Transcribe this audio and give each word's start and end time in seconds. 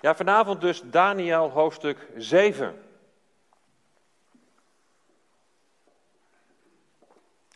Ja, 0.00 0.14
vanavond 0.14 0.60
dus 0.60 0.82
Daniel 0.84 1.50
hoofdstuk 1.50 2.08
7. 2.16 2.82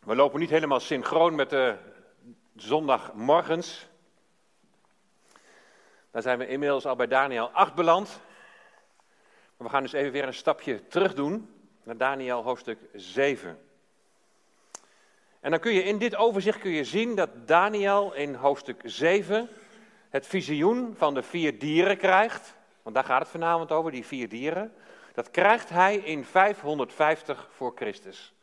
We 0.02 0.14
lopen 0.14 0.40
niet 0.40 0.50
helemaal 0.50 0.80
synchroon 0.80 1.34
met 1.34 1.50
de 1.50 1.76
zondagmorgens. 2.56 3.86
Daar 6.10 6.22
zijn 6.22 6.38
we 6.38 6.48
inmiddels 6.48 6.86
al 6.86 6.96
bij 6.96 7.06
Daniel 7.06 7.50
8 7.50 7.74
beland. 7.74 8.20
Maar 9.56 9.66
we 9.66 9.72
gaan 9.72 9.82
dus 9.82 9.92
even 9.92 10.12
weer 10.12 10.26
een 10.26 10.34
stapje 10.34 10.86
terug 10.86 11.14
doen 11.14 11.54
naar 11.82 11.96
Daniel 11.96 12.42
hoofdstuk 12.42 12.78
7. 12.92 13.58
En 15.40 15.50
dan 15.50 15.60
kun 15.60 15.72
je 15.72 15.82
in 15.82 15.98
dit 15.98 16.16
overzicht 16.16 16.58
kun 16.58 16.70
je 16.70 16.84
zien 16.84 17.14
dat 17.14 17.30
Daniel 17.46 18.12
in 18.12 18.34
hoofdstuk 18.34 18.80
7 18.84 19.48
het 20.14 20.26
visioen 20.26 20.94
van 20.96 21.14
de 21.14 21.22
vier 21.22 21.58
dieren 21.58 21.96
krijgt. 21.96 22.54
Want 22.82 22.94
daar 22.94 23.04
gaat 23.04 23.20
het 23.20 23.28
vanavond 23.28 23.72
over, 23.72 23.90
die 23.90 24.06
vier 24.06 24.28
dieren. 24.28 24.74
Dat 25.14 25.30
krijgt 25.30 25.68
hij 25.68 25.96
in 25.96 26.24
550 26.24 27.48
voor 27.50 27.72
Christus. 27.74 28.34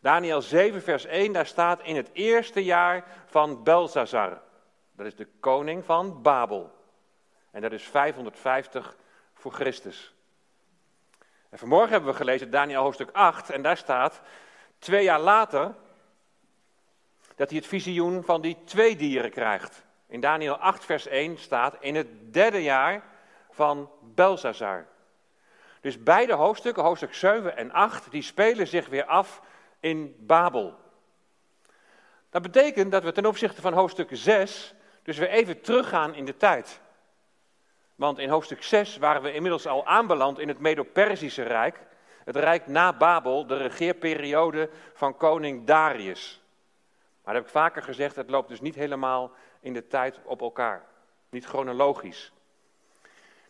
Daniel 0.00 0.42
7, 0.42 0.82
vers 0.82 1.04
1, 1.04 1.32
daar 1.32 1.46
staat 1.46 1.82
in 1.82 1.96
het 1.96 2.10
eerste 2.12 2.64
jaar 2.64 3.04
van 3.26 3.62
Belsazar. 3.62 4.42
Dat 4.92 5.06
is 5.06 5.14
de 5.14 5.28
koning 5.40 5.84
van 5.84 6.22
Babel. 6.22 6.72
En 7.50 7.60
dat 7.60 7.72
is 7.72 7.82
550 7.82 8.96
voor 9.34 9.52
Christus. 9.52 10.14
En 11.48 11.58
vanmorgen 11.58 11.90
hebben 11.90 12.10
we 12.10 12.16
gelezen 12.16 12.50
Daniel 12.50 12.82
hoofdstuk 12.82 13.10
8 13.12 13.50
en 13.50 13.62
daar 13.62 13.76
staat 13.76 14.20
twee 14.78 15.04
jaar 15.04 15.20
later 15.20 15.74
dat 17.34 17.48
hij 17.48 17.58
het 17.58 17.66
visioen 17.66 18.24
van 18.24 18.40
die 18.40 18.56
twee 18.64 18.96
dieren 18.96 19.30
krijgt. 19.30 19.85
In 20.06 20.20
Daniel 20.20 20.56
8 20.56 20.84
vers 20.84 21.06
1 21.06 21.38
staat 21.38 21.76
in 21.80 21.94
het 21.94 22.32
derde 22.32 22.62
jaar 22.62 23.02
van 23.50 23.90
Belsazar. 24.02 24.86
Dus 25.80 26.02
beide 26.02 26.32
hoofdstukken, 26.32 26.82
hoofdstuk 26.82 27.14
7 27.14 27.56
en 27.56 27.70
8, 27.70 28.10
die 28.10 28.22
spelen 28.22 28.66
zich 28.66 28.88
weer 28.88 29.04
af 29.04 29.42
in 29.80 30.16
Babel. 30.18 30.74
Dat 32.30 32.42
betekent 32.42 32.92
dat 32.92 33.02
we 33.02 33.12
ten 33.12 33.26
opzichte 33.26 33.60
van 33.60 33.72
hoofdstuk 33.72 34.08
6 34.12 34.74
dus 35.02 35.18
weer 35.18 35.28
even 35.28 35.60
teruggaan 35.60 36.14
in 36.14 36.24
de 36.24 36.36
tijd. 36.36 36.80
Want 37.94 38.18
in 38.18 38.28
hoofdstuk 38.28 38.62
6 38.62 38.96
waren 38.96 39.22
we 39.22 39.32
inmiddels 39.32 39.66
al 39.66 39.86
aanbeland 39.86 40.38
in 40.38 40.48
het 40.48 40.58
Medo-Persische 40.58 41.42
Rijk. 41.42 41.80
Het 42.24 42.36
rijk 42.36 42.66
na 42.66 42.92
Babel, 42.92 43.46
de 43.46 43.56
regeerperiode 43.56 44.70
van 44.92 45.16
koning 45.16 45.66
Darius. 45.66 46.42
Maar 47.24 47.34
dat 47.34 47.42
heb 47.44 47.52
ik 47.52 47.60
vaker 47.60 47.82
gezegd, 47.82 48.16
het 48.16 48.30
loopt 48.30 48.48
dus 48.48 48.60
niet 48.60 48.74
helemaal 48.74 49.30
in 49.66 49.72
de 49.72 49.86
tijd 49.86 50.20
op 50.24 50.40
elkaar. 50.40 50.86
Niet 51.28 51.44
chronologisch. 51.44 52.32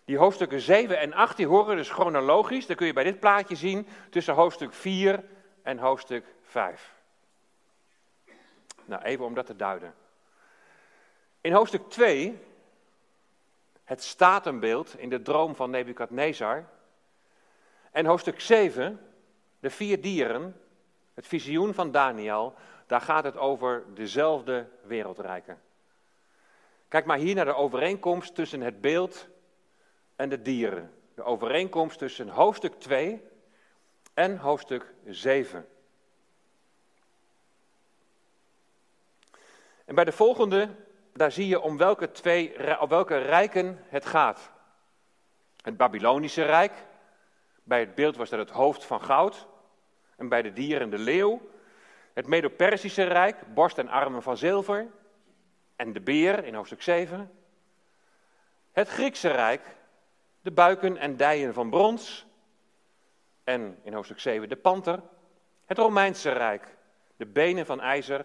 Die 0.04 0.18
hoofdstukken 0.18 0.60
7 0.60 0.98
en 0.98 1.12
8 1.12 1.36
die 1.36 1.46
horen 1.46 1.76
dus 1.76 1.90
chronologisch. 1.90 2.66
Dat 2.66 2.76
kun 2.76 2.86
je 2.86 2.92
bij 2.92 3.04
dit 3.04 3.20
plaatje 3.20 3.56
zien 3.56 3.88
tussen 4.10 4.34
hoofdstuk 4.34 4.72
4 4.72 5.24
en 5.62 5.78
hoofdstuk 5.78 6.24
5. 6.42 6.94
Nou, 8.84 9.02
even 9.02 9.24
om 9.24 9.34
dat 9.34 9.46
te 9.46 9.56
duiden. 9.56 9.94
In 11.40 11.52
hoofdstuk 11.52 11.88
2, 11.88 12.38
het 13.84 14.02
statenbeeld 14.02 14.98
in 14.98 15.08
de 15.08 15.22
droom 15.22 15.54
van 15.54 15.70
Nebukadnezar. 15.70 16.68
En 17.90 18.06
hoofdstuk 18.06 18.40
7, 18.40 19.00
de 19.60 19.70
vier 19.70 20.00
dieren, 20.00 20.60
het 21.14 21.26
visioen 21.26 21.74
van 21.74 21.90
Daniel, 21.90 22.54
daar 22.86 23.00
gaat 23.00 23.24
het 23.24 23.36
over 23.36 23.84
dezelfde 23.94 24.68
wereldrijken. 24.82 25.64
Kijk 26.96 27.08
maar 27.08 27.18
hier 27.18 27.34
naar 27.34 27.44
de 27.44 27.54
overeenkomst 27.54 28.34
tussen 28.34 28.60
het 28.60 28.80
beeld 28.80 29.28
en 30.14 30.28
de 30.28 30.42
dieren. 30.42 30.92
De 31.14 31.22
overeenkomst 31.22 31.98
tussen 31.98 32.28
hoofdstuk 32.28 32.74
2 32.74 33.22
en 34.14 34.36
hoofdstuk 34.36 34.94
7. 35.04 35.68
En 39.84 39.94
bij 39.94 40.04
de 40.04 40.12
volgende, 40.12 40.68
daar 41.12 41.32
zie 41.32 41.46
je 41.48 41.60
om 41.60 41.76
welke, 41.76 42.10
twee, 42.10 42.80
om 42.80 42.88
welke 42.88 43.16
rijken 43.16 43.84
het 43.88 44.06
gaat. 44.06 44.50
Het 45.62 45.76
Babylonische 45.76 46.44
Rijk, 46.44 46.72
bij 47.62 47.80
het 47.80 47.94
beeld 47.94 48.16
was 48.16 48.30
dat 48.30 48.38
het 48.38 48.50
hoofd 48.50 48.84
van 48.84 49.02
goud. 49.02 49.46
En 50.16 50.28
bij 50.28 50.42
de 50.42 50.52
dieren 50.52 50.90
de 50.90 50.98
leeuw. 50.98 51.40
Het 52.12 52.26
Medo-Persische 52.26 53.04
Rijk, 53.04 53.54
borst 53.54 53.78
en 53.78 53.88
armen 53.88 54.22
van 54.22 54.36
zilver. 54.36 54.86
En 55.76 55.92
de 55.92 56.00
beer 56.00 56.44
in 56.44 56.54
hoofdstuk 56.54 56.82
7. 56.82 57.30
Het 58.72 58.88
Griekse 58.88 59.28
Rijk, 59.28 59.76
de 60.40 60.50
buiken 60.50 60.96
en 60.96 61.16
dijen 61.16 61.54
van 61.54 61.70
brons. 61.70 62.26
En 63.44 63.78
in 63.82 63.92
hoofdstuk 63.92 64.20
7 64.20 64.48
de 64.48 64.56
panter. 64.56 65.02
Het 65.64 65.78
Romeinse 65.78 66.30
Rijk, 66.30 66.76
de 67.16 67.26
benen 67.26 67.66
van 67.66 67.80
ijzer. 67.80 68.24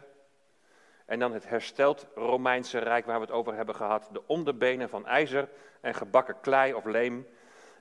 En 1.05 1.19
dan 1.19 1.33
het 1.33 1.49
hersteld 1.49 2.07
Romeinse 2.15 2.79
Rijk 2.79 3.05
waar 3.05 3.19
we 3.19 3.25
het 3.25 3.35
over 3.35 3.55
hebben 3.55 3.75
gehad. 3.75 4.09
De 4.11 4.27
onderbenen 4.27 4.89
van 4.89 5.05
ijzer 5.05 5.49
en 5.81 5.93
gebakken 5.93 6.39
klei 6.39 6.73
of 6.73 6.85
leem. 6.85 7.27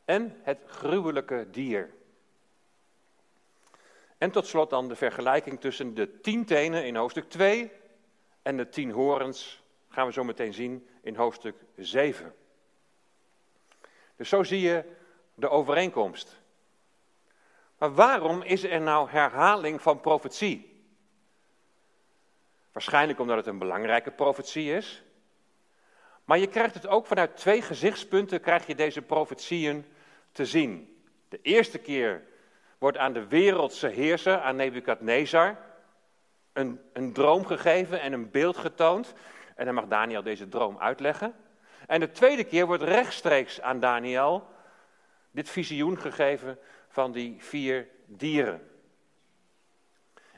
En 0.05 0.41
het 0.43 0.59
gruwelijke 0.67 1.47
dier. 1.51 1.91
En 4.19 4.31
tot 4.31 4.47
slot 4.47 4.71
dan 4.71 4.89
de 4.89 4.97
vergelijking 4.97 5.61
tussen 5.61 5.95
de 5.95 6.21
tien 6.21 6.45
tenen 6.45 6.87
in 6.87 6.97
hoofdstuk 6.97 7.29
2 7.29 7.73
en 8.43 8.57
de 8.57 8.69
tien 8.69 8.91
horens 8.91 9.60
gaan 9.91 10.07
we 10.07 10.13
zo 10.13 10.25
meteen 10.25 10.55
zien 10.55 10.89
in 11.03 11.17
hoofdstuk 11.17 11.57
7. 11.77 12.35
Dus 14.17 14.29
zo 14.29 14.43
zie 14.43 14.61
je 14.61 14.85
de 15.35 15.49
overeenkomst. 15.49 16.41
Maar 17.79 17.95
waarom 17.95 18.43
is 18.43 18.65
er 18.65 18.81
nou 18.81 19.11
herhaling 19.11 19.83
van 19.83 20.01
profetie? 20.01 20.85
Waarschijnlijk 22.73 23.19
omdat 23.19 23.37
het 23.37 23.47
een 23.47 23.59
belangrijke 23.59 24.11
profetie 24.11 24.73
is. 24.73 25.03
Maar 26.25 26.39
je 26.39 26.47
krijgt 26.47 26.75
het 26.75 26.87
ook 26.87 27.07
vanuit 27.07 27.37
twee 27.37 27.63
gezichtspunten, 27.63 28.41
krijg 28.41 28.67
je 28.67 28.75
deze 28.75 29.03
profetieën 29.03 29.85
te 30.33 30.47
zien. 30.47 31.03
De 31.29 31.39
eerste 31.43 31.79
keer 31.79 32.23
wordt 32.79 32.97
aan 32.97 33.13
de 33.13 33.27
wereldse 33.27 33.87
heerser, 33.87 34.41
aan 34.41 34.57
Nebukadnezar, 34.57 35.57
een, 36.53 36.81
een 36.93 37.13
droom 37.13 37.47
gegeven 37.47 38.01
en 38.01 38.13
een 38.13 38.31
beeld 38.31 38.57
getoond. 38.57 39.15
En 39.61 39.67
dan 39.67 39.75
mag 39.75 39.87
Daniel 39.87 40.23
deze 40.23 40.49
droom 40.49 40.79
uitleggen. 40.79 41.35
En 41.87 42.01
de 42.01 42.11
tweede 42.11 42.45
keer 42.45 42.67
wordt 42.67 42.83
rechtstreeks 42.83 43.61
aan 43.61 43.81
Daniel 43.81 44.47
dit 45.31 45.49
visioen 45.49 45.99
gegeven 45.99 46.59
van 46.89 47.13
die 47.13 47.37
vier 47.39 47.89
dieren. 48.07 48.71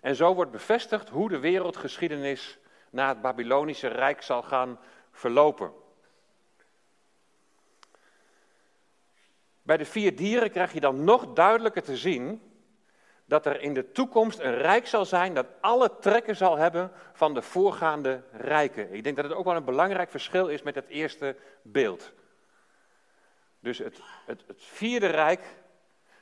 En 0.01 0.17
zo 0.17 0.35
wordt 0.35 0.51
bevestigd 0.51 1.09
hoe 1.09 1.29
de 1.29 1.39
wereldgeschiedenis 1.39 2.59
na 2.91 3.09
het 3.09 3.21
Babylonische 3.21 3.89
Rijk 3.89 4.23
zal 4.23 4.43
gaan 4.43 4.79
verlopen. 5.11 5.73
Bij 9.63 9.77
de 9.77 9.85
vier 9.85 10.17
dieren 10.17 10.51
krijg 10.51 10.73
je 10.73 10.81
dan 10.81 11.05
nog 11.05 11.33
duidelijker 11.33 11.83
te 11.83 11.97
zien 11.97 12.52
dat 13.33 13.47
er 13.47 13.61
in 13.61 13.75
de 13.75 13.93
toekomst 13.93 14.39
een 14.39 14.55
rijk 14.55 14.87
zal 14.87 15.05
zijn 15.05 15.35
dat 15.35 15.47
alle 15.61 15.99
trekken 16.01 16.37
zal 16.37 16.57
hebben 16.57 16.93
van 17.13 17.35
de 17.35 17.43
voorgaande 17.43 18.23
rijken. 18.33 18.93
Ik 18.95 19.05
denk 19.05 19.17
dat 19.17 19.25
het 19.25 19.35
ook 19.35 19.45
wel 19.45 19.57
een 19.57 19.65
belangrijk 19.65 20.11
verschil 20.11 20.49
is 20.49 20.63
met 20.63 20.75
het 20.75 20.89
eerste 20.89 21.37
beeld. 21.63 22.13
Dus 23.61 23.79
het, 23.79 24.01
het, 24.27 24.45
het 24.47 24.63
vierde 24.63 25.07
rijk 25.07 25.45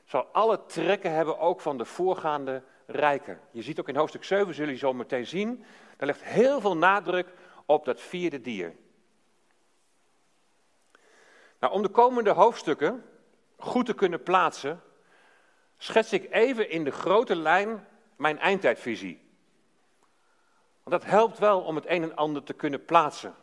zal 0.05 0.25
alle 0.31 0.65
trekken 0.65 1.11
hebben 1.11 1.39
ook 1.39 1.61
van 1.61 1.77
de 1.77 1.85
voorgaande 1.85 2.63
rijken. 2.85 3.39
Je 3.51 3.61
ziet 3.61 3.79
ook 3.79 3.89
in 3.89 3.95
hoofdstuk 3.95 4.23
7, 4.23 4.45
zullen 4.45 4.65
jullie 4.65 4.77
zo 4.77 4.93
meteen 4.93 5.27
zien, 5.27 5.65
daar 5.97 6.07
ligt 6.07 6.23
heel 6.23 6.61
veel 6.61 6.77
nadruk 6.77 7.27
op 7.65 7.85
dat 7.85 8.01
vierde 8.01 8.41
dier. 8.41 8.75
Nou, 11.59 11.73
om 11.73 11.81
de 11.81 11.89
komende 11.89 12.29
hoofdstukken 12.29 13.05
goed 13.57 13.85
te 13.85 13.93
kunnen 13.93 14.23
plaatsen, 14.23 14.81
schets 15.83 16.13
ik 16.13 16.27
even 16.31 16.69
in 16.69 16.83
de 16.83 16.91
grote 16.91 17.35
lijn 17.35 17.87
mijn 18.15 18.39
eindtijdvisie. 18.39 19.21
Want 20.83 21.01
dat 21.01 21.11
helpt 21.11 21.37
wel 21.37 21.61
om 21.61 21.75
het 21.75 21.85
een 21.87 22.03
en 22.03 22.15
ander 22.15 22.43
te 22.43 22.53
kunnen 22.53 22.85
plaatsen. 22.85 23.35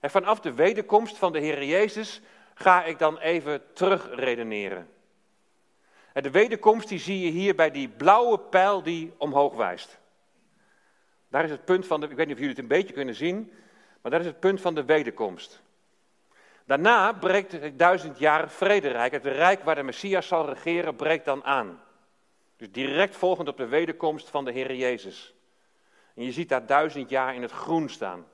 En 0.00 0.10
vanaf 0.10 0.40
de 0.40 0.52
wederkomst 0.52 1.18
van 1.18 1.32
de 1.32 1.38
Heer 1.38 1.64
Jezus 1.64 2.20
ga 2.54 2.84
ik 2.84 2.98
dan 2.98 3.18
even 3.18 3.62
terugredeneren. 3.72 4.88
En 6.12 6.22
de 6.22 6.30
wederkomst 6.30 6.88
die 6.88 6.98
zie 6.98 7.20
je 7.20 7.30
hier 7.30 7.54
bij 7.54 7.70
die 7.70 7.88
blauwe 7.88 8.38
pijl 8.38 8.82
die 8.82 9.12
omhoog 9.16 9.54
wijst. 9.54 9.98
Daar 11.28 11.44
is 11.44 11.50
het 11.50 11.64
punt 11.64 11.86
van 11.86 12.00
de, 12.00 12.08
ik 12.08 12.16
weet 12.16 12.26
niet 12.26 12.34
of 12.34 12.40
jullie 12.40 12.54
het 12.54 12.62
een 12.62 12.76
beetje 12.78 12.94
kunnen 12.94 13.14
zien, 13.14 13.52
maar 14.02 14.10
dat 14.10 14.20
is 14.20 14.26
het 14.26 14.40
punt 14.40 14.60
van 14.60 14.74
de 14.74 14.84
wederkomst. 14.84 15.62
Daarna 16.64 17.12
breekt 17.12 17.52
het 17.52 17.78
duizend 17.78 18.18
jaar 18.18 18.50
vrederijk, 18.50 19.12
het 19.12 19.24
rijk 19.24 19.62
waar 19.62 19.74
de 19.74 19.82
Messias 19.82 20.26
zal 20.26 20.48
regeren, 20.48 20.96
breekt 20.96 21.24
dan 21.24 21.44
aan. 21.44 21.82
Dus 22.56 22.70
direct 22.70 23.16
volgend 23.16 23.48
op 23.48 23.56
de 23.56 23.66
wederkomst 23.66 24.30
van 24.30 24.44
de 24.44 24.52
Heer 24.52 24.74
Jezus. 24.74 25.34
En 26.14 26.24
je 26.24 26.32
ziet 26.32 26.48
daar 26.48 26.66
duizend 26.66 27.10
jaar 27.10 27.34
in 27.34 27.42
het 27.42 27.50
groen 27.50 27.88
staan. 27.88 28.26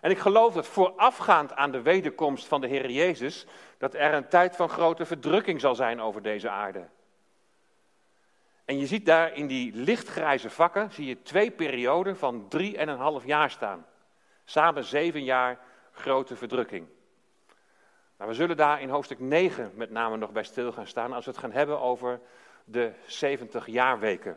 En 0.00 0.10
ik 0.10 0.18
geloof 0.18 0.54
dat 0.54 0.66
voorafgaand 0.66 1.54
aan 1.54 1.70
de 1.70 1.82
wederkomst 1.82 2.46
van 2.46 2.60
de 2.60 2.66
Heer 2.66 2.90
Jezus, 2.90 3.46
dat 3.78 3.94
er 3.94 4.14
een 4.14 4.28
tijd 4.28 4.56
van 4.56 4.68
grote 4.68 5.06
verdrukking 5.06 5.60
zal 5.60 5.74
zijn 5.74 6.00
over 6.00 6.22
deze 6.22 6.50
aarde. 6.50 6.88
En 8.64 8.78
je 8.78 8.86
ziet 8.86 9.06
daar 9.06 9.34
in 9.34 9.46
die 9.46 9.74
lichtgrijze 9.74 10.50
vakken, 10.50 10.92
zie 10.92 11.06
je 11.06 11.22
twee 11.22 11.50
perioden 11.50 12.16
van 12.16 12.48
drie 12.48 12.76
en 12.76 12.88
een 12.88 12.98
half 12.98 13.24
jaar 13.24 13.50
staan. 13.50 13.86
Samen 14.44 14.84
zeven 14.84 15.24
jaar 15.24 15.58
grote 15.92 16.36
verdrukking. 16.36 16.86
Nou, 18.18 18.30
we 18.30 18.36
zullen 18.36 18.56
daar 18.56 18.80
in 18.80 18.88
hoofdstuk 18.88 19.20
9 19.20 19.72
met 19.74 19.90
name 19.90 20.16
nog 20.16 20.32
bij 20.32 20.44
stil 20.44 20.72
gaan 20.72 20.86
staan 20.86 21.12
als 21.12 21.24
we 21.24 21.30
het 21.30 21.40
gaan 21.40 21.52
hebben 21.52 21.80
over 21.80 22.20
de 22.64 22.92
70 23.06 23.66
jaarweken. 23.66 24.36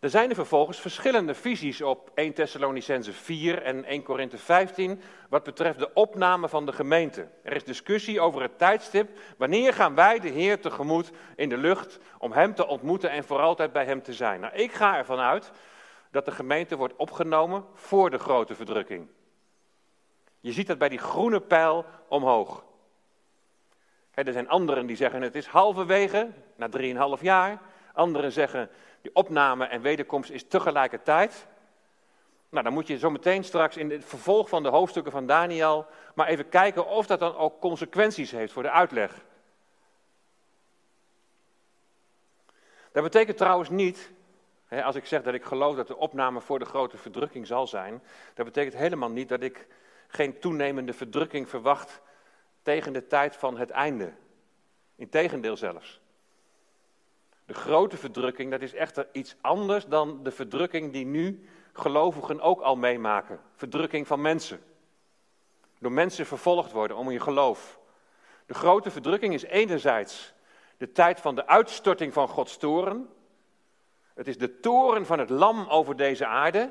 Er 0.00 0.10
zijn 0.10 0.28
er 0.28 0.34
vervolgens 0.34 0.80
verschillende 0.80 1.34
visies 1.34 1.82
op 1.82 2.10
1 2.14 2.32
Thessalonicense 2.32 3.12
4 3.12 3.62
en 3.62 3.84
1 3.84 4.02
Korinthe 4.02 4.38
15 4.38 5.00
wat 5.28 5.42
betreft 5.42 5.78
de 5.78 5.94
opname 5.94 6.48
van 6.48 6.66
de 6.66 6.72
gemeente. 6.72 7.28
Er 7.42 7.52
is 7.52 7.64
discussie 7.64 8.20
over 8.20 8.42
het 8.42 8.58
tijdstip. 8.58 9.18
Wanneer 9.36 9.74
gaan 9.74 9.94
wij 9.94 10.18
de 10.18 10.28
Heer 10.28 10.60
tegemoet 10.60 11.10
in 11.36 11.48
de 11.48 11.56
lucht 11.56 11.98
om 12.18 12.32
Hem 12.32 12.54
te 12.54 12.66
ontmoeten 12.66 13.10
en 13.10 13.24
voor 13.24 13.40
altijd 13.40 13.72
bij 13.72 13.84
Hem 13.84 14.02
te 14.02 14.12
zijn? 14.12 14.40
Nou, 14.40 14.54
ik 14.54 14.72
ga 14.72 14.96
ervan 14.96 15.18
uit 15.18 15.50
dat 16.10 16.24
de 16.24 16.30
gemeente 16.30 16.76
wordt 16.76 16.96
opgenomen 16.96 17.64
voor 17.74 18.10
de 18.10 18.18
grote 18.18 18.54
verdrukking. 18.54 19.08
Je 20.40 20.52
ziet 20.52 20.66
dat 20.66 20.78
bij 20.78 20.88
die 20.88 20.98
groene 20.98 21.40
pijl 21.40 21.84
omhoog. 22.08 22.64
er 24.14 24.32
zijn 24.32 24.48
anderen 24.48 24.86
die 24.86 24.96
zeggen 24.96 25.22
het 25.22 25.34
is 25.34 25.46
halverwege, 25.46 26.30
na 26.56 26.68
3,5 27.16 27.20
jaar. 27.20 27.60
Anderen 27.92 28.32
zeggen 28.32 28.70
die 29.02 29.14
opname 29.14 29.64
en 29.64 29.80
wederkomst 29.80 30.30
is 30.30 30.48
tegelijkertijd. 30.48 31.46
Nou, 32.48 32.64
dan 32.64 32.72
moet 32.72 32.86
je 32.86 32.98
zo 32.98 33.10
meteen 33.10 33.44
straks 33.44 33.76
in 33.76 33.90
het 33.90 34.04
vervolg 34.04 34.48
van 34.48 34.62
de 34.62 34.68
hoofdstukken 34.68 35.12
van 35.12 35.26
Daniel 35.26 35.86
maar 36.14 36.26
even 36.26 36.48
kijken 36.48 36.86
of 36.86 37.06
dat 37.06 37.18
dan 37.18 37.36
ook 37.36 37.60
consequenties 37.60 38.30
heeft 38.30 38.52
voor 38.52 38.62
de 38.62 38.70
uitleg. 38.70 39.24
Dat 42.92 43.02
betekent 43.02 43.36
trouwens 43.36 43.68
niet, 43.68 44.12
als 44.70 44.94
ik 44.94 45.06
zeg 45.06 45.22
dat 45.22 45.34
ik 45.34 45.44
geloof 45.44 45.76
dat 45.76 45.86
de 45.86 45.96
opname 45.96 46.40
voor 46.40 46.58
de 46.58 46.64
grote 46.64 46.96
verdrukking 46.96 47.46
zal 47.46 47.66
zijn, 47.66 48.02
dat 48.34 48.44
betekent 48.44 48.74
helemaal 48.74 49.10
niet 49.10 49.28
dat 49.28 49.42
ik 49.42 49.66
geen 50.08 50.38
toenemende 50.38 50.92
verdrukking 50.92 51.48
verwacht 51.48 52.00
tegen 52.62 52.92
de 52.92 53.06
tijd 53.06 53.36
van 53.36 53.58
het 53.58 53.70
einde. 53.70 54.12
Integendeel 54.96 55.56
zelfs. 55.56 56.00
De 57.46 57.54
grote 57.54 57.96
verdrukking, 57.96 58.50
dat 58.50 58.60
is 58.60 58.74
echter 58.74 59.08
iets 59.12 59.36
anders 59.40 59.86
dan 59.86 60.22
de 60.22 60.30
verdrukking 60.30 60.92
die 60.92 61.06
nu 61.06 61.48
gelovigen 61.72 62.40
ook 62.40 62.60
al 62.60 62.76
meemaken. 62.76 63.40
Verdrukking 63.54 64.06
van 64.06 64.20
mensen. 64.20 64.62
Door 65.78 65.92
mensen 65.92 66.26
vervolgd 66.26 66.72
worden 66.72 66.96
om 66.96 67.10
je 67.10 67.20
geloof. 67.20 67.78
De 68.46 68.54
grote 68.54 68.90
verdrukking 68.90 69.34
is 69.34 69.42
enerzijds 69.42 70.32
de 70.76 70.92
tijd 70.92 71.20
van 71.20 71.34
de 71.34 71.46
uitstorting 71.46 72.12
van 72.12 72.28
Gods 72.28 72.56
toren. 72.56 73.08
Het 74.20 74.28
is 74.28 74.38
de 74.38 74.60
toren 74.60 75.06
van 75.06 75.18
het 75.18 75.30
lam 75.30 75.66
over 75.68 75.96
deze 75.96 76.26
aarde. 76.26 76.70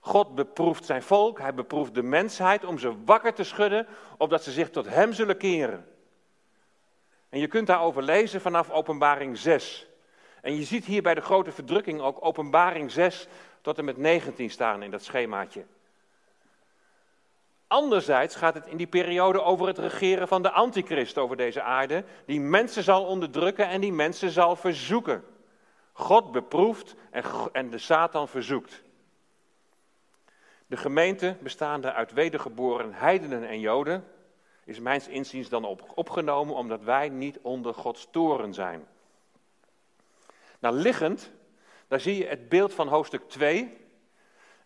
God 0.00 0.34
beproeft 0.34 0.84
zijn 0.84 1.02
volk, 1.02 1.38
hij 1.38 1.54
beproeft 1.54 1.94
de 1.94 2.02
mensheid 2.02 2.64
om 2.64 2.78
ze 2.78 3.04
wakker 3.04 3.34
te 3.34 3.44
schudden, 3.44 3.86
opdat 4.18 4.42
ze 4.42 4.50
zich 4.50 4.70
tot 4.70 4.88
hem 4.88 5.12
zullen 5.12 5.36
keren. 5.36 5.86
En 7.28 7.38
je 7.38 7.46
kunt 7.46 7.66
daarover 7.66 8.02
lezen 8.02 8.40
vanaf 8.40 8.70
Openbaring 8.70 9.38
6. 9.38 9.86
En 10.42 10.56
je 10.56 10.62
ziet 10.62 10.84
hier 10.84 11.02
bij 11.02 11.14
de 11.14 11.20
grote 11.20 11.52
verdrukking 11.52 12.00
ook 12.00 12.24
Openbaring 12.24 12.90
6 12.90 13.28
tot 13.60 13.78
en 13.78 13.84
met 13.84 13.96
19 13.96 14.50
staan 14.50 14.82
in 14.82 14.90
dat 14.90 15.02
schemaatje. 15.02 15.64
Anderzijds 17.66 18.36
gaat 18.36 18.54
het 18.54 18.66
in 18.66 18.76
die 18.76 18.86
periode 18.86 19.42
over 19.42 19.66
het 19.66 19.78
regeren 19.78 20.28
van 20.28 20.42
de 20.42 20.50
antichrist 20.50 21.18
over 21.18 21.36
deze 21.36 21.62
aarde, 21.62 22.04
die 22.26 22.40
mensen 22.40 22.82
zal 22.82 23.04
onderdrukken 23.04 23.68
en 23.68 23.80
die 23.80 23.92
mensen 23.92 24.30
zal 24.30 24.56
verzoeken. 24.56 25.24
God 25.92 26.32
beproeft 26.32 26.94
en, 27.52 27.70
de 27.70 27.78
Satan 27.78 28.28
verzoekt. 28.28 28.82
De 30.66 30.76
gemeente, 30.76 31.36
bestaande 31.40 31.92
uit 31.92 32.12
wedergeboren 32.12 32.92
heidenen 32.92 33.48
en 33.48 33.60
joden, 33.60 34.04
is 34.64 34.78
mijns 34.78 35.08
inziens 35.08 35.48
dan 35.48 35.64
op, 35.64 35.92
opgenomen 35.94 36.54
omdat 36.54 36.82
wij 36.82 37.08
niet 37.08 37.38
onder 37.42 37.74
Gods 37.74 38.08
toren 38.10 38.54
zijn. 38.54 38.86
Nou, 40.58 40.74
liggend, 40.74 41.30
daar 41.88 42.00
zie 42.00 42.16
je 42.16 42.26
het 42.26 42.48
beeld 42.48 42.74
van 42.74 42.88
hoofdstuk 42.88 43.28
2 43.28 43.76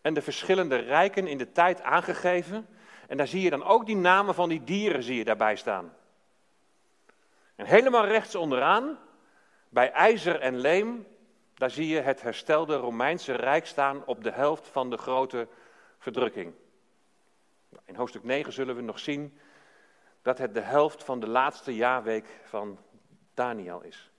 en 0.00 0.15
de 0.15 0.23
verschillende 0.23 0.77
rijken 0.77 1.27
in 1.27 1.38
de 1.38 1.53
tijd 1.53 1.82
aangegeven. 1.82 2.67
En 3.09 3.17
daar 3.17 3.27
zie 3.27 3.43
je 3.43 3.50
dan 3.50 3.65
ook 3.65 3.87
die 3.87 3.97
namen 3.97 4.35
van 4.35 4.49
die 4.49 4.65
dieren 4.65 5.03
zie 5.03 5.17
je 5.17 5.25
daarbij 5.25 5.56
staan. 5.56 5.94
En 7.56 7.67
helemaal 7.67 8.06
rechts 8.06 8.35
onderaan, 8.35 8.99
bij 9.69 9.91
ijzer 9.93 10.41
en 10.41 10.59
leem, 10.59 11.06
daar 11.65 11.73
zie 11.73 11.89
je 11.89 12.01
het 12.01 12.23
herstelde 12.23 12.77
Romeinse 12.77 13.33
Rijk 13.33 13.67
staan 13.67 14.03
op 14.07 14.25
de 14.25 14.31
helft 14.31 14.69
van 14.69 14.91
de 14.91 14.97
grote 14.97 15.49
verdrukking. 15.99 16.53
In 17.85 17.95
hoofdstuk 17.95 18.25
9 18.25 18.53
zullen 18.53 18.77
we 18.77 18.83
nog 18.83 18.99
zien 18.99 19.39
dat 20.23 20.39
het 20.39 20.55
de 20.55 20.61
helft 20.61 21.05
van 21.05 21.21
de 21.21 21.29
laatste 21.29 21.75
jaarweek 21.75 22.27
van 22.45 22.79
Daniel 23.35 23.83
is. 23.83 24.11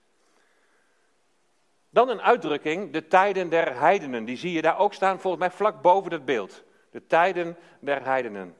Dan 1.90 2.08
een 2.08 2.20
uitdrukking, 2.20 2.92
de 2.92 3.06
tijden 3.06 3.48
der 3.48 3.78
heidenen. 3.78 4.24
Die 4.24 4.36
zie 4.36 4.52
je 4.52 4.62
daar 4.62 4.78
ook 4.78 4.94
staan, 4.94 5.20
volgens 5.20 5.42
mij 5.42 5.52
vlak 5.52 5.82
boven 5.82 6.12
het 6.12 6.24
beeld. 6.24 6.64
De 6.90 7.06
tijden 7.06 7.56
der 7.80 8.04
heidenen. 8.04 8.56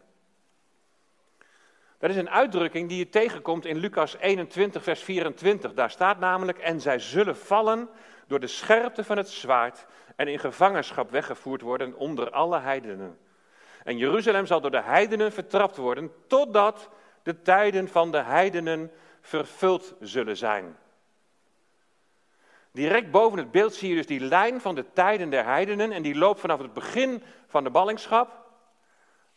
Dat 1.99 2.11
is 2.11 2.17
een 2.17 2.31
uitdrukking 2.31 2.88
die 2.88 2.99
je 2.99 3.09
tegenkomt 3.09 3.65
in 3.65 3.77
Lucas 3.77 4.17
21, 4.17 4.83
vers 4.83 5.03
24. 5.03 5.75
Daar 5.75 5.91
staat 5.91 6.19
namelijk, 6.19 6.59
en 6.59 6.81
zij 6.81 6.99
zullen 6.99 7.37
vallen 7.37 7.88
door 8.26 8.40
de 8.40 8.46
scherpte 8.46 9.05
van 9.05 9.17
het 9.17 9.28
zwaard 9.28 9.87
en 10.17 10.28
in 10.28 10.38
gevangenschap 10.38 11.11
weggevoerd 11.11 11.61
worden 11.61 11.96
onder 11.96 12.31
alle 12.31 12.58
heidenen. 12.58 13.19
En 13.84 13.96
Jeruzalem 13.96 14.46
zal 14.46 14.61
door 14.61 14.70
de 14.70 14.82
heidenen 14.82 15.32
vertrapt 15.32 15.76
worden, 15.76 16.12
totdat 16.26 16.88
de 17.23 17.43
tijden 17.43 17.88
van 17.88 18.11
de 18.11 18.23
heidenen 18.23 18.90
vervuld 19.20 19.94
zullen 20.00 20.37
zijn. 20.37 20.76
Direct 22.73 23.11
boven 23.11 23.38
het 23.38 23.50
beeld 23.50 23.75
zie 23.75 23.88
je 23.88 23.94
dus 23.94 24.06
die 24.06 24.20
lijn 24.20 24.61
van 24.61 24.75
de 24.75 24.93
tijden 24.93 25.31
der 25.31 25.44
heidenen 25.44 25.93
en 25.93 26.02
die 26.02 26.14
loopt 26.14 26.40
vanaf 26.40 26.58
het 26.58 26.73
begin 26.73 27.23
van 27.46 27.64
de 27.64 27.70
ballingschap 27.70 28.44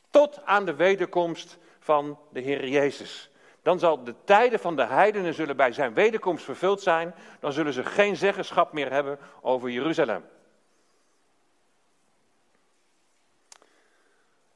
tot 0.09 0.45
aan 0.45 0.65
de 0.65 0.75
wederkomst 0.75 1.57
van 1.79 2.19
de 2.31 2.39
Heer 2.39 2.67
Jezus. 2.67 3.28
Dan 3.69 3.79
zal 3.79 4.03
de 4.03 4.15
tijden 4.23 4.59
van 4.59 4.75
de 4.75 4.85
heidenen 4.85 5.33
zullen 5.33 5.55
bij 5.55 5.71
zijn 5.71 5.93
wederkomst 5.93 6.43
vervuld 6.43 6.81
zijn. 6.81 7.15
Dan 7.39 7.53
zullen 7.53 7.73
ze 7.73 7.83
geen 7.83 8.15
zeggenschap 8.15 8.73
meer 8.73 8.91
hebben 8.91 9.19
over 9.41 9.69
Jeruzalem. 9.69 10.25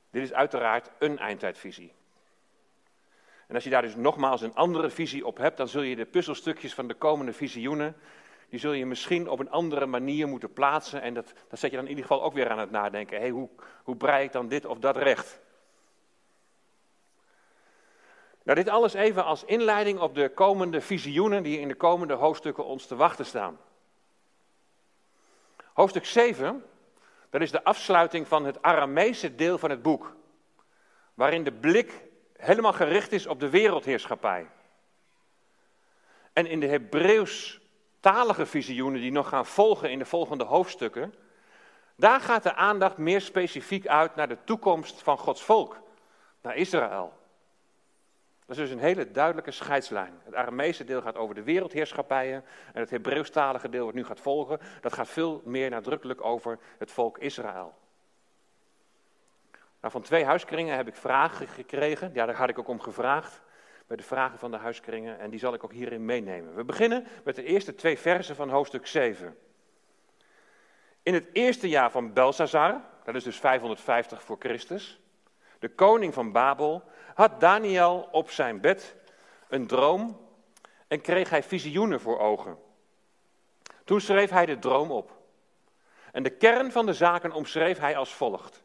Dit 0.10 0.24
is 0.24 0.34
uiteraard 0.34 0.90
een 1.00 1.20
eindtijdvisie. 1.20 1.94
En 3.48 3.56
als 3.56 3.64
je 3.64 3.70
daar 3.70 3.82
dus 3.82 3.96
nogmaals 3.96 4.42
een 4.42 4.56
andere 4.56 4.90
visie 4.90 5.26
op 5.26 5.38
hebt, 5.38 5.58
dan 5.58 5.68
zul 5.68 5.82
je 5.82 5.96
de 5.96 6.06
puzzelstukjes 6.06 6.74
van 6.74 6.88
de 6.88 6.94
komende 6.94 7.34
visioenen, 7.34 7.96
die 8.50 8.60
zul 8.60 8.72
je 8.72 8.86
misschien 8.86 9.30
op 9.30 9.40
een 9.40 9.52
andere 9.52 9.86
manier 9.86 10.28
moeten 10.28 10.54
plaatsen. 10.54 11.02
En 11.02 11.14
dat, 11.14 11.34
dat 11.50 11.60
zet 11.60 11.70
je 11.70 11.76
dan 11.76 11.86
in 11.86 11.92
ieder 11.92 12.06
geval 12.06 12.24
ook 12.24 12.34
weer 12.34 12.50
aan 12.50 12.60
het 12.60 12.72
nadenken. 12.72 13.20
Hey, 13.20 13.30
hoe, 13.30 13.50
hoe 13.84 13.96
brei 13.96 14.26
ik 14.26 14.32
dan 14.32 14.48
dit 14.48 14.66
of 14.66 14.80
dat 14.80 14.98
recht? 14.98 15.43
Nou, 18.44 18.58
dit 18.58 18.70
alles 18.70 18.94
even 18.94 19.26
als 19.26 19.44
inleiding 19.44 20.00
op 20.00 20.16
de 20.16 20.30
komende 20.30 20.82
visioenen 20.82 21.44
die 21.44 21.60
in 21.60 21.68
de 21.68 21.76
komende 21.76 22.14
hoofdstukken 22.14 22.66
ons 22.66 22.86
te 22.86 22.96
wachten 22.96 23.26
staan. 23.26 23.60
Hoofdstuk 25.74 26.06
7, 26.06 26.64
dat 27.30 27.42
is 27.42 27.52
de 27.52 27.64
afsluiting 27.64 28.28
van 28.28 28.46
het 28.46 28.62
Arameese 28.62 29.36
deel 29.36 29.58
van 29.58 29.70
het 29.70 29.82
boek. 29.82 30.16
Waarin 31.14 31.44
de 31.44 31.52
blik 31.52 32.04
helemaal 32.38 32.74
gericht 32.74 33.12
is 33.12 33.28
op 33.28 33.40
de 33.40 33.50
wereldheerschappij. 33.50 34.48
En 36.34 36.46
in 36.46 36.60
de 36.60 36.68
Hebreeuws-talige 36.68 38.46
visioenen 38.46 39.02
die 39.02 39.12
nog 39.12 39.30
gaan 39.30 39.46
volgen 39.46 39.92
in 39.92 40.00
de 40.00 40.06
volgende 40.06 40.44
hoofdstukken, 40.44 41.14
daar 41.96 42.20
gaat 42.20 42.44
de 42.44 42.54
aandacht 42.54 42.98
meer 42.98 43.22
specifiek 43.22 43.88
uit 43.88 44.16
naar 44.16 44.28
de 44.28 44.38
toekomst 44.44 45.02
van 45.02 45.18
Gods 45.18 45.44
volk, 45.44 45.80
naar 46.42 46.56
Israël. 46.56 47.22
Is 48.54 48.60
dus 48.60 48.70
een 48.70 48.80
hele 48.80 49.12
duidelijke 49.12 49.52
scheidslijn. 49.52 50.14
Het 50.24 50.34
Aramese 50.34 50.84
deel 50.84 51.02
gaat 51.02 51.16
over 51.16 51.36
de 51.36 51.44
wereldheerschappijen 51.44 52.44
en 52.74 52.82
het 52.82 52.90
Hebreeuwstalige 52.90 53.70
deel 53.70 53.86
wat 53.86 53.94
nu 53.94 54.06
gaat 54.06 54.20
volgen, 54.20 54.60
dat 54.82 54.94
gaat 54.94 55.08
veel 55.08 55.42
meer 55.46 55.70
nadrukkelijk 55.70 56.24
over 56.24 56.60
het 56.78 56.92
volk 56.92 57.18
Israël. 57.18 57.74
Nou, 59.80 59.92
van 59.92 60.02
twee 60.02 60.26
huiskringen 60.26 60.76
heb 60.76 60.88
ik 60.88 60.96
vragen 60.96 61.48
gekregen. 61.48 62.12
Ja, 62.14 62.26
daar 62.26 62.36
had 62.36 62.50
ik 62.50 62.60
ook 62.60 62.68
om 62.68 62.80
gevraagd. 62.80 63.42
Bij 63.88 63.98
de 63.98 64.04
vragen 64.04 64.40
van 64.40 64.52
de 64.52 64.58
huiskringen. 64.58 65.20
En 65.20 65.30
die 65.30 65.40
zal 65.40 65.54
ik 65.54 65.64
ook 65.64 65.74
hierin 65.74 66.06
meenemen. 66.06 66.56
We 66.56 66.64
beginnen 66.64 67.08
met 67.24 67.36
de 67.36 67.44
eerste 67.44 67.76
twee 67.76 68.00
versen 68.00 68.36
van 68.36 68.50
hoofdstuk 68.50 68.88
7. 68.88 69.38
In 71.04 71.14
het 71.14 71.28
eerste 71.34 71.70
jaar 71.70 71.92
van 71.92 72.14
Belsazar, 72.14 72.82
dat 73.04 73.16
is 73.16 73.24
dus 73.24 73.40
550 73.40 74.24
voor 74.24 74.38
Christus, 74.40 75.02
de 75.60 75.70
koning 75.70 76.14
van 76.14 76.32
Babel, 76.32 76.84
had 77.14 77.40
Daniel 77.40 78.08
op 78.12 78.30
zijn 78.30 78.62
bed 78.62 78.96
een 79.48 79.68
droom 79.68 80.20
en 80.88 81.02
kreeg 81.02 81.30
hij 81.30 81.44
visioenen 81.44 82.02
voor 82.02 82.20
ogen. 82.20 82.58
Toen 83.84 84.02
schreef 84.02 84.30
hij 84.30 84.46
de 84.46 84.60
droom 84.60 84.92
op. 84.92 85.22
En 86.12 86.24
de 86.24 86.30
kern 86.30 86.72
van 86.72 86.86
de 86.86 86.94
zaken 86.94 87.32
omschreef 87.32 87.78
hij 87.78 87.98
als 87.98 88.14
volgt. 88.14 88.64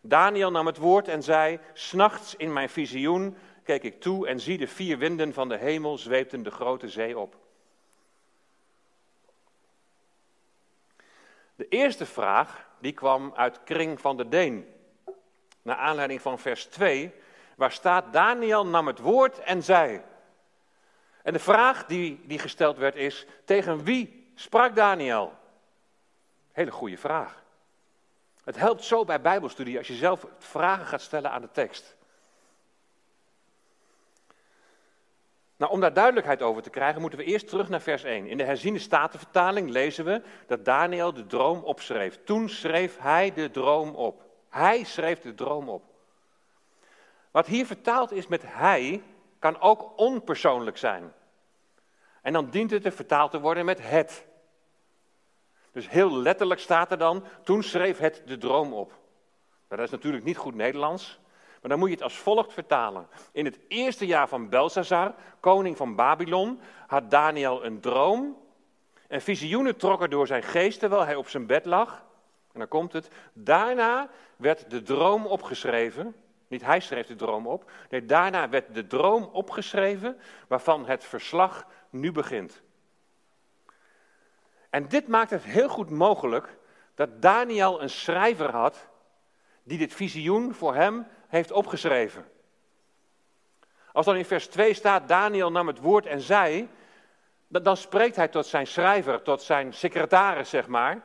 Daniel 0.00 0.50
nam 0.50 0.66
het 0.66 0.76
woord 0.76 1.08
en 1.08 1.22
zei: 1.22 1.60
S'nachts 1.72 2.34
in 2.34 2.52
mijn 2.52 2.68
visioen 2.68 3.36
keek 3.64 3.82
ik 3.82 4.00
toe 4.00 4.26
en 4.26 4.40
zie 4.40 4.58
de 4.58 4.68
vier 4.68 4.98
winden 4.98 5.32
van 5.32 5.48
de 5.48 5.56
hemel 5.56 5.98
zweepten 5.98 6.42
de 6.42 6.50
grote 6.50 6.88
zee 6.88 7.18
op. 7.18 7.36
De 11.54 11.68
eerste 11.68 12.06
vraag 12.06 12.68
die 12.80 12.92
kwam 12.92 13.32
uit 13.34 13.64
Kring 13.64 14.00
van 14.00 14.16
de 14.16 14.28
Deen. 14.28 14.66
Naar 15.62 15.76
aanleiding 15.76 16.20
van 16.20 16.38
vers 16.38 16.66
2, 16.66 17.12
waar 17.56 17.72
staat 17.72 18.12
Daniel 18.12 18.66
nam 18.66 18.86
het 18.86 18.98
woord 18.98 19.38
en 19.38 19.62
zei. 19.62 20.02
En 21.22 21.32
de 21.32 21.38
vraag 21.38 21.86
die, 21.86 22.20
die 22.24 22.38
gesteld 22.38 22.76
werd 22.76 22.94
is, 22.94 23.26
tegen 23.44 23.84
wie 23.84 24.32
sprak 24.34 24.74
Daniel? 24.74 25.32
Hele 26.52 26.70
goede 26.70 26.96
vraag. 26.98 27.42
Het 28.44 28.56
helpt 28.56 28.84
zo 28.84 29.04
bij 29.04 29.20
Bijbelstudie 29.20 29.78
als 29.78 29.86
je 29.86 29.94
zelf 29.94 30.26
vragen 30.38 30.86
gaat 30.86 31.00
stellen 31.00 31.30
aan 31.30 31.40
de 31.40 31.50
tekst. 31.52 31.96
Nou, 35.56 35.74
om 35.74 35.80
daar 35.80 35.92
duidelijkheid 35.92 36.42
over 36.42 36.62
te 36.62 36.70
krijgen, 36.70 37.00
moeten 37.00 37.18
we 37.18 37.24
eerst 37.24 37.48
terug 37.48 37.68
naar 37.68 37.80
vers 37.80 38.04
1. 38.04 38.26
In 38.26 38.36
de 38.36 38.44
herziende 38.44 38.78
statenvertaling 38.78 39.70
lezen 39.70 40.04
we 40.04 40.22
dat 40.46 40.64
Daniel 40.64 41.12
de 41.12 41.26
droom 41.26 41.64
opschreef. 41.64 42.24
Toen 42.24 42.48
schreef 42.48 42.98
hij 42.98 43.32
de 43.32 43.50
droom 43.50 43.94
op. 43.94 44.24
Hij 44.48 44.84
schreef 44.84 45.20
de 45.20 45.34
droom 45.34 45.68
op. 45.68 45.91
Wat 47.32 47.46
hier 47.46 47.66
vertaald 47.66 48.12
is 48.12 48.26
met 48.26 48.42
hij, 48.46 49.02
kan 49.38 49.60
ook 49.60 49.92
onpersoonlijk 49.96 50.76
zijn. 50.76 51.12
En 52.22 52.32
dan 52.32 52.50
dient 52.50 52.70
het 52.70 52.82
te 52.82 52.90
vertaald 52.90 53.30
te 53.30 53.40
worden 53.40 53.64
met 53.64 53.88
het. 53.88 54.26
Dus 55.72 55.88
heel 55.88 56.16
letterlijk 56.16 56.60
staat 56.60 56.90
er 56.90 56.98
dan, 56.98 57.24
toen 57.44 57.62
schreef 57.62 57.98
het 57.98 58.22
de 58.26 58.38
droom 58.38 58.72
op. 58.72 59.00
Dat 59.68 59.78
is 59.78 59.90
natuurlijk 59.90 60.24
niet 60.24 60.36
goed 60.36 60.54
Nederlands, 60.54 61.20
maar 61.60 61.70
dan 61.70 61.78
moet 61.78 61.88
je 61.88 61.94
het 61.94 62.04
als 62.04 62.16
volgt 62.16 62.52
vertalen. 62.52 63.08
In 63.32 63.44
het 63.44 63.58
eerste 63.68 64.06
jaar 64.06 64.28
van 64.28 64.48
Belshazzar, 64.48 65.14
koning 65.40 65.76
van 65.76 65.94
Babylon, 65.94 66.60
had 66.86 67.10
Daniel 67.10 67.64
een 67.64 67.80
droom. 67.80 68.36
En 69.08 69.20
visioenen 69.22 69.76
trokken 69.76 70.10
door 70.10 70.26
zijn 70.26 70.42
geest 70.42 70.78
terwijl 70.78 71.04
hij 71.04 71.14
op 71.14 71.28
zijn 71.28 71.46
bed 71.46 71.64
lag. 71.64 72.04
En 72.52 72.58
dan 72.58 72.68
komt 72.68 72.92
het. 72.92 73.10
Daarna 73.32 74.08
werd 74.36 74.70
de 74.70 74.82
droom 74.82 75.26
opgeschreven. 75.26 76.14
Niet 76.52 76.64
hij 76.64 76.80
schreef 76.80 77.06
de 77.06 77.14
droom 77.14 77.46
op. 77.46 77.70
Nee, 77.90 78.06
daarna 78.06 78.48
werd 78.48 78.74
de 78.74 78.86
droom 78.86 79.22
opgeschreven 79.22 80.18
waarvan 80.48 80.86
het 80.86 81.04
verslag 81.04 81.66
nu 81.90 82.12
begint. 82.12 82.62
En 84.70 84.88
dit 84.88 85.08
maakt 85.08 85.30
het 85.30 85.42
heel 85.42 85.68
goed 85.68 85.90
mogelijk 85.90 86.56
dat 86.94 87.22
Daniel 87.22 87.82
een 87.82 87.90
schrijver 87.90 88.50
had 88.50 88.88
die 89.62 89.78
dit 89.78 89.94
visioen 89.94 90.54
voor 90.54 90.74
hem 90.74 91.06
heeft 91.28 91.52
opgeschreven. 91.52 92.24
Als 93.92 94.06
dan 94.06 94.16
in 94.16 94.24
vers 94.24 94.46
2 94.46 94.74
staat, 94.74 95.08
Daniel 95.08 95.50
nam 95.50 95.66
het 95.66 95.78
woord 95.78 96.06
en 96.06 96.20
zei, 96.20 96.68
dan 97.48 97.76
spreekt 97.76 98.16
hij 98.16 98.28
tot 98.28 98.46
zijn 98.46 98.66
schrijver, 98.66 99.22
tot 99.22 99.42
zijn 99.42 99.72
secretaris, 99.72 100.50
zeg 100.50 100.66
maar, 100.66 101.02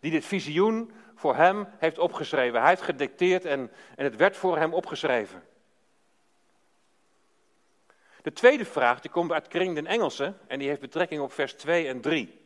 die 0.00 0.10
dit 0.10 0.24
visioen 0.24 0.92
voor 1.22 1.36
hem 1.36 1.66
heeft 1.78 1.98
opgeschreven. 1.98 2.60
Hij 2.60 2.68
heeft 2.68 2.82
gedicteerd 2.82 3.44
en, 3.44 3.70
en 3.96 4.04
het 4.04 4.16
werd 4.16 4.36
voor 4.36 4.58
hem 4.58 4.74
opgeschreven. 4.74 5.42
De 8.22 8.32
tweede 8.32 8.64
vraag 8.64 9.00
die 9.00 9.10
komt 9.10 9.32
uit 9.32 9.48
Kring 9.48 9.74
den 9.74 9.86
Engelse 9.86 10.34
en 10.46 10.58
die 10.58 10.68
heeft 10.68 10.80
betrekking 10.80 11.20
op 11.20 11.32
vers 11.32 11.52
2 11.52 11.88
en 11.88 12.00
3. 12.00 12.40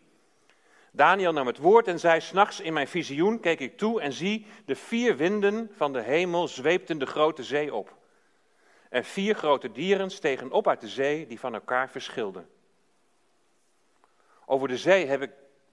Daniel 0.91 1.33
nam 1.33 1.47
het 1.47 1.59
woord 1.59 1.89
en 1.89 1.99
zei: 1.99 2.21
S'nachts 2.21 2.61
in 2.61 2.73
mijn 2.73 2.89
visioen 2.89 3.41
keek 3.41 3.61
ik 3.61 3.79
toe 3.79 4.01
en 4.01 4.13
zie 4.13 4.47
de 4.65 4.77
vier 4.77 5.17
winden 5.17 5.71
van 5.77 5.93
de 5.93 6.03
hemel 6.03 6.49
zweepten 6.49 6.99
de 6.99 7.07
grote 7.07 7.43
zee 7.43 7.75
op. 7.75 7.97
En 8.89 9.05
vier 9.05 9.35
grote 9.35 9.73
dieren 9.73 10.11
stegen 10.11 10.51
op 10.51 10.69
uit 10.69 10.81
de 10.81 10.89
zee 10.89 11.27
die 11.27 11.41
van 11.41 11.55
elkaar 11.55 11.91
verschilden. 11.91 12.49
Over 14.47 14.69
de 14.69 14.79
zee 14.79 15.07
heb 15.07 15.23
ik 15.23 15.31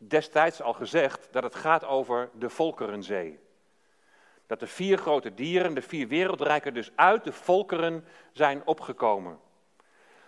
destijds 0.08 0.62
al 0.62 0.74
gezegd 0.74 1.28
dat 1.32 1.44
het 1.44 1.56
gaat 1.56 1.86
over 1.86 2.30
de 2.34 2.50
Volkerenzee. 2.50 3.40
Dat 4.48 4.60
de 4.60 4.68
vier 4.68 4.98
grote 4.98 5.34
dieren, 5.34 5.74
de 5.74 5.82
vier 5.82 6.08
wereldrijken, 6.08 6.74
dus 6.74 6.92
uit 6.96 7.24
de 7.24 7.32
volkeren 7.32 8.06
zijn 8.32 8.66
opgekomen. 8.66 9.40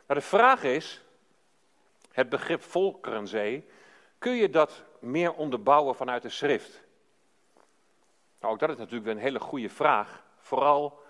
Maar 0.05 0.17
de 0.17 0.23
vraag 0.23 0.63
is, 0.63 1.01
het 2.11 2.29
begrip 2.29 2.61
Volkerenzee, 2.61 3.67
kun 4.17 4.33
je 4.33 4.49
dat 4.49 4.83
meer 4.99 5.33
onderbouwen 5.33 5.95
vanuit 5.95 6.21
de 6.21 6.29
schrift? 6.29 6.83
Nou, 8.39 8.53
ook 8.53 8.59
dat 8.59 8.69
is 8.69 8.77
natuurlijk 8.77 9.11
een 9.11 9.17
hele 9.17 9.39
goede 9.39 9.69
vraag. 9.69 10.23
Vooral 10.37 11.03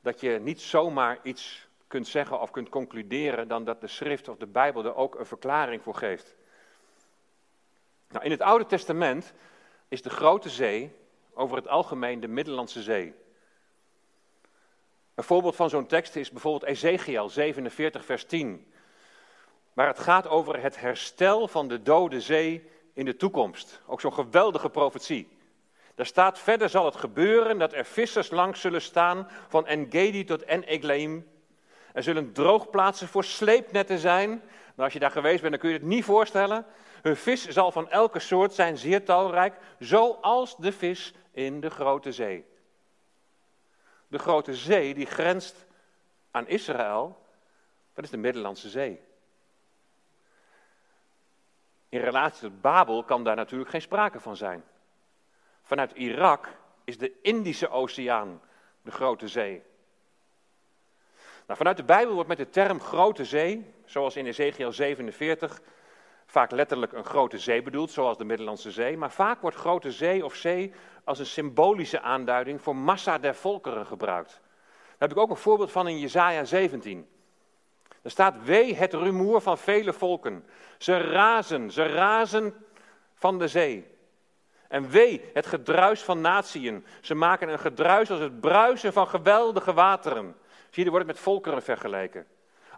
dat 0.00 0.20
je 0.20 0.38
niet 0.38 0.60
zomaar 0.60 1.18
iets 1.22 1.68
kunt 1.86 2.08
zeggen 2.08 2.40
of 2.40 2.50
kunt 2.50 2.68
concluderen 2.68 3.48
dan 3.48 3.64
dat 3.64 3.80
de 3.80 3.86
schrift 3.86 4.28
of 4.28 4.36
de 4.36 4.46
Bijbel 4.46 4.84
er 4.84 4.94
ook 4.94 5.18
een 5.18 5.26
verklaring 5.26 5.82
voor 5.82 5.94
geeft. 5.94 6.36
Nou, 8.10 8.24
in 8.24 8.30
het 8.30 8.40
Oude 8.40 8.66
Testament 8.66 9.32
is 9.88 10.02
de 10.02 10.10
Grote 10.10 10.48
Zee 10.48 10.96
over 11.34 11.56
het 11.56 11.68
algemeen 11.68 12.20
de 12.20 12.28
Middellandse 12.28 12.82
Zee. 12.82 13.14
Een 15.14 15.24
voorbeeld 15.24 15.56
van 15.56 15.70
zo'n 15.70 15.86
tekst 15.86 16.16
is 16.16 16.30
bijvoorbeeld 16.30 16.70
Ezekiel 16.70 17.28
47, 17.28 18.04
vers 18.04 18.24
10. 18.24 18.72
Waar 19.72 19.86
het 19.86 19.98
gaat 19.98 20.28
over 20.28 20.62
het 20.62 20.80
herstel 20.80 21.48
van 21.48 21.68
de 21.68 21.82
dode 21.82 22.20
zee 22.20 22.70
in 22.92 23.04
de 23.04 23.16
toekomst. 23.16 23.80
Ook 23.86 24.00
zo'n 24.00 24.12
geweldige 24.12 24.70
profetie. 24.70 25.28
Daar 25.94 26.06
staat 26.06 26.38
verder 26.38 26.68
zal 26.68 26.84
het 26.84 26.96
gebeuren 26.96 27.58
dat 27.58 27.72
er 27.72 27.84
vissers 27.84 28.30
langs 28.30 28.60
zullen 28.60 28.82
staan 28.82 29.28
van 29.48 29.66
Engedi 29.66 30.24
tot 30.24 30.42
En-Eglaim. 30.42 31.28
Er 31.92 32.02
zullen 32.02 32.32
droogplaatsen 32.32 33.08
voor 33.08 33.24
sleepnetten 33.24 33.98
zijn. 33.98 34.28
Nou, 34.28 34.42
als 34.74 34.92
je 34.92 34.98
daar 34.98 35.10
geweest 35.10 35.40
bent, 35.40 35.52
dan 35.52 35.60
kun 35.60 35.70
je 35.70 35.76
het 35.76 35.86
niet 35.86 36.04
voorstellen. 36.04 36.66
Hun 37.02 37.16
vis 37.16 37.48
zal 37.48 37.72
van 37.72 37.90
elke 37.90 38.18
soort 38.18 38.52
zijn, 38.52 38.78
zeer 38.78 39.04
talrijk, 39.04 39.56
zoals 39.78 40.56
de 40.56 40.72
vis 40.72 41.14
in 41.30 41.60
de 41.60 41.70
grote 41.70 42.12
zee. 42.12 42.44
De 44.08 44.18
grote 44.18 44.54
zee 44.54 44.94
die 44.94 45.06
grenst 45.06 45.66
aan 46.30 46.48
Israël, 46.48 47.18
dat 47.94 48.04
is 48.04 48.10
de 48.10 48.16
Middellandse 48.16 48.68
Zee. 48.68 49.00
In 51.88 52.00
relatie 52.00 52.40
tot 52.40 52.60
Babel 52.60 53.04
kan 53.04 53.24
daar 53.24 53.36
natuurlijk 53.36 53.70
geen 53.70 53.82
sprake 53.82 54.20
van 54.20 54.36
zijn. 54.36 54.64
Vanuit 55.62 55.92
Irak 55.92 56.48
is 56.84 56.98
de 56.98 57.20
Indische 57.22 57.68
Oceaan 57.68 58.40
de 58.82 58.90
Grote 58.90 59.28
Zee. 59.28 59.62
Nou, 61.46 61.58
vanuit 61.58 61.76
de 61.76 61.84
Bijbel 61.84 62.14
wordt 62.14 62.28
met 62.28 62.38
de 62.38 62.50
term 62.50 62.80
Grote 62.80 63.24
Zee, 63.24 63.74
zoals 63.84 64.16
in 64.16 64.26
Ezekiel 64.26 64.72
47, 64.72 65.60
vaak 66.30 66.50
letterlijk 66.50 66.92
een 66.92 67.04
grote 67.04 67.38
zee 67.38 67.62
bedoeld, 67.62 67.90
zoals 67.90 68.18
de 68.18 68.24
Middellandse 68.24 68.70
Zee. 68.70 68.96
Maar 68.96 69.10
vaak 69.10 69.40
wordt 69.40 69.56
Grote 69.56 69.92
Zee 69.92 70.24
of 70.24 70.34
zee 70.34 70.72
als 71.04 71.18
een 71.18 71.26
symbolische 71.26 72.00
aanduiding 72.00 72.62
voor 72.62 72.76
massa 72.76 73.18
der 73.18 73.34
volkeren 73.34 73.86
gebruikt. 73.86 74.40
Daar 74.40 75.08
heb 75.08 75.10
ik 75.10 75.18
ook 75.18 75.30
een 75.30 75.36
voorbeeld 75.36 75.72
van 75.72 75.88
in 75.88 75.98
Jesaja 75.98 76.44
17. 76.44 77.08
Er 78.02 78.10
staat, 78.10 78.44
wee 78.44 78.74
het 78.74 78.92
rumoer 78.92 79.40
van 79.40 79.58
vele 79.58 79.92
volken. 79.92 80.44
Ze 80.78 80.98
razen, 80.98 81.70
ze 81.70 81.86
razen 81.86 82.54
van 83.14 83.38
de 83.38 83.48
zee. 83.48 83.86
En 84.68 84.90
wee 84.90 85.30
het 85.32 85.46
gedruis 85.46 86.02
van 86.02 86.20
natieën. 86.20 86.86
Ze 87.00 87.14
maken 87.14 87.48
een 87.48 87.58
gedruis 87.58 88.10
als 88.10 88.20
het 88.20 88.40
bruisen 88.40 88.92
van 88.92 89.08
geweldige 89.08 89.72
wateren. 89.72 90.36
Zie 90.70 90.70
je, 90.70 90.84
er 90.84 90.90
wordt 90.90 91.06
het 91.06 91.16
met 91.16 91.24
volkeren 91.24 91.62
vergeleken. 91.62 92.26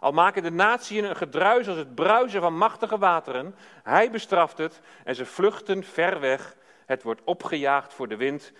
Al 0.03 0.11
maken 0.11 0.43
de 0.43 0.51
natieën 0.51 1.03
een 1.03 1.15
gedruis 1.15 1.67
als 1.67 1.77
het 1.77 1.95
bruisen 1.95 2.41
van 2.41 2.57
machtige 2.57 2.97
wateren. 2.97 3.55
Hij 3.83 4.11
bestraft 4.11 4.57
het 4.57 4.81
en 5.03 5.15
ze 5.15 5.25
vluchten 5.25 5.83
ver 5.83 6.19
weg. 6.19 6.55
Het 6.85 7.03
wordt 7.03 7.21
opgejaagd 7.23 7.93
voor 7.93 8.07
de 8.07 8.15
wind, 8.15 8.51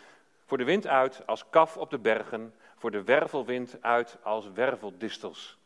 voor 0.45 0.57
de 0.57 0.63
wind 0.63 0.87
uit 0.87 1.21
als 1.25 1.49
kaf 1.49 1.77
op 1.77 1.89
de 1.89 1.99
bergen, 1.99 2.53
voor 2.77 2.91
de 2.91 3.03
wervelwind 3.03 3.77
uit 3.81 4.17
als 4.21 4.51
werveldistels. 4.51 5.57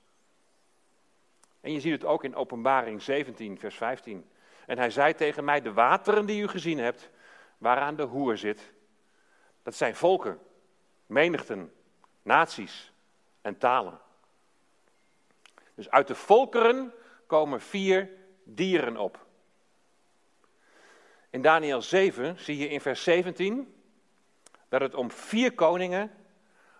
En 1.61 1.71
je 1.71 1.79
ziet 1.79 1.91
het 1.91 2.05
ook 2.05 2.23
in 2.23 2.35
Openbaring 2.35 3.01
17, 3.01 3.59
vers 3.59 3.75
15. 3.75 4.29
En 4.65 4.77
hij 4.77 4.89
zei 4.89 5.13
tegen 5.13 5.43
mij, 5.43 5.61
de 5.61 5.73
wateren 5.73 6.25
die 6.25 6.41
u 6.41 6.47
gezien 6.47 6.77
hebt, 6.77 7.09
waaraan 7.57 7.95
de 7.95 8.03
hoer 8.03 8.37
zit, 8.37 8.73
dat 9.63 9.75
zijn 9.75 9.95
volken, 9.95 10.39
menigten, 11.05 11.73
naties 12.21 12.93
en 13.41 13.57
talen. 13.57 14.05
Dus 15.77 15.89
uit 15.89 16.07
de 16.07 16.15
volkeren 16.15 16.93
komen 17.27 17.61
vier 17.61 18.09
dieren 18.43 18.97
op. 18.97 19.25
In 21.29 21.41
Daniel 21.41 21.81
7 21.81 22.39
zie 22.39 22.57
je 22.57 22.69
in 22.69 22.81
vers 22.81 23.03
17 23.03 23.75
dat 24.69 24.81
het 24.81 24.95
om 24.95 25.11
vier 25.11 25.53
koningen, 25.53 26.11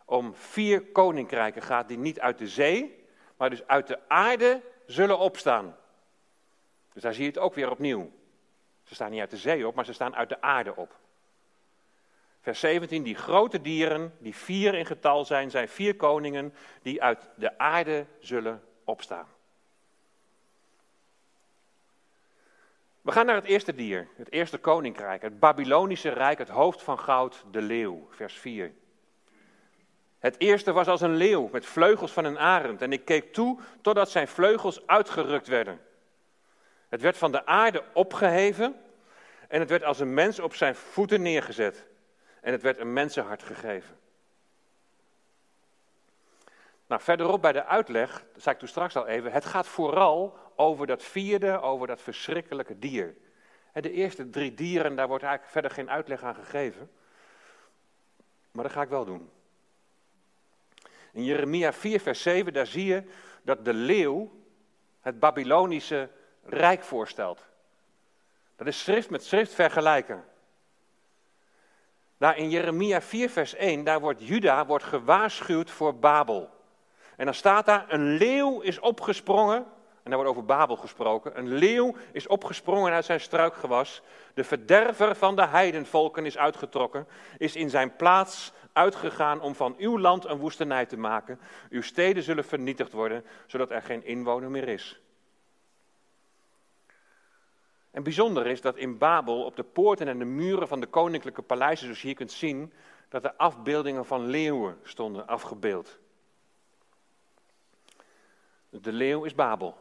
om 0.05 0.35
vier 0.35 0.81
koninkrijken 0.85 1.61
gaat 1.61 1.87
die 1.87 1.97
niet 1.97 2.19
uit 2.19 2.37
de 2.37 2.47
zee, 2.47 3.05
maar 3.35 3.49
dus 3.49 3.67
uit 3.67 3.87
de 3.87 4.09
aarde 4.09 4.61
zullen 4.85 5.19
opstaan. 5.19 5.77
Dus 6.93 7.01
daar 7.01 7.13
zie 7.13 7.23
je 7.23 7.29
het 7.29 7.39
ook 7.39 7.53
weer 7.53 7.71
opnieuw. 7.71 8.11
Ze 8.83 8.95
staan 8.95 9.11
niet 9.11 9.19
uit 9.19 9.31
de 9.31 9.37
zee 9.37 9.67
op, 9.67 9.75
maar 9.75 9.85
ze 9.85 9.93
staan 9.93 10.15
uit 10.15 10.29
de 10.29 10.41
aarde 10.41 10.75
op. 10.75 10.99
Vers 12.41 12.59
17, 12.59 13.03
die 13.03 13.15
grote 13.15 13.61
dieren, 13.61 14.15
die 14.19 14.35
vier 14.35 14.75
in 14.75 14.85
getal 14.85 15.25
zijn, 15.25 15.51
zijn 15.51 15.69
vier 15.69 15.95
koningen 15.95 16.53
die 16.81 17.03
uit 17.03 17.29
de 17.35 17.57
aarde 17.57 18.05
zullen 18.19 18.66
opstaan. 18.87 19.27
We 23.01 23.11
gaan 23.11 23.25
naar 23.25 23.35
het 23.35 23.45
eerste 23.45 23.75
dier, 23.75 24.07
het 24.15 24.31
eerste 24.31 24.57
koninkrijk, 24.57 25.21
het 25.21 25.39
Babylonische 25.39 26.09
rijk, 26.09 26.37
het 26.37 26.49
hoofd 26.49 26.81
van 26.81 26.99
goud, 26.99 27.43
de 27.51 27.61
leeuw, 27.61 28.07
vers 28.11 28.33
4. 28.33 28.73
Het 30.19 30.35
eerste 30.39 30.71
was 30.71 30.87
als 30.87 31.01
een 31.01 31.15
leeuw 31.15 31.49
met 31.51 31.65
vleugels 31.65 32.11
van 32.11 32.25
een 32.25 32.39
arend 32.39 32.81
en 32.81 32.91
ik 32.91 33.05
keek 33.05 33.33
toe 33.33 33.59
totdat 33.81 34.09
zijn 34.09 34.27
vleugels 34.27 34.87
uitgerukt 34.87 35.47
werden. 35.47 35.81
Het 36.89 37.01
werd 37.01 37.17
van 37.17 37.31
de 37.31 37.45
aarde 37.45 37.83
opgeheven 37.93 38.75
en 39.47 39.59
het 39.59 39.69
werd 39.69 39.83
als 39.83 39.99
een 39.99 40.13
mens 40.13 40.39
op 40.39 40.55
zijn 40.55 40.75
voeten 40.75 41.21
neergezet 41.21 41.87
en 42.41 42.51
het 42.51 42.61
werd 42.61 42.77
een 42.77 42.93
mensenhart 42.93 43.43
gegeven. 43.43 43.95
Nou, 46.87 47.01
verderop 47.01 47.41
bij 47.41 47.51
de 47.51 47.65
uitleg, 47.65 48.25
dat 48.33 48.41
zei 48.41 48.53
ik 48.53 48.59
toen 48.59 48.69
straks 48.69 48.95
al 48.95 49.07
even, 49.07 49.31
het 49.31 49.45
gaat 49.45 49.67
vooral 49.67 50.37
over 50.55 50.87
dat 50.87 51.03
vierde, 51.03 51.61
over 51.61 51.87
dat 51.87 52.01
verschrikkelijke 52.01 52.79
dier. 52.79 53.15
De 53.73 53.91
eerste 53.91 54.29
drie 54.29 54.53
dieren, 54.53 54.95
daar 54.95 55.07
wordt 55.07 55.23
eigenlijk 55.23 55.53
verder 55.53 55.71
geen 55.71 55.89
uitleg 55.89 56.23
aan 56.23 56.35
gegeven. 56.35 56.91
Maar 58.51 58.63
dat 58.63 58.73
ga 58.73 58.81
ik 58.81 58.89
wel 58.89 59.05
doen. 59.05 59.29
In 61.11 61.23
Jeremia 61.23 61.73
4, 61.73 61.99
vers 61.99 62.21
7, 62.21 62.53
daar 62.53 62.67
zie 62.67 62.85
je 62.85 63.03
dat 63.41 63.65
de 63.65 63.73
leeuw 63.73 64.31
het 65.01 65.19
Babylonische 65.19 66.09
rijk 66.43 66.83
voorstelt. 66.83 67.45
Dat 68.55 68.67
is 68.67 68.79
schrift 68.79 69.09
met 69.09 69.23
schrift 69.23 69.53
vergelijken. 69.53 70.25
Daar 72.17 72.37
in 72.37 72.49
Jeremia 72.49 73.01
4, 73.01 73.29
vers 73.29 73.53
1, 73.53 73.83
daar 73.83 73.99
wordt 73.99 74.27
Juda 74.27 74.65
wordt 74.65 74.83
gewaarschuwd 74.83 75.71
voor 75.71 75.95
Babel. 75.95 76.56
En 77.17 77.25
dan 77.25 77.33
staat 77.33 77.65
daar, 77.65 77.85
een 77.87 78.17
leeuw 78.17 78.59
is 78.59 78.79
opgesprongen, 78.79 79.65
en 80.03 80.13
daar 80.13 80.15
wordt 80.15 80.29
over 80.29 80.45
Babel 80.45 80.75
gesproken, 80.75 81.37
een 81.37 81.53
leeuw 81.53 81.95
is 82.11 82.27
opgesprongen 82.27 82.93
uit 82.93 83.05
zijn 83.05 83.19
struikgewas, 83.19 84.01
de 84.33 84.43
verderver 84.43 85.15
van 85.15 85.35
de 85.35 85.45
heidenvolken 85.45 86.25
is 86.25 86.37
uitgetrokken, 86.37 87.07
is 87.37 87.55
in 87.55 87.69
zijn 87.69 87.95
plaats 87.95 88.53
uitgegaan 88.73 89.41
om 89.41 89.55
van 89.55 89.75
uw 89.77 89.99
land 89.99 90.25
een 90.25 90.37
woestenij 90.37 90.85
te 90.85 90.97
maken. 90.97 91.39
Uw 91.69 91.81
steden 91.81 92.23
zullen 92.23 92.45
vernietigd 92.45 92.91
worden, 92.91 93.25
zodat 93.47 93.71
er 93.71 93.81
geen 93.81 94.05
inwoner 94.05 94.49
meer 94.49 94.67
is. 94.67 94.99
En 97.91 98.03
bijzonder 98.03 98.47
is 98.47 98.61
dat 98.61 98.77
in 98.77 98.97
Babel 98.97 99.43
op 99.43 99.55
de 99.55 99.63
poorten 99.63 100.07
en 100.07 100.19
de 100.19 100.25
muren 100.25 100.67
van 100.67 100.79
de 100.79 100.87
koninklijke 100.87 101.41
paleizen, 101.41 101.85
zoals 101.85 102.01
je 102.01 102.07
hier 102.07 102.15
kunt 102.15 102.31
zien, 102.31 102.73
dat 103.09 103.23
er 103.23 103.33
afbeeldingen 103.37 104.05
van 104.05 104.25
leeuwen 104.25 104.79
stonden 104.83 105.27
afgebeeld. 105.27 105.99
De 108.81 108.91
leeuw 108.91 109.23
is 109.23 109.35
Babel. 109.35 109.77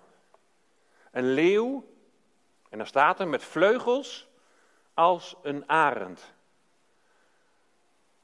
Een 1.11 1.33
leeuw, 1.33 1.89
en 2.69 2.79
dan 2.79 2.87
staat 2.87 3.21
er 3.21 3.29
met 3.29 3.45
vleugels 3.45 4.29
als 4.95 5.37
een 5.43 5.69
arend. 5.69 6.35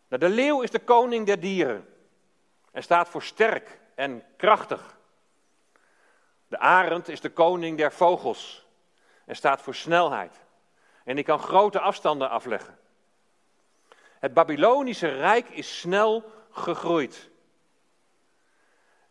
Nou, 0.08 0.20
de 0.20 0.28
leeuw 0.28 0.60
is 0.60 0.70
de 0.70 0.84
koning 0.84 1.26
der 1.26 1.40
dieren 1.40 1.88
en 2.72 2.82
staat 2.82 3.08
voor 3.08 3.22
sterk 3.22 3.80
en 3.94 4.24
krachtig. 4.36 4.98
De 6.48 6.58
arend 6.58 7.08
is 7.08 7.20
de 7.20 7.30
koning 7.30 7.76
der 7.76 7.92
vogels 7.92 8.66
en 9.24 9.37
staat 9.37 9.62
voor 9.62 9.74
snelheid. 9.74 10.40
En 11.04 11.14
die 11.14 11.24
kan 11.24 11.38
grote 11.38 11.80
afstanden 11.80 12.30
afleggen. 12.30 12.78
Het 14.18 14.35
Babylonische 14.35 15.08
Rijk 15.08 15.48
is 15.48 15.80
snel 15.80 16.32
gegroeid. 16.50 17.30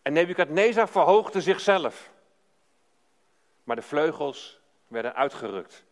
En 0.01 0.13
Nebukadnezar 0.13 0.89
verhoogde 0.89 1.41
zichzelf. 1.41 2.11
Maar 3.63 3.75
de 3.75 3.81
vleugels 3.81 4.59
werden 4.87 5.15
uitgerukt. 5.15 5.85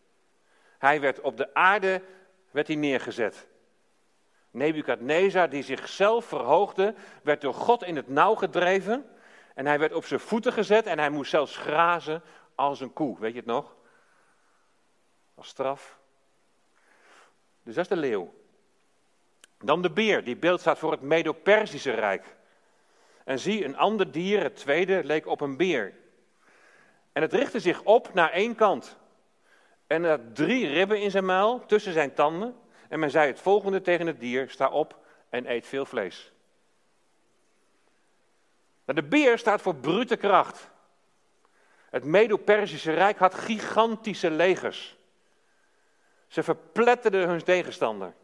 Hij 0.78 1.00
werd 1.00 1.20
op 1.20 1.36
de 1.36 1.54
aarde 1.54 2.02
werd 2.50 2.66
hij 2.66 2.76
neergezet. 2.76 3.48
Nebukadnezar, 4.50 5.50
die 5.50 5.62
zichzelf 5.62 6.24
verhoogde, 6.24 6.94
werd 7.22 7.40
door 7.40 7.54
God 7.54 7.82
in 7.82 7.96
het 7.96 8.08
nauw 8.08 8.34
gedreven. 8.34 9.10
En 9.54 9.66
hij 9.66 9.78
werd 9.78 9.92
op 9.92 10.04
zijn 10.04 10.20
voeten 10.20 10.52
gezet 10.52 10.86
en 10.86 10.98
hij 10.98 11.10
moest 11.10 11.30
zelfs 11.30 11.56
grazen 11.56 12.22
als 12.54 12.80
een 12.80 12.92
koe. 12.92 13.18
Weet 13.18 13.32
je 13.32 13.38
het 13.38 13.46
nog? 13.46 13.76
Als 15.34 15.48
straf. 15.48 15.98
Dus 17.62 17.74
dat 17.74 17.84
is 17.84 17.90
de 17.90 17.96
leeuw. 17.96 18.34
Dan 19.58 19.82
de 19.82 19.90
beer, 19.90 20.24
die 20.24 20.36
beeld 20.36 20.60
staat 20.60 20.78
voor 20.78 20.90
het 20.90 21.00
Medo-Persische 21.00 21.92
Rijk. 21.92 22.36
En 23.30 23.38
zie, 23.38 23.64
een 23.64 23.76
ander 23.76 24.10
dier, 24.10 24.42
het 24.42 24.56
tweede, 24.56 25.04
leek 25.04 25.26
op 25.26 25.40
een 25.40 25.56
beer. 25.56 25.94
En 27.12 27.22
het 27.22 27.32
richtte 27.32 27.60
zich 27.60 27.82
op 27.82 28.14
naar 28.14 28.30
één 28.30 28.54
kant. 28.54 28.96
En 29.86 30.04
er 30.04 30.10
had 30.10 30.34
drie 30.34 30.66
ribben 30.66 31.00
in 31.00 31.10
zijn 31.10 31.24
muil, 31.24 31.66
tussen 31.66 31.92
zijn 31.92 32.14
tanden. 32.14 32.56
En 32.88 32.98
men 32.98 33.10
zei 33.10 33.26
het 33.26 33.40
volgende 33.40 33.80
tegen 33.80 34.06
het 34.06 34.20
dier: 34.20 34.50
sta 34.50 34.68
op 34.68 34.98
en 35.28 35.50
eet 35.50 35.66
veel 35.66 35.84
vlees. 35.84 36.32
De 38.84 39.02
beer 39.02 39.38
staat 39.38 39.60
voor 39.60 39.74
brute 39.74 40.16
kracht. 40.16 40.70
Het 41.90 42.04
Medo-Persische 42.04 42.92
Rijk 42.92 43.18
had 43.18 43.34
gigantische 43.34 44.30
legers. 44.30 44.96
Ze 46.26 46.42
verpletterden 46.42 47.28
hun 47.28 47.44
tegenstander. 47.44 48.14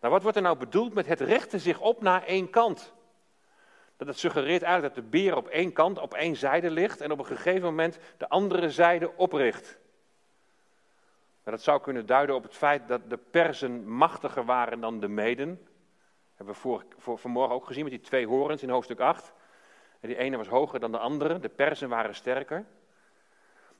Nou, 0.00 0.12
wat 0.12 0.22
wordt 0.22 0.36
er 0.36 0.42
nou 0.42 0.56
bedoeld 0.56 0.94
met 0.94 1.06
het 1.06 1.20
rechten 1.20 1.60
zich 1.60 1.80
op 1.80 2.02
naar 2.02 2.24
één 2.24 2.50
kant? 2.50 2.92
Dat 4.06 4.18
suggereert 4.18 4.62
eigenlijk 4.62 4.94
dat 4.94 5.04
de 5.04 5.10
beer 5.10 5.36
op 5.36 5.48
één 5.48 5.72
kant, 5.72 5.98
op 5.98 6.14
één 6.14 6.36
zijde 6.36 6.70
ligt 6.70 7.00
en 7.00 7.10
op 7.10 7.18
een 7.18 7.26
gegeven 7.26 7.62
moment 7.62 7.98
de 8.16 8.28
andere 8.28 8.70
zijde 8.70 9.16
opricht. 9.16 9.78
Maar 11.44 11.54
dat 11.54 11.62
zou 11.62 11.80
kunnen 11.80 12.06
duiden 12.06 12.34
op 12.34 12.42
het 12.42 12.54
feit 12.54 12.88
dat 12.88 13.10
de 13.10 13.16
Persen 13.16 13.88
machtiger 13.88 14.44
waren 14.44 14.80
dan 14.80 15.00
de 15.00 15.08
Meden. 15.08 15.48
Dat 15.48 16.36
hebben 16.36 16.54
we 16.54 16.84
voor, 16.98 17.18
vanmorgen 17.18 17.54
ook 17.54 17.66
gezien 17.66 17.82
met 17.82 17.92
die 17.92 18.00
twee 18.00 18.26
horens 18.26 18.62
in 18.62 18.70
hoofdstuk 18.70 19.00
8. 19.00 19.32
En 20.00 20.08
die 20.08 20.16
ene 20.16 20.36
was 20.36 20.48
hoger 20.48 20.80
dan 20.80 20.92
de 20.92 20.98
andere, 20.98 21.38
de 21.38 21.48
Persen 21.48 21.88
waren 21.88 22.14
sterker. 22.14 22.64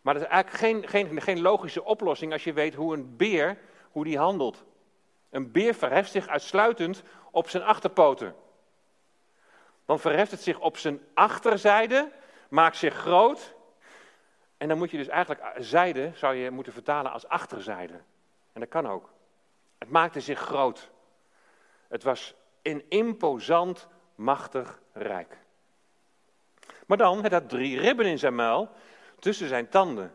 Maar 0.01 0.15
dat 0.15 0.23
is 0.23 0.29
eigenlijk 0.29 0.65
geen, 0.65 0.89
geen, 0.89 1.21
geen 1.21 1.41
logische 1.41 1.85
oplossing 1.85 2.33
als 2.33 2.45
je 2.45 2.53
weet 2.53 2.75
hoe 2.75 2.95
een 2.95 3.17
beer, 3.17 3.59
hoe 3.91 4.05
die 4.05 4.19
handelt. 4.19 4.65
Een 5.31 5.53
beer 5.53 5.75
verheft 5.75 6.11
zich 6.11 6.29
uitsluitend 6.29 7.03
op 7.31 7.49
zijn 7.49 7.63
achterpoten. 7.63 8.35
Dan 9.87 10.01
verheft 10.01 10.31
het 10.31 10.43
zich 10.43 10.59
op 10.59 10.77
zijn 10.77 11.01
achterzijde, 11.15 12.11
maakt 12.49 12.77
zich 12.77 12.95
groot 12.95 13.55
en 14.63 14.69
dan 14.69 14.79
moet 14.79 14.91
je 14.91 14.97
dus 14.97 15.09
eigenlijk 15.09 15.55
zijde, 15.59 16.11
zou 16.15 16.35
je 16.35 16.51
moeten 16.51 16.73
vertalen 16.73 17.13
als 17.13 17.29
achterzijde. 17.29 18.01
En 18.53 18.61
dat 18.61 18.69
kan 18.69 18.89
ook. 18.89 19.13
Het 19.79 19.91
maakte 19.91 20.21
zich 20.21 20.39
groot. 20.39 20.91
Het 21.89 22.03
was 22.03 22.35
een 22.63 22.85
imposant, 22.89 23.89
machtig 24.15 24.81
rijk. 24.93 25.37
Maar 26.87 26.97
dan, 26.97 27.23
het 27.23 27.33
had 27.33 27.49
drie 27.49 27.81
ribben 27.81 28.07
in 28.07 28.19
zijn 28.19 28.35
muil, 28.35 28.69
tussen 29.19 29.49
zijn 29.49 29.69
tanden. 29.69 30.15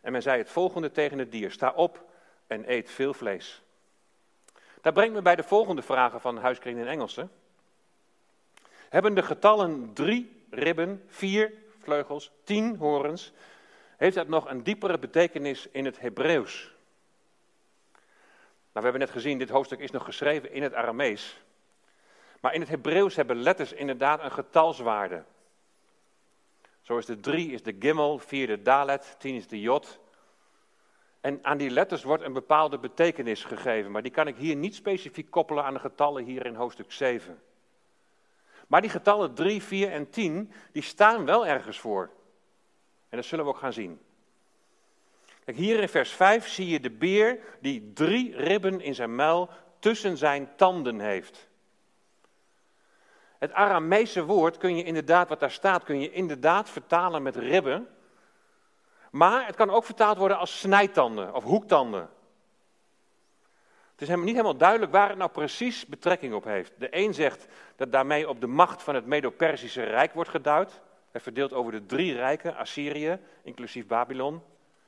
En 0.00 0.12
men 0.12 0.22
zei 0.22 0.38
het 0.38 0.50
volgende 0.50 0.90
tegen 0.90 1.18
het 1.18 1.32
dier, 1.32 1.50
sta 1.50 1.72
op 1.72 2.04
en 2.46 2.72
eet 2.72 2.90
veel 2.90 3.14
vlees. 3.14 3.62
Dat 4.80 4.94
brengt 4.94 5.14
me 5.14 5.22
bij 5.22 5.36
de 5.36 5.42
volgende 5.42 5.82
vragen 5.82 6.20
van 6.20 6.36
Huiskring 6.36 6.78
in 6.78 6.86
Engelsen. 6.86 7.30
Hebben 8.90 9.14
de 9.14 9.22
getallen 9.22 9.92
drie 9.92 10.44
ribben, 10.50 11.02
vier 11.06 11.52
vleugels, 11.78 12.30
tien 12.44 12.76
horens 12.76 13.32
heeft 13.96 14.16
dat 14.16 14.28
nog 14.28 14.48
een 14.48 14.62
diepere 14.62 14.98
betekenis 14.98 15.68
in 15.72 15.84
het 15.84 16.00
Hebreeuws. 16.00 16.74
Nou, 18.72 18.72
we 18.72 18.80
hebben 18.80 19.00
net 19.00 19.10
gezien, 19.10 19.38
dit 19.38 19.48
hoofdstuk 19.48 19.78
is 19.78 19.90
nog 19.90 20.04
geschreven 20.04 20.52
in 20.52 20.62
het 20.62 20.74
Aramees. 20.74 21.42
Maar 22.40 22.54
in 22.54 22.60
het 22.60 22.68
Hebreeuws 22.68 23.16
hebben 23.16 23.42
letters 23.42 23.72
inderdaad 23.72 24.22
een 24.22 24.30
getalswaarde. 24.30 25.24
Zo 26.82 26.98
is 26.98 27.06
de 27.06 27.20
3 27.20 27.52
is 27.52 27.62
de 27.62 27.76
gimel, 27.78 28.18
4 28.18 28.46
de 28.46 28.62
dalet, 28.62 29.16
10 29.18 29.34
is 29.34 29.46
de 29.46 29.60
jot. 29.60 29.98
En 31.20 31.38
aan 31.42 31.58
die 31.58 31.70
letters 31.70 32.02
wordt 32.02 32.22
een 32.22 32.32
bepaalde 32.32 32.78
betekenis 32.78 33.44
gegeven, 33.44 33.90
maar 33.90 34.02
die 34.02 34.12
kan 34.12 34.26
ik 34.26 34.36
hier 34.36 34.56
niet 34.56 34.74
specifiek 34.74 35.30
koppelen 35.30 35.64
aan 35.64 35.74
de 35.74 35.80
getallen 35.80 36.24
hier 36.24 36.46
in 36.46 36.54
hoofdstuk 36.54 36.92
7. 36.92 37.42
Maar 38.70 38.80
die 38.80 38.90
getallen 38.90 39.34
3, 39.34 39.62
4 39.62 39.92
en 39.92 40.10
10, 40.10 40.52
die 40.72 40.82
staan 40.82 41.24
wel 41.24 41.46
ergens 41.46 41.78
voor. 41.78 42.10
En 43.08 43.16
dat 43.16 43.24
zullen 43.26 43.44
we 43.44 43.50
ook 43.50 43.58
gaan 43.58 43.72
zien. 43.72 44.00
Kijk, 45.44 45.56
hier 45.56 45.80
in 45.80 45.88
vers 45.88 46.10
5 46.10 46.48
zie 46.48 46.68
je 46.68 46.80
de 46.80 46.90
beer 46.90 47.38
die 47.60 47.92
drie 47.92 48.36
ribben 48.36 48.80
in 48.80 48.94
zijn 48.94 49.14
muil 49.14 49.48
tussen 49.78 50.16
zijn 50.16 50.48
tanden 50.56 51.00
heeft. 51.00 51.48
Het 53.38 53.52
Arameese 53.52 54.24
woord 54.24 54.56
kun 54.56 54.76
je 54.76 54.84
inderdaad, 54.84 55.28
wat 55.28 55.40
daar 55.40 55.50
staat, 55.50 55.84
kun 55.84 56.00
je 56.00 56.12
inderdaad 56.12 56.70
vertalen 56.70 57.22
met 57.22 57.36
ribben. 57.36 57.88
Maar 59.10 59.46
het 59.46 59.56
kan 59.56 59.70
ook 59.70 59.84
vertaald 59.84 60.18
worden 60.18 60.38
als 60.38 60.60
snijtanden 60.60 61.34
of 61.34 61.44
hoektanden. 61.44 62.10
Het 64.00 64.08
is 64.08 64.16
niet 64.16 64.28
helemaal 64.28 64.56
duidelijk 64.56 64.92
waar 64.92 65.08
het 65.08 65.18
nou 65.18 65.30
precies 65.30 65.86
betrekking 65.86 66.34
op 66.34 66.44
heeft. 66.44 66.72
De 66.78 66.88
een 66.90 67.14
zegt 67.14 67.46
dat 67.76 67.92
daarmee 67.92 68.28
op 68.28 68.40
de 68.40 68.46
macht 68.46 68.82
van 68.82 68.94
het 68.94 69.06
Medo-Persische 69.06 69.82
Rijk 69.82 70.14
wordt 70.14 70.30
geduid. 70.30 70.80
Hij 71.10 71.20
verdeelt 71.20 71.52
over 71.52 71.72
de 71.72 71.86
drie 71.86 72.14
rijken, 72.14 72.56
Assyrië, 72.56 73.18
inclusief 73.42 73.86
Babylon, 73.86 74.42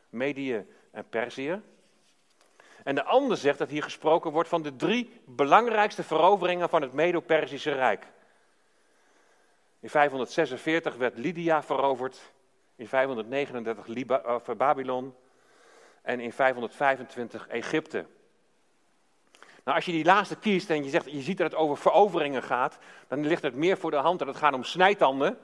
Medië 0.09 0.67
en 0.91 1.09
Perzië. 1.09 1.61
En 2.85 2.95
de 2.95 3.05
ander 3.05 3.37
zegt 3.37 3.59
dat 3.59 3.69
hier 3.69 3.83
gesproken 3.83 4.31
wordt 4.31 4.49
van 4.49 4.63
de 4.63 4.77
drie 4.77 5.21
belangrijkste 5.25 6.03
veroveringen 6.03 6.69
van 6.69 6.83
het 6.83 6.93
Medo-Persische 6.93 7.73
Rijk. 7.73 8.07
In 9.81 9.91
546 9.91 10.97
werd 10.97 11.19
Lydia 11.19 11.63
veroverd, 11.63 12.33
in 12.77 12.89
539 12.89 13.87
Liba, 13.87 14.41
Babylon 14.57 15.15
en 16.03 16.21
in 16.21 16.33
525 16.33 17.49
Egypte. 17.49 18.07
Nou, 19.65 19.77
als 19.77 19.85
je 19.87 19.93
die 19.93 20.05
laatste 20.05 20.37
kiest 20.37 20.71
en 20.71 20.85
je, 20.85 20.91
zegt, 20.91 21.11
je 21.11 21.21
ziet 21.21 21.39
dat 21.39 21.51
het 21.51 21.61
over 21.61 21.77
veroveringen 21.77 22.43
gaat, 22.43 22.79
dan 23.09 23.27
ligt 23.27 23.43
het 23.43 23.55
meer 23.55 23.79
voor 23.79 23.91
de 23.91 23.97
hand 23.97 24.19
dat 24.19 24.29
het 24.29 24.37
gaat 24.37 24.55
om 24.55 24.65
snijtanden 24.65 25.39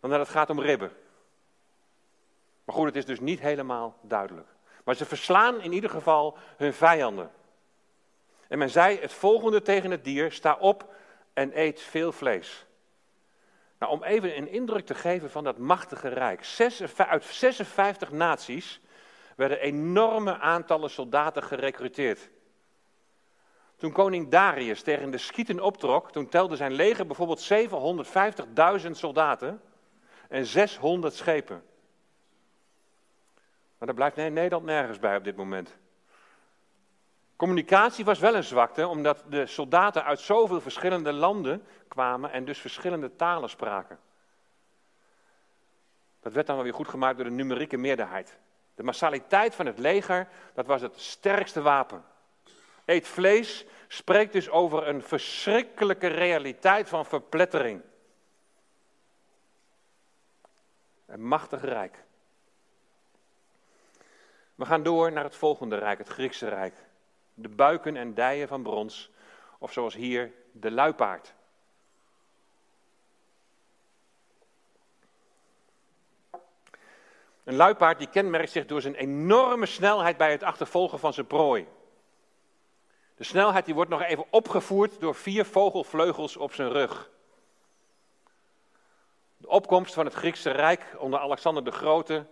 dan 0.00 0.10
dat 0.10 0.18
het 0.18 0.28
gaat 0.28 0.50
om 0.50 0.60
ribben. 0.60 0.92
Maar 2.64 2.74
goed, 2.74 2.86
het 2.86 2.96
is 2.96 3.04
dus 3.04 3.20
niet 3.20 3.40
helemaal 3.40 3.98
duidelijk. 4.02 4.48
Maar 4.84 4.94
ze 4.94 5.04
verslaan 5.04 5.60
in 5.60 5.72
ieder 5.72 5.90
geval 5.90 6.36
hun 6.56 6.72
vijanden. 6.72 7.30
En 8.48 8.58
men 8.58 8.70
zei 8.70 8.98
het 9.00 9.12
volgende 9.12 9.62
tegen 9.62 9.90
het 9.90 10.04
dier: 10.04 10.32
sta 10.32 10.56
op 10.60 10.94
en 11.32 11.60
eet 11.60 11.80
veel 11.80 12.12
vlees. 12.12 12.66
Nou, 13.78 13.92
om 13.92 14.02
even 14.02 14.36
een 14.36 14.48
indruk 14.48 14.86
te 14.86 14.94
geven 14.94 15.30
van 15.30 15.44
dat 15.44 15.58
machtige 15.58 16.08
rijk. 16.08 16.46
Uit 16.96 17.24
56 17.24 18.10
naties 18.10 18.80
werden 19.36 19.60
enorme 19.60 20.38
aantallen 20.38 20.90
soldaten 20.90 21.42
gerekruteerd. 21.42 22.30
Toen 23.82 23.92
koning 23.92 24.28
Darius 24.28 24.82
tegen 24.82 25.10
de 25.10 25.18
Schieten 25.18 25.60
optrok, 25.60 26.12
toen 26.12 26.28
telde 26.28 26.56
zijn 26.56 26.72
leger 26.72 27.06
bijvoorbeeld 27.06 27.52
750.000 28.84 28.90
soldaten 28.90 29.60
en 30.28 30.46
600 30.46 31.14
schepen. 31.14 31.62
Maar 33.78 33.94
daar 33.94 33.94
blijft 33.94 34.16
Nederland 34.16 34.64
nergens 34.64 34.98
bij 34.98 35.16
op 35.16 35.24
dit 35.24 35.36
moment. 35.36 35.76
Communicatie 37.36 38.04
was 38.04 38.18
wel 38.18 38.34
een 38.34 38.44
zwakte, 38.44 38.86
omdat 38.86 39.24
de 39.28 39.46
soldaten 39.46 40.04
uit 40.04 40.20
zoveel 40.20 40.60
verschillende 40.60 41.12
landen 41.12 41.66
kwamen 41.88 42.32
en 42.32 42.44
dus 42.44 42.58
verschillende 42.58 43.16
talen 43.16 43.50
spraken. 43.50 43.98
Dat 46.20 46.32
werd 46.32 46.46
dan 46.46 46.54
wel 46.54 46.64
weer 46.64 46.74
goed 46.74 46.88
gemaakt 46.88 47.16
door 47.16 47.26
de 47.26 47.30
numerieke 47.30 47.76
meerderheid. 47.76 48.38
De 48.74 48.82
massaliteit 48.82 49.54
van 49.54 49.66
het 49.66 49.78
leger, 49.78 50.28
dat 50.54 50.66
was 50.66 50.80
het 50.80 51.00
sterkste 51.00 51.62
wapen. 51.62 52.10
Eet 52.84 53.08
vlees 53.08 53.64
spreekt 53.88 54.32
dus 54.32 54.50
over 54.50 54.88
een 54.88 55.02
verschrikkelijke 55.02 56.06
realiteit 56.06 56.88
van 56.88 57.06
verplettering. 57.06 57.82
Een 61.06 61.26
machtig 61.26 61.64
rijk. 61.64 62.04
We 64.54 64.64
gaan 64.64 64.82
door 64.82 65.12
naar 65.12 65.24
het 65.24 65.36
volgende 65.36 65.78
rijk, 65.78 65.98
het 65.98 66.08
Griekse 66.08 66.48
rijk. 66.48 66.74
De 67.34 67.48
buiken 67.48 67.96
en 67.96 68.14
dijen 68.14 68.48
van 68.48 68.62
brons, 68.62 69.10
of 69.58 69.72
zoals 69.72 69.94
hier, 69.94 70.32
de 70.52 70.70
luipaard. 70.70 71.34
Een 77.44 77.54
luipaard 77.54 77.98
die 77.98 78.08
kenmerkt 78.08 78.50
zich 78.50 78.66
door 78.66 78.80
zijn 78.80 78.94
enorme 78.94 79.66
snelheid 79.66 80.16
bij 80.16 80.30
het 80.30 80.42
achtervolgen 80.42 80.98
van 80.98 81.12
zijn 81.12 81.26
prooi. 81.26 81.66
De 83.16 83.24
snelheid 83.24 83.64
die 83.64 83.74
wordt 83.74 83.90
nog 83.90 84.02
even 84.02 84.24
opgevoerd 84.30 85.00
door 85.00 85.14
vier 85.14 85.44
vogelvleugels 85.44 86.36
op 86.36 86.52
zijn 86.52 86.72
rug. 86.72 87.10
De 89.36 89.48
opkomst 89.48 89.94
van 89.94 90.04
het 90.04 90.14
Griekse 90.14 90.50
Rijk 90.50 90.96
onder 90.98 91.20
Alexander 91.20 91.64
de 91.64 91.70
Grote 91.70 92.26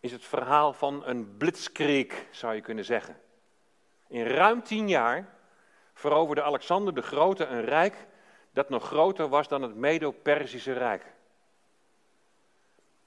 is 0.00 0.12
het 0.12 0.24
verhaal 0.24 0.72
van 0.72 1.06
een 1.06 1.36
blitzkrieg, 1.36 2.24
zou 2.30 2.54
je 2.54 2.60
kunnen 2.60 2.84
zeggen. 2.84 3.20
In 4.08 4.26
ruim 4.26 4.62
tien 4.62 4.88
jaar 4.88 5.28
veroverde 5.94 6.42
Alexander 6.42 6.94
de 6.94 7.02
Grote 7.02 7.46
een 7.46 7.64
rijk 7.64 8.06
dat 8.50 8.68
nog 8.68 8.84
groter 8.84 9.28
was 9.28 9.48
dan 9.48 9.62
het 9.62 9.74
Medo-Persische 9.74 10.72
Rijk. 10.72 11.12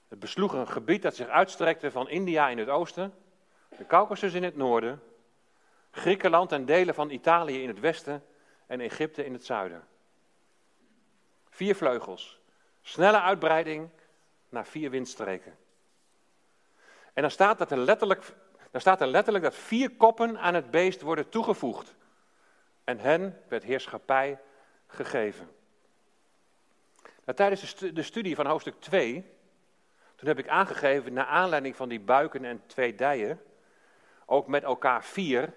Het 0.08 0.20
besloeg 0.20 0.54
een 0.54 0.68
gebied 0.68 1.02
dat 1.02 1.16
zich 1.16 1.28
uitstrekte 1.28 1.92
van 1.92 2.10
India 2.10 2.50
in 2.50 2.58
het 2.58 2.70
oosten, 2.70 3.14
de 3.78 3.86
Caucasus 3.86 4.34
in 4.34 4.44
het 4.44 4.56
noorden, 4.56 5.02
Griekenland 5.98 6.52
en 6.52 6.66
delen 6.66 6.94
van 6.94 7.10
Italië 7.10 7.62
in 7.62 7.68
het 7.68 7.80
westen 7.80 8.26
en 8.66 8.80
Egypte 8.80 9.26
in 9.26 9.34
het 9.34 9.46
zuiden. 9.46 9.88
Vier 11.50 11.76
vleugels, 11.76 12.40
snelle 12.82 13.22
uitbreiding 13.22 13.90
naar 14.50 14.66
vier 14.66 14.90
windstreken. 14.90 15.58
En 17.14 17.22
dan 17.22 17.32
staat, 17.32 17.58
dat 17.58 17.72
er 17.72 17.78
letterlijk, 17.78 18.34
dan 18.72 18.82
staat 18.82 19.02
er 19.02 19.08
letterlijk 19.08 19.44
dat 19.44 19.56
vier 19.56 19.90
koppen 19.92 20.40
aan 20.40 20.54
het 20.54 20.72
beest 20.72 21.02
worden 21.02 21.30
toegevoegd. 21.30 21.96
En 22.84 23.00
hen 23.00 23.42
werd 23.48 23.64
heerschappij 23.64 24.40
gegeven. 24.88 25.50
Nou, 27.26 27.38
tijdens 27.38 27.76
de 27.76 28.04
studie 28.04 28.36
van 28.36 28.46
hoofdstuk 28.46 28.80
2, 28.80 29.26
toen 30.16 30.28
heb 30.28 30.40
ik 30.40 30.48
aangegeven, 30.48 31.14
naar 31.14 31.26
aanleiding 31.26 31.76
van 31.76 31.90
die 31.90 32.00
buiken 32.00 32.46
en 32.46 32.64
twee 32.66 32.96
dijen, 32.96 33.42
ook 34.26 34.48
met 34.48 34.64
elkaar 34.64 35.04
vier, 35.04 35.54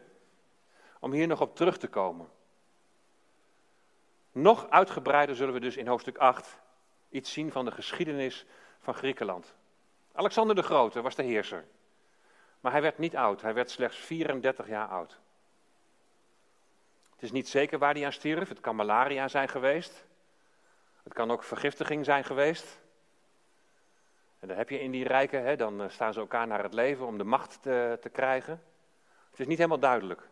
om 1.00 1.12
hier 1.12 1.26
nog 1.26 1.40
op 1.40 1.56
terug 1.56 1.78
te 1.78 1.88
komen. 1.88 2.28
Nog 4.32 4.70
uitgebreider 4.70 5.36
zullen 5.36 5.54
we 5.54 5.60
dus 5.60 5.76
in 5.76 5.86
hoofdstuk 5.86 6.18
8 6.18 6.60
iets 7.08 7.32
zien 7.32 7.52
van 7.52 7.64
de 7.64 7.70
geschiedenis 7.70 8.46
van 8.80 8.94
Griekenland. 8.94 9.54
Alexander 10.12 10.56
de 10.56 10.62
Grote 10.62 11.02
was 11.02 11.14
de 11.14 11.22
heerser. 11.22 11.64
Maar 12.60 12.72
hij 12.72 12.82
werd 12.82 12.98
niet 12.98 13.16
oud, 13.16 13.42
hij 13.42 13.54
werd 13.54 13.70
slechts 13.70 13.96
34 13.96 14.68
jaar 14.68 14.88
oud. 14.88 15.20
Het 17.20 17.22
is 17.22 17.32
niet 17.32 17.48
zeker 17.48 17.78
waar 17.78 17.94
hij 17.94 18.04
aan 18.04 18.12
stierf. 18.12 18.48
Het 18.48 18.60
kan 18.60 18.76
malaria 18.76 19.28
zijn 19.28 19.48
geweest. 19.48 20.04
Het 21.02 21.12
kan 21.12 21.30
ook 21.30 21.42
vergiftiging 21.42 22.04
zijn 22.04 22.24
geweest. 22.24 22.80
En 24.38 24.48
dan 24.48 24.56
heb 24.56 24.70
je 24.70 24.80
in 24.80 24.90
die 24.90 25.06
rijken, 25.06 25.44
hè, 25.44 25.56
dan 25.56 25.82
eh, 25.82 25.88
staan 25.88 26.12
ze 26.12 26.20
elkaar 26.20 26.46
naar 26.46 26.62
het 26.62 26.74
leven 26.74 27.06
om 27.06 27.18
de 27.18 27.24
macht 27.24 27.62
te, 27.62 27.98
te 28.00 28.08
krijgen. 28.08 28.62
Het 29.30 29.40
is 29.40 29.46
niet 29.46 29.56
helemaal 29.56 29.78
duidelijk. 29.78 30.28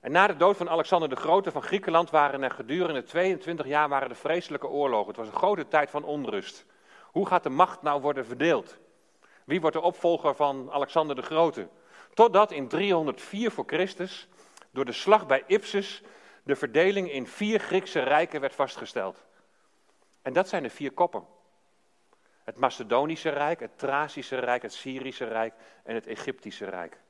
En 0.00 0.12
na 0.12 0.26
de 0.26 0.36
dood 0.36 0.56
van 0.56 0.70
Alexander 0.70 1.08
de 1.08 1.16
Grote 1.16 1.50
van 1.50 1.62
Griekenland 1.62 2.10
waren 2.10 2.42
er 2.42 2.50
gedurende 2.50 3.02
22 3.02 3.66
jaar 3.66 3.88
waren 3.88 4.08
er 4.08 4.16
vreselijke 4.16 4.68
oorlogen. 4.68 5.08
Het 5.08 5.16
was 5.16 5.26
een 5.26 5.32
grote 5.32 5.68
tijd 5.68 5.90
van 5.90 6.04
onrust. 6.04 6.66
Hoe 7.02 7.26
gaat 7.26 7.42
de 7.42 7.48
macht 7.48 7.82
nou 7.82 8.00
worden 8.00 8.26
verdeeld? 8.26 8.78
Wie 9.44 9.60
wordt 9.60 9.76
de 9.76 9.82
opvolger 9.82 10.34
van 10.34 10.72
Alexander 10.72 11.16
de 11.16 11.22
Grote? 11.22 11.68
Totdat 12.14 12.52
in 12.52 12.68
304 12.68 13.50
voor 13.50 13.64
Christus 13.66 14.28
door 14.70 14.84
de 14.84 14.92
slag 14.92 15.26
bij 15.26 15.44
Ipsus 15.46 16.02
de 16.42 16.56
verdeling 16.56 17.12
in 17.12 17.26
vier 17.26 17.60
Griekse 17.60 18.00
rijken 18.00 18.40
werd 18.40 18.54
vastgesteld. 18.54 19.24
En 20.22 20.32
dat 20.32 20.48
zijn 20.48 20.62
de 20.62 20.70
vier 20.70 20.92
koppen. 20.92 21.26
Het 22.44 22.58
Macedonische 22.58 23.28
Rijk, 23.28 23.60
het 23.60 23.78
Tracische 23.78 24.38
Rijk, 24.38 24.62
het 24.62 24.72
Syrische 24.72 25.24
Rijk 25.24 25.54
en 25.84 25.94
het 25.94 26.06
Egyptische 26.06 26.64
Rijk. 26.64 27.00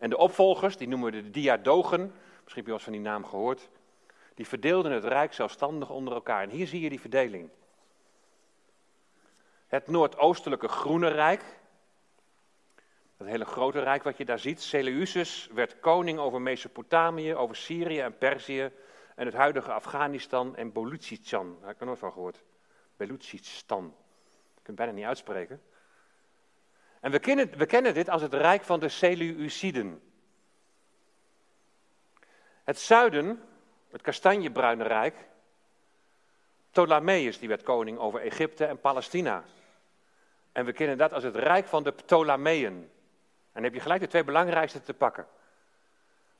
En 0.00 0.10
de 0.10 0.16
opvolgers, 0.16 0.76
die 0.76 0.88
noemen 0.88 1.12
we 1.12 1.22
de 1.22 1.30
diadogen, 1.30 2.00
misschien 2.00 2.44
heb 2.44 2.54
je 2.54 2.62
wel 2.62 2.74
eens 2.74 2.82
van 2.82 2.92
die 2.92 3.00
naam 3.00 3.24
gehoord, 3.24 3.68
die 4.34 4.46
verdeelden 4.46 4.92
het 4.92 5.04
rijk 5.04 5.32
zelfstandig 5.32 5.90
onder 5.90 6.14
elkaar. 6.14 6.42
En 6.42 6.50
hier 6.50 6.66
zie 6.66 6.80
je 6.80 6.88
die 6.88 7.00
verdeling. 7.00 7.50
Het 9.66 9.86
noordoostelijke 9.86 10.68
Groene 10.68 11.08
Rijk, 11.08 11.44
dat 13.16 13.26
hele 13.26 13.44
grote 13.44 13.80
rijk 13.80 14.02
wat 14.02 14.16
je 14.16 14.24
daar 14.24 14.38
ziet. 14.38 14.60
Seleucus 14.60 15.48
werd 15.52 15.80
koning 15.80 16.18
over 16.18 16.40
Mesopotamië, 16.40 17.34
over 17.34 17.56
Syrië 17.56 18.00
en 18.00 18.18
Perzië 18.18 18.70
en 19.14 19.26
het 19.26 19.34
huidige 19.34 19.72
Afghanistan 19.72 20.56
en 20.56 20.72
Balochistan. 20.72 21.56
Daar 21.58 21.66
heb 21.66 21.74
ik 21.74 21.80
er 21.80 21.86
nooit 21.86 21.98
van 21.98 22.12
gehoord. 22.12 22.42
Balochistan. 22.96 23.84
Ik 23.84 24.62
kan 24.62 24.62
het 24.62 24.74
bijna 24.74 24.92
niet 24.92 25.04
uitspreken. 25.04 25.62
En 27.00 27.10
we 27.10 27.18
kennen, 27.18 27.58
we 27.58 27.66
kennen 27.66 27.94
dit 27.94 28.08
als 28.08 28.22
het 28.22 28.34
rijk 28.34 28.62
van 28.62 28.80
de 28.80 28.88
Seleuciden. 28.88 30.02
Het 32.64 32.78
zuiden, 32.78 33.42
het 33.90 34.02
kastanjebruine 34.02 34.84
rijk, 34.84 35.28
Ptolemeus 36.70 37.38
die 37.38 37.48
werd 37.48 37.62
koning 37.62 37.98
over 37.98 38.20
Egypte 38.20 38.64
en 38.64 38.80
Palestina. 38.80 39.44
En 40.52 40.64
we 40.64 40.72
kennen 40.72 40.98
dat 40.98 41.12
als 41.12 41.22
het 41.22 41.36
rijk 41.36 41.66
van 41.66 41.82
de 41.82 41.92
Ptolemeën. 41.92 42.72
En 42.72 42.90
dan 43.52 43.62
heb 43.62 43.74
je 43.74 43.80
gelijk 43.80 44.00
de 44.00 44.06
twee 44.06 44.24
belangrijkste 44.24 44.82
te 44.82 44.94
pakken. 44.94 45.26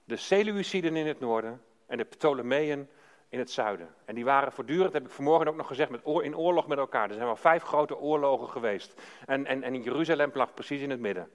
de 0.05 0.17
Seleuciden 0.17 0.97
in 0.97 1.07
het 1.07 1.21
noorden 1.21 1.63
en 1.87 1.97
de 1.97 2.05
Ptolemeeën 2.05 2.89
in 3.31 3.39
het 3.39 3.51
zuiden. 3.51 3.95
En 4.05 4.15
die 4.15 4.25
waren 4.25 4.53
voortdurend, 4.53 4.93
heb 4.93 5.05
ik 5.05 5.11
vanmorgen 5.11 5.49
ook 5.49 5.57
nog 5.57 5.67
gezegd, 5.67 5.91
met 5.91 6.01
in 6.05 6.37
oorlog 6.37 6.67
met 6.67 6.79
elkaar. 6.79 7.09
Er 7.09 7.15
zijn 7.15 7.27
wel 7.27 7.37
vijf 7.37 7.63
grote 7.63 7.99
oorlogen 7.99 8.49
geweest. 8.49 9.01
En, 9.27 9.47
en, 9.47 9.63
en 9.63 9.83
Jeruzalem 9.83 10.31
lag 10.35 10.55
precies 10.55 10.81
in 10.81 10.91
het 10.91 11.01
midden. 11.01 11.31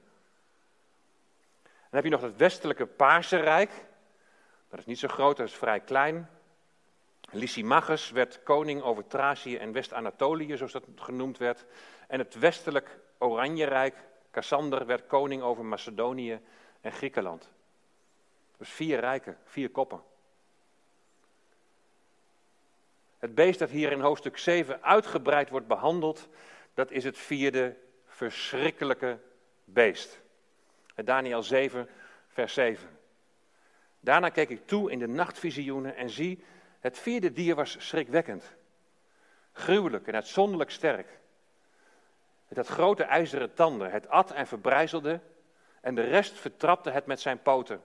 Dan 1.63 1.73
heb 1.89 2.03
je 2.03 2.09
nog 2.09 2.21
het 2.21 2.37
westelijke 2.37 2.85
Paarse 2.85 3.37
Rijk. 3.37 3.71
Dat 4.69 4.79
is 4.79 4.85
niet 4.85 4.99
zo 4.99 5.07
groot, 5.07 5.37
dat 5.37 5.47
is 5.47 5.55
vrij 5.55 5.79
klein. 5.79 6.29
Lysimachus 7.31 8.11
werd 8.11 8.43
koning 8.43 8.81
over 8.81 9.07
Thracië 9.07 9.57
en 9.57 9.71
West-Anatolië, 9.71 10.57
zoals 10.57 10.71
dat 10.71 10.83
genoemd 10.95 11.37
werd. 11.37 11.65
En 12.07 12.19
het 12.19 12.39
westelijk 12.39 12.99
Oranje 13.17 13.65
Rijk, 13.65 13.95
Cassander, 14.31 14.85
werd 14.85 15.07
koning 15.07 15.41
over 15.41 15.65
Macedonië 15.65 16.39
en 16.81 16.91
Griekenland. 16.91 17.51
Dus 18.57 18.69
vier 18.69 18.99
rijken, 18.99 19.37
vier 19.43 19.69
koppen. 19.69 20.01
Het 23.25 23.35
beest 23.35 23.59
dat 23.59 23.69
hier 23.69 23.91
in 23.91 23.99
hoofdstuk 23.99 24.37
7 24.37 24.83
uitgebreid 24.83 25.49
wordt 25.49 25.67
behandeld, 25.67 26.27
dat 26.73 26.91
is 26.91 27.03
het 27.03 27.17
vierde 27.17 27.75
verschrikkelijke 28.07 29.19
beest. 29.63 30.21
Daniel 30.95 31.43
7, 31.43 31.89
vers 32.27 32.53
7. 32.53 32.89
Daarna 33.99 34.29
keek 34.29 34.49
ik 34.49 34.67
toe 34.67 34.91
in 34.91 34.99
de 34.99 35.07
nachtvisioenen 35.07 35.95
en 35.95 36.09
zie, 36.09 36.43
het 36.79 36.99
vierde 36.99 37.31
dier 37.31 37.55
was 37.55 37.75
schrikwekkend. 37.79 38.55
Gruwelijk 39.51 40.07
en 40.07 40.13
uitzonderlijk 40.13 40.71
sterk. 40.71 41.19
Het 42.47 42.57
had 42.57 42.67
grote 42.67 43.03
ijzeren 43.03 43.53
tanden, 43.53 43.91
het 43.91 44.09
at 44.09 44.31
en 44.31 44.47
verbrijzelde 44.47 45.19
en 45.81 45.95
de 45.95 46.03
rest 46.03 46.33
vertrapte 46.33 46.89
het 46.89 47.05
met 47.05 47.19
zijn 47.19 47.41
poten. 47.41 47.81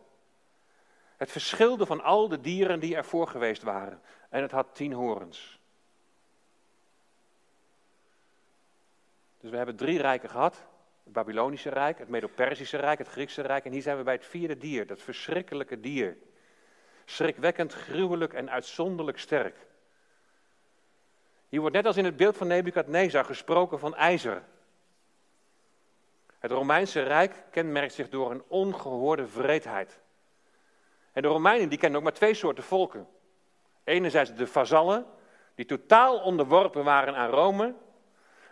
Het 1.21 1.31
verschilde 1.31 1.87
van 1.87 2.03
al 2.03 2.29
de 2.29 2.41
dieren 2.41 2.81
die 2.81 2.97
ervoor 2.97 3.27
geweest 3.27 3.63
waren. 3.63 4.03
En 4.29 4.43
het 4.43 4.51
had 4.51 4.75
tien 4.75 4.93
horens. 4.93 5.61
Dus 9.41 9.51
we 9.51 9.57
hebben 9.57 9.77
drie 9.77 10.01
rijken 10.01 10.29
gehad. 10.29 10.67
Het 11.05 11.13
Babylonische 11.13 11.69
Rijk, 11.69 11.99
het 11.99 12.09
Medo-Persische 12.09 12.77
Rijk, 12.77 12.99
het 12.99 13.09
Griekse 13.09 13.43
Rijk. 13.43 13.65
En 13.65 13.73
hier 13.73 13.83
zijn 13.83 13.97
we 13.97 14.03
bij 14.03 14.15
het 14.15 14.25
vierde 14.25 14.59
dier, 14.59 14.87
dat 14.87 15.01
verschrikkelijke 15.01 15.81
dier. 15.81 16.17
Schrikwekkend, 17.05 17.73
gruwelijk 17.73 18.33
en 18.33 18.51
uitzonderlijk 18.51 19.19
sterk. 19.19 19.57
Hier 21.49 21.61
wordt 21.61 21.77
net 21.77 21.87
als 21.87 21.97
in 21.97 22.05
het 22.05 22.17
beeld 22.17 22.37
van 22.37 22.47
Nebukadnezar 22.47 23.25
gesproken 23.25 23.79
van 23.79 23.95
ijzer. 23.95 24.43
Het 26.39 26.51
Romeinse 26.51 27.03
Rijk 27.03 27.45
kenmerkt 27.51 27.95
zich 27.95 28.09
door 28.09 28.31
een 28.31 28.43
ongehoorde 28.49 29.27
vreedheid. 29.27 30.01
En 31.13 31.23
de 31.23 31.29
Romeinen 31.29 31.69
die 31.69 31.79
kennen 31.79 31.99
ook 31.99 32.05
maar 32.05 32.15
twee 32.15 32.35
soorten 32.35 32.65
volken. 32.65 33.09
Enerzijds 33.85 34.35
de 34.35 34.47
vazallen, 34.47 35.07
die 35.55 35.65
totaal 35.65 36.19
onderworpen 36.19 36.85
waren 36.85 37.15
aan 37.15 37.31
Rome. 37.31 37.75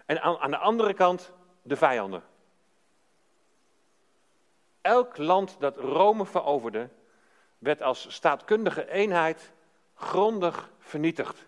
En 0.07 0.23
aan, 0.23 0.38
aan 0.38 0.51
de 0.51 0.57
andere 0.57 0.94
kant 0.94 1.33
de 1.62 1.77
vijanden. 1.77 2.23
Elk 4.81 5.16
land 5.16 5.57
dat 5.59 5.77
Rome 5.77 6.27
veroverde, 6.27 6.88
werd 7.59 7.83
als 7.83 8.14
staatkundige 8.14 8.90
eenheid 8.90 9.53
grondig 9.94 10.71
vernietigd. 10.79 11.47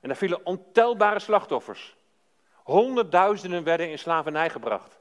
En 0.00 0.08
daar 0.08 0.16
vielen 0.16 0.46
ontelbare 0.46 1.18
slachtoffers. 1.18 1.96
Honderdduizenden 2.62 3.64
werden 3.64 3.90
in 3.90 3.98
slavernij 3.98 4.50
gebracht. 4.50 4.97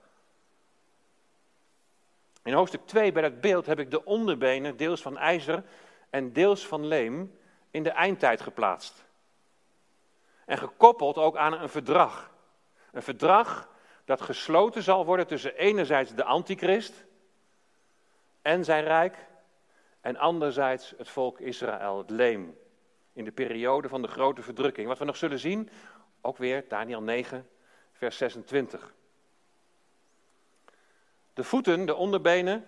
In 2.47 2.53
hoofdstuk 2.53 2.85
2 2.85 3.11
bij 3.11 3.21
dat 3.21 3.41
beeld 3.41 3.65
heb 3.65 3.79
ik 3.79 3.91
de 3.91 4.05
onderbenen, 4.05 4.77
deels 4.77 5.01
van 5.01 5.17
ijzer 5.17 5.63
en 6.09 6.33
deels 6.33 6.67
van 6.67 6.85
leem, 6.85 7.37
in 7.71 7.83
de 7.83 7.89
eindtijd 7.89 8.41
geplaatst. 8.41 9.05
En 10.45 10.57
gekoppeld 10.57 11.17
ook 11.17 11.37
aan 11.37 11.53
een 11.53 11.69
verdrag. 11.69 12.31
Een 12.91 13.01
verdrag 13.01 13.69
dat 14.05 14.21
gesloten 14.21 14.83
zal 14.83 15.05
worden 15.05 15.27
tussen 15.27 15.55
enerzijds 15.55 16.13
de 16.15 16.23
antichrist 16.23 17.05
en 18.41 18.65
zijn 18.65 18.83
rijk, 18.83 19.25
en 20.01 20.17
anderzijds 20.17 20.93
het 20.97 21.09
volk 21.09 21.39
Israël, 21.39 21.97
het 21.97 22.09
leem, 22.09 22.57
in 23.13 23.23
de 23.23 23.31
periode 23.31 23.89
van 23.89 24.01
de 24.01 24.07
grote 24.07 24.41
verdrukking. 24.41 24.87
Wat 24.87 24.97
we 24.97 25.05
nog 25.05 25.17
zullen 25.17 25.39
zien, 25.39 25.69
ook 26.21 26.37
weer 26.37 26.65
Daniel 26.67 27.01
9, 27.01 27.47
vers 27.91 28.17
26. 28.17 28.93
De 31.37 31.43
voeten, 31.43 31.85
de 31.85 31.95
onderbenen 31.95 32.65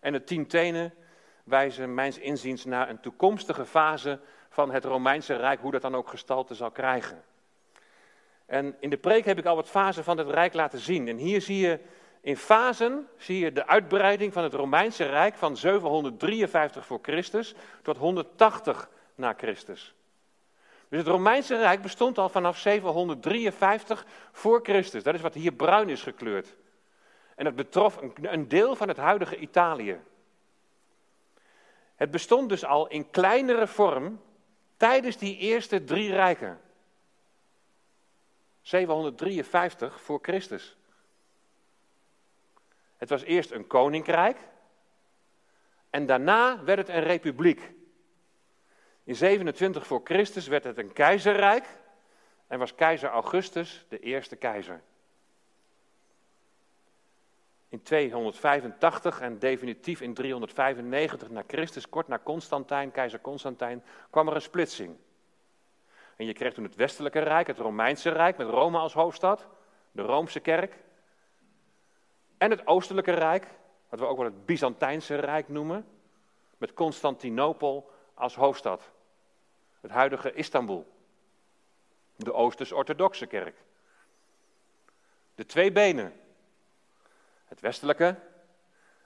en 0.00 0.12
de 0.12 0.24
tien 0.24 0.46
tenen 0.46 0.94
wijzen 1.44 1.94
mijns 1.94 2.18
inziens 2.18 2.64
naar 2.64 2.88
een 2.88 3.00
toekomstige 3.00 3.66
fase 3.66 4.20
van 4.48 4.70
het 4.70 4.84
Romeinse 4.84 5.36
Rijk, 5.36 5.60
hoe 5.60 5.70
dat 5.70 5.82
dan 5.82 5.94
ook 5.94 6.08
gestalte 6.08 6.54
zal 6.54 6.70
krijgen. 6.70 7.24
En 8.46 8.76
in 8.80 8.90
de 8.90 8.96
preek 8.96 9.24
heb 9.24 9.38
ik 9.38 9.44
al 9.44 9.56
wat 9.56 9.68
fasen 9.68 10.04
van 10.04 10.18
het 10.18 10.28
Rijk 10.28 10.54
laten 10.54 10.78
zien. 10.78 11.08
En 11.08 11.16
hier 11.16 11.40
zie 11.40 11.58
je 11.58 11.80
in 12.20 12.36
fasen 12.36 13.08
zie 13.16 13.38
je 13.38 13.52
de 13.52 13.66
uitbreiding 13.66 14.32
van 14.32 14.42
het 14.42 14.54
Romeinse 14.54 15.04
Rijk 15.04 15.34
van 15.34 15.56
753 15.56 16.86
voor 16.86 16.98
Christus 17.02 17.54
tot 17.82 17.96
180 17.96 18.88
na 19.14 19.34
Christus. 19.36 19.94
Dus 20.88 20.98
het 20.98 21.08
Romeinse 21.08 21.56
Rijk 21.56 21.82
bestond 21.82 22.18
al 22.18 22.28
vanaf 22.28 22.58
753 22.58 24.06
voor 24.32 24.60
Christus. 24.62 25.02
Dat 25.02 25.14
is 25.14 25.20
wat 25.20 25.34
hier 25.34 25.52
bruin 25.52 25.88
is 25.88 26.02
gekleurd. 26.02 26.56
En 27.40 27.46
dat 27.46 27.54
betrof 27.54 27.98
een 28.20 28.48
deel 28.48 28.76
van 28.76 28.88
het 28.88 28.96
huidige 28.96 29.36
Italië. 29.36 30.00
Het 31.94 32.10
bestond 32.10 32.48
dus 32.48 32.64
al 32.64 32.88
in 32.88 33.10
kleinere 33.10 33.66
vorm 33.66 34.20
tijdens 34.76 35.16
die 35.16 35.36
eerste 35.36 35.84
drie 35.84 36.12
rijken. 36.12 36.60
753 38.60 40.00
voor 40.00 40.18
Christus. 40.22 40.76
Het 42.96 43.08
was 43.08 43.22
eerst 43.22 43.50
een 43.50 43.66
koninkrijk 43.66 44.38
en 45.90 46.06
daarna 46.06 46.64
werd 46.64 46.78
het 46.78 46.88
een 46.88 47.02
republiek. 47.02 47.72
In 49.04 49.16
27 49.16 49.86
voor 49.86 50.00
Christus 50.04 50.46
werd 50.46 50.64
het 50.64 50.78
een 50.78 50.92
keizerrijk 50.92 51.66
en 52.46 52.58
was 52.58 52.74
keizer 52.74 53.10
Augustus 53.10 53.86
de 53.88 53.98
eerste 53.98 54.36
keizer. 54.36 54.82
In 57.70 57.82
285 57.82 59.20
en 59.20 59.38
definitief 59.38 60.00
in 60.00 60.14
395 60.14 61.30
na 61.30 61.42
Christus, 61.46 61.88
kort 61.88 62.08
na 62.08 62.18
Constantijn, 62.18 62.90
keizer 62.90 63.20
Constantijn, 63.20 63.84
kwam 64.10 64.28
er 64.28 64.34
een 64.34 64.42
splitsing. 64.42 64.96
En 66.16 66.26
je 66.26 66.32
kreeg 66.32 66.54
toen 66.54 66.64
het 66.64 66.74
westelijke 66.74 67.18
rijk, 67.18 67.46
het 67.46 67.58
Romeinse 67.58 68.10
rijk, 68.10 68.36
met 68.36 68.48
Rome 68.48 68.78
als 68.78 68.92
hoofdstad, 68.92 69.46
de 69.92 70.02
Roomse 70.02 70.40
kerk. 70.40 70.74
En 72.38 72.50
het 72.50 72.66
oostelijke 72.66 73.12
rijk, 73.12 73.46
wat 73.88 74.00
we 74.00 74.06
ook 74.06 74.16
wel 74.16 74.26
het 74.26 74.46
Byzantijnse 74.46 75.14
rijk 75.14 75.48
noemen, 75.48 75.86
met 76.58 76.72
Constantinopel 76.72 77.90
als 78.14 78.34
hoofdstad. 78.34 78.90
Het 79.80 79.90
huidige 79.90 80.32
Istanbul. 80.32 80.92
De 82.16 82.32
Oosters-orthodoxe 82.32 83.26
kerk. 83.26 83.56
De 85.34 85.46
twee 85.46 85.72
benen, 85.72 86.19
het 87.50 87.60
westelijke 87.60 88.16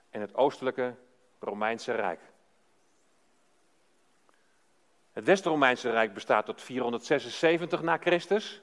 en 0.09 0.21
het 0.21 0.35
oostelijke 0.35 0.95
Romeinse 1.39 1.91
Rijk. 1.91 2.19
Het 5.11 5.23
West-Romeinse 5.23 5.89
Rijk 5.89 6.13
bestaat 6.13 6.45
tot 6.45 6.61
476 6.61 7.81
na 7.81 7.97
Christus. 7.97 8.61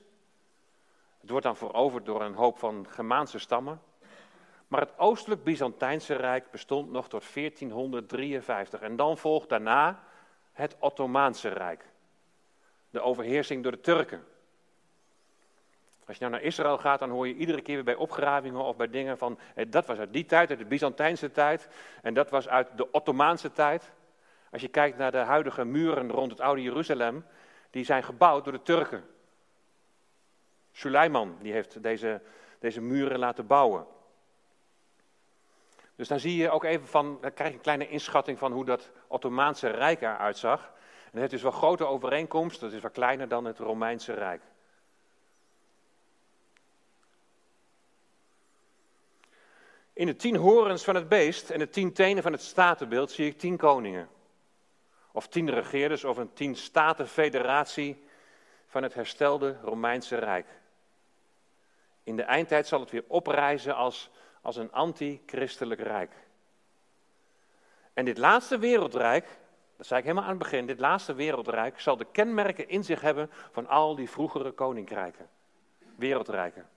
Het 1.21 1.31
wordt 1.31 1.45
dan 1.45 1.57
veroverd 1.57 2.05
door 2.05 2.23
een 2.23 2.35
hoop 2.35 2.59
van 2.59 2.87
Germaanse 2.88 3.38
stammen. 3.38 3.83
Maar 4.68 4.81
het 4.81 4.99
oostelijk 4.99 5.45
Byzantijnse 5.45 6.14
Rijk 6.14 6.51
bestond 6.51 6.90
nog 6.90 7.09
tot 7.09 7.35
1453. 7.35 8.81
En 8.81 8.97
dan 8.97 9.18
volgt 9.18 9.49
daarna 9.49 10.05
het 10.53 10.77
Ottomaanse 10.79 11.49
Rijk. 11.49 11.85
De 12.90 13.01
overheersing 13.01 13.62
door 13.62 13.73
de 13.73 13.81
Turken. 13.81 14.25
Als 16.07 16.17
je 16.17 16.23
nou 16.23 16.33
naar 16.33 16.43
Israël 16.43 16.79
gaat, 16.79 16.99
dan 16.99 17.11
hoor 17.11 17.27
je 17.27 17.35
iedere 17.35 17.62
keer 17.62 17.75
weer 17.75 17.85
bij 17.85 17.95
opgravingen 17.95 18.61
of 18.61 18.77
bij 18.77 18.88
dingen 18.88 19.19
van, 19.19 19.38
eh, 19.55 19.67
dat 19.69 19.87
was 19.87 19.99
uit 19.99 20.12
die 20.12 20.25
tijd, 20.25 20.51
uit 20.51 20.59
de 20.59 20.65
Byzantijnse 20.65 21.31
tijd, 21.31 21.69
en 22.03 22.15
dat 22.15 22.31
was 22.31 22.49
uit 22.49 22.69
de 22.77 22.91
Ottomaanse 22.91 23.53
tijd. 23.53 23.91
Als 24.51 24.62
je 24.62 24.69
kijkt 24.69 24.99
naar 24.99 25.11
de 25.11 25.19
huidige 25.19 25.65
muren 25.65 26.11
rond 26.11 26.31
het 26.31 26.41
oude 26.41 26.62
Jeruzalem, 26.62 27.25
die 27.71 27.85
zijn 27.85 28.03
gebouwd 28.03 28.45
door 28.45 28.53
de 28.53 28.62
Turken. 28.62 29.05
Suleiman, 30.73 31.37
die 31.41 31.53
heeft 31.53 31.83
deze, 31.83 32.21
deze 32.59 32.81
muren 32.81 33.19
laten 33.19 33.47
bouwen. 33.47 33.87
Dus 35.97 36.09
dan 36.09 36.21
zie 36.21 36.37
je 36.37 36.51
ook 36.51 36.65
even 36.65 36.87
van, 36.87 37.19
dan 37.21 37.33
krijg 37.33 37.51
je 37.51 37.57
een 37.57 37.62
kleine 37.62 37.88
inschatting 37.88 38.38
van 38.38 38.53
hoe 38.53 38.65
dat 38.65 38.91
Ottomaanse 39.07 39.69
Rijk 39.69 40.01
eruit 40.01 40.38
zag. 40.38 40.73
En 41.12 41.21
het 41.21 41.31
dus 41.31 41.43
wel 41.43 41.51
grote 41.51 41.87
overeenkomst, 41.87 42.61
dat 42.61 42.73
is 42.73 42.81
wat 42.81 42.93
kleiner 42.93 43.29
dan 43.29 43.45
het 43.45 43.59
Romeinse 43.59 44.12
Rijk. 44.12 44.43
In 50.03 50.09
de 50.09 50.17
tien 50.17 50.37
horens 50.37 50.85
van 50.85 50.95
het 50.95 51.09
beest 51.09 51.51
en 51.51 51.59
de 51.59 51.69
tien 51.69 51.93
tenen 51.93 52.23
van 52.23 52.33
het 52.33 52.43
statenbeeld 52.43 53.11
zie 53.11 53.27
ik 53.27 53.38
tien 53.38 53.57
koningen. 53.57 54.09
Of 55.12 55.29
tien 55.29 55.51
regeerders 55.51 56.05
of 56.05 56.17
een 56.17 56.33
tien 56.33 56.57
statenfederatie 56.57 58.05
van 58.67 58.83
het 58.83 58.95
herstelde 58.95 59.57
Romeinse 59.62 60.17
Rijk. 60.17 60.47
In 62.03 62.17
de 62.17 62.23
eindtijd 62.23 62.67
zal 62.67 62.81
het 62.81 62.91
weer 62.91 63.05
oprijzen 63.07 63.77
als, 63.77 64.11
als 64.41 64.57
een 64.57 64.73
anti-christelijk 64.73 65.81
rijk. 65.81 66.12
En 67.93 68.05
dit 68.05 68.19
laatste 68.19 68.59
wereldrijk, 68.59 69.38
dat 69.77 69.87
zei 69.87 69.99
ik 69.99 70.07
helemaal 70.07 70.29
aan 70.29 70.35
het 70.35 70.43
begin, 70.43 70.67
dit 70.67 70.81
laatste 70.81 71.15
wereldrijk 71.15 71.81
zal 71.81 71.97
de 71.97 72.07
kenmerken 72.12 72.69
in 72.69 72.85
zich 72.85 73.01
hebben 73.01 73.31
van 73.51 73.67
al 73.67 73.95
die 73.95 74.11
vroegere 74.11 74.53
koninkrijken, 74.53 75.29
wereldrijken. 75.97 76.71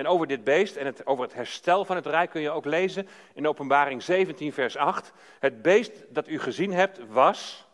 En 0.00 0.06
over 0.06 0.26
dit 0.26 0.44
beest 0.44 0.76
en 0.76 0.86
het, 0.86 1.06
over 1.06 1.24
het 1.24 1.34
herstel 1.34 1.84
van 1.84 1.96
het 1.96 2.06
rijk 2.06 2.30
kun 2.30 2.40
je 2.40 2.50
ook 2.50 2.64
lezen 2.64 3.08
in 3.34 3.48
Openbaring 3.48 4.02
17, 4.02 4.52
vers 4.52 4.76
8. 4.76 5.12
Het 5.38 5.62
beest 5.62 6.14
dat 6.14 6.28
u 6.28 6.38
gezien 6.38 6.72
hebt 6.72 7.08
was 7.08 7.66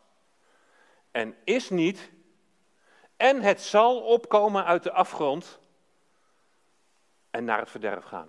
en 1.11 1.37
is 1.45 1.71
niet 1.71 2.11
en 3.17 3.43
het 3.43 3.61
zal 3.61 4.01
opkomen 4.01 4.65
uit 4.65 4.83
de 4.83 4.93
afgrond 4.93 5.59
en 7.31 7.45
naar 7.45 7.59
het 7.59 7.71
verderf 7.71 8.05
gaan. 8.05 8.29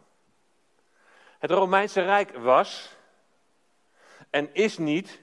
Het 1.39 1.51
Romeinse 1.51 2.01
Rijk 2.01 2.36
was 2.36 2.95
en 4.29 4.53
is 4.53 4.77
niet 4.77 5.21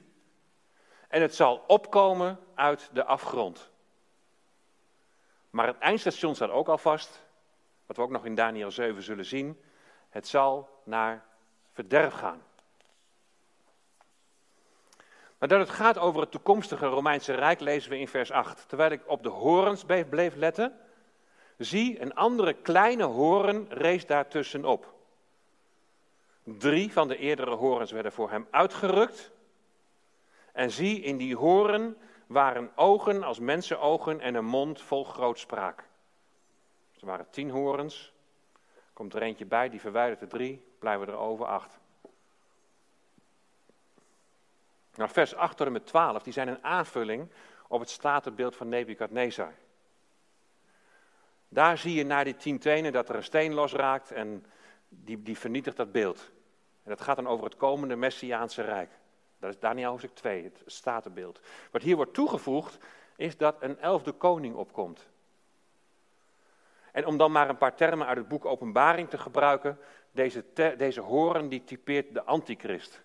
en 1.08 1.22
het 1.22 1.34
zal 1.34 1.64
opkomen 1.66 2.40
uit 2.54 2.90
de 2.92 3.04
afgrond. 3.04 3.70
Maar 5.50 5.66
het 5.66 5.78
eindstation 5.78 6.34
staat 6.34 6.50
ook 6.50 6.68
al 6.68 6.78
vast, 6.78 7.23
wat 7.86 7.96
we 7.96 8.02
ook 8.02 8.10
nog 8.10 8.24
in 8.24 8.34
Daniel 8.34 8.70
7 8.70 9.02
zullen 9.02 9.24
zien. 9.24 9.60
Het 10.08 10.28
zal 10.28 10.80
naar 10.84 11.24
verderf 11.72 12.12
gaan. 12.12 12.42
Maar 15.38 15.48
dat 15.48 15.68
het 15.68 15.70
gaat 15.76 15.98
over 15.98 16.20
het 16.20 16.30
toekomstige 16.30 16.86
Romeinse 16.86 17.34
Rijk 17.34 17.60
lezen 17.60 17.90
we 17.90 17.98
in 17.98 18.08
vers 18.08 18.30
8. 18.30 18.68
Terwijl 18.68 18.90
ik 18.90 19.02
op 19.06 19.22
de 19.22 19.28
horens 19.28 19.84
bleef 19.84 20.34
letten, 20.34 20.78
zie 21.58 22.00
een 22.00 22.14
andere 22.14 22.52
kleine 22.52 23.04
horen 23.04 23.66
rees 23.68 24.06
daartussenop. 24.06 24.94
Drie 26.42 26.92
van 26.92 27.08
de 27.08 27.16
eerdere 27.16 27.54
horens 27.54 27.90
werden 27.92 28.12
voor 28.12 28.30
hem 28.30 28.46
uitgerukt. 28.50 29.30
En 30.52 30.70
zie, 30.70 31.00
in 31.00 31.16
die 31.16 31.36
horen 31.36 31.96
waren 32.26 32.70
ogen 32.74 33.22
als 33.22 33.38
mensenogen 33.38 34.20
en 34.20 34.34
een 34.34 34.44
mond 34.44 34.80
vol 34.80 35.04
grootspraak. 35.04 35.88
Er 37.04 37.10
waren 37.10 37.30
tien 37.30 37.50
horens. 37.50 38.12
Komt 38.92 39.14
er 39.14 39.22
eentje 39.22 39.44
bij, 39.44 39.68
die 39.68 39.80
verwijdert 39.80 40.20
de 40.20 40.26
drie, 40.26 40.64
blijven 40.78 41.08
er 41.08 41.16
over 41.16 41.46
acht. 41.46 41.78
Nou, 44.94 45.10
vers 45.10 45.34
8 45.34 45.56
tot 45.56 45.66
en 45.66 45.72
met 45.72 45.86
12, 45.86 46.22
die 46.22 46.32
zijn 46.32 46.48
een 46.48 46.64
aanvulling 46.64 47.28
op 47.68 47.80
het 47.80 47.90
statenbeeld 47.90 48.56
van 48.56 48.68
Nebukadnezar. 48.68 49.52
Daar 51.48 51.78
zie 51.78 51.94
je 51.94 52.04
naar 52.04 52.24
die 52.24 52.36
tien 52.36 52.58
tenen 52.58 52.92
dat 52.92 53.08
er 53.08 53.14
een 53.14 53.24
steen 53.24 53.54
losraakt 53.54 54.10
en 54.10 54.46
die, 54.88 55.22
die 55.22 55.38
vernietigt 55.38 55.76
dat 55.76 55.92
beeld. 55.92 56.30
En 56.82 56.90
dat 56.90 57.00
gaat 57.00 57.16
dan 57.16 57.28
over 57.28 57.44
het 57.44 57.56
komende 57.56 57.96
Messiaanse 57.96 58.62
Rijk. 58.62 58.90
Dat 59.38 59.50
is 59.50 59.58
Daniel 59.58 59.90
hoofdstuk 59.90 60.14
2, 60.14 60.44
het 60.44 60.62
statenbeeld. 60.66 61.40
Wat 61.70 61.82
hier 61.82 61.96
wordt 61.96 62.14
toegevoegd, 62.14 62.78
is 63.16 63.36
dat 63.36 63.56
een 63.60 63.78
elfde 63.78 64.12
koning 64.12 64.54
opkomt. 64.54 65.12
En 66.94 67.06
om 67.06 67.16
dan 67.16 67.32
maar 67.32 67.48
een 67.48 67.56
paar 67.56 67.74
termen 67.74 68.06
uit 68.06 68.16
het 68.16 68.28
boek 68.28 68.44
Openbaring 68.44 69.10
te 69.10 69.18
gebruiken, 69.18 69.78
deze, 70.10 70.44
deze 70.76 71.00
horen 71.00 71.48
die 71.48 71.64
typeert 71.64 72.14
de 72.14 72.24
antichrist. 72.24 73.02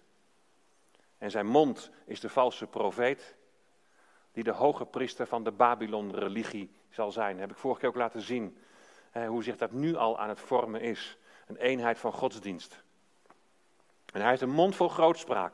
En 1.18 1.32
zijn 1.32 1.46
mond 1.46 1.92
is 2.06 2.20
de 2.20 2.30
valse 2.30 2.68
profeet, 2.68 3.36
die 4.32 4.44
de 4.44 4.52
hoge 4.52 4.86
priester 4.86 5.28
van 5.28 5.44
de 5.44 5.52
Babylon-religie 5.52 6.72
zal 6.90 7.12
zijn. 7.12 7.40
Heb 7.40 7.52
ik 7.52 7.58
vorige 7.58 7.80
keer 7.80 7.90
ook 7.90 7.96
laten 7.96 8.22
zien, 8.22 8.58
hoe 9.28 9.44
zich 9.44 9.58
dat 9.58 9.72
nu 9.72 9.96
al 9.96 10.20
aan 10.20 10.30
het 10.30 10.40
vormen 10.40 10.82
is. 10.82 11.18
Een 11.48 11.58
eenheid 11.58 12.00
van 12.00 12.14
godsdienst. 12.14 12.84
En 14.14 14.22
hij 14.22 14.30
heeft 14.30 14.42
een 14.42 14.50
mond 14.50 14.76
vol 14.76 14.90
grootspraak. 14.90 15.54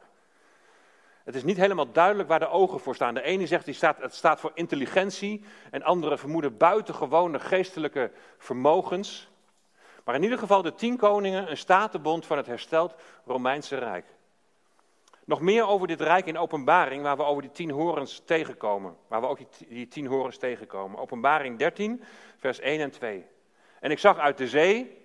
Het 1.25 1.35
is 1.35 1.43
niet 1.43 1.57
helemaal 1.57 1.91
duidelijk 1.91 2.29
waar 2.29 2.39
de 2.39 2.49
ogen 2.49 2.79
voor 2.79 2.95
staan. 2.95 3.13
De 3.13 3.21
ene 3.21 3.47
zegt 3.47 3.65
die 3.65 3.73
staat, 3.73 3.97
het 3.97 4.13
staat 4.13 4.39
voor 4.39 4.51
intelligentie 4.53 5.43
en 5.71 5.83
anderen 5.83 6.19
vermoeden 6.19 6.57
buitengewone 6.57 7.39
geestelijke 7.39 8.11
vermogens. 8.37 9.29
Maar 10.03 10.15
in 10.15 10.23
ieder 10.23 10.37
geval 10.37 10.61
de 10.61 10.75
tien 10.75 10.97
koningen, 10.97 11.49
een 11.49 11.57
statenbond 11.57 12.25
van 12.25 12.37
het 12.37 12.45
hersteld 12.45 12.95
Romeinse 13.25 13.77
Rijk. 13.77 14.05
Nog 15.23 15.41
meer 15.41 15.67
over 15.67 15.87
dit 15.87 16.01
rijk 16.01 16.25
in 16.25 16.37
openbaring, 16.37 17.03
waar 17.03 17.17
we 17.17 17.23
over 17.23 17.41
die 17.41 17.51
tien 17.51 17.71
horens 17.71 18.21
tegenkomen. 18.25 18.97
Waar 19.07 19.21
we 19.21 19.27
ook 19.27 19.37
die, 19.37 19.67
die 19.67 19.87
tien 19.87 20.05
horens 20.05 20.37
tegenkomen. 20.37 20.99
Openbaring 20.99 21.57
13, 21.57 22.03
vers 22.37 22.59
1 22.59 22.79
en 22.79 22.91
2. 22.91 23.25
En 23.79 23.91
ik 23.91 23.99
zag 23.99 24.17
uit 24.17 24.37
de 24.37 24.47
zee, 24.47 24.97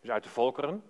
dus 0.00 0.10
uit 0.10 0.22
de 0.22 0.28
volkeren, 0.28 0.82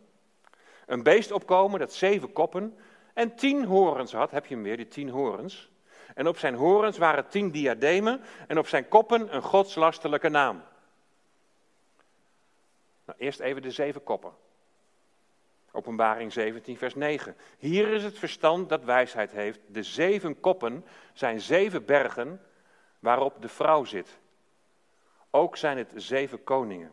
een 0.86 1.02
beest 1.02 1.32
opkomen 1.32 1.80
dat 1.80 1.92
zeven 1.92 2.32
koppen 2.32 2.76
en 3.18 3.34
tien 3.34 3.64
horens 3.64 4.12
had. 4.12 4.30
Heb 4.30 4.46
je 4.46 4.56
weer, 4.56 4.76
die 4.76 4.88
tien 4.88 5.08
horens. 5.08 5.70
En 6.14 6.26
op 6.26 6.38
zijn 6.38 6.54
horens 6.54 6.98
waren 6.98 7.28
tien 7.28 7.50
diademen 7.50 8.20
en 8.46 8.58
op 8.58 8.66
zijn 8.66 8.88
koppen 8.88 9.34
een 9.34 9.42
godslastelijke 9.42 10.28
naam. 10.28 10.62
Nou, 13.04 13.18
eerst 13.18 13.40
even 13.40 13.62
de 13.62 13.70
zeven 13.70 14.02
koppen. 14.02 14.32
Openbaring 15.70 16.32
17, 16.32 16.76
vers 16.76 16.94
9. 16.94 17.36
Hier 17.58 17.88
is 17.88 18.04
het 18.04 18.18
verstand 18.18 18.68
dat 18.68 18.84
wijsheid 18.84 19.30
heeft. 19.30 19.60
De 19.66 19.82
zeven 19.82 20.40
koppen 20.40 20.84
zijn 21.12 21.40
zeven 21.40 21.84
bergen 21.84 22.40
waarop 22.98 23.42
de 23.42 23.48
vrouw 23.48 23.84
zit. 23.84 24.18
Ook 25.30 25.56
zijn 25.56 25.78
het 25.78 25.92
zeven 25.94 26.44
koningen. 26.44 26.92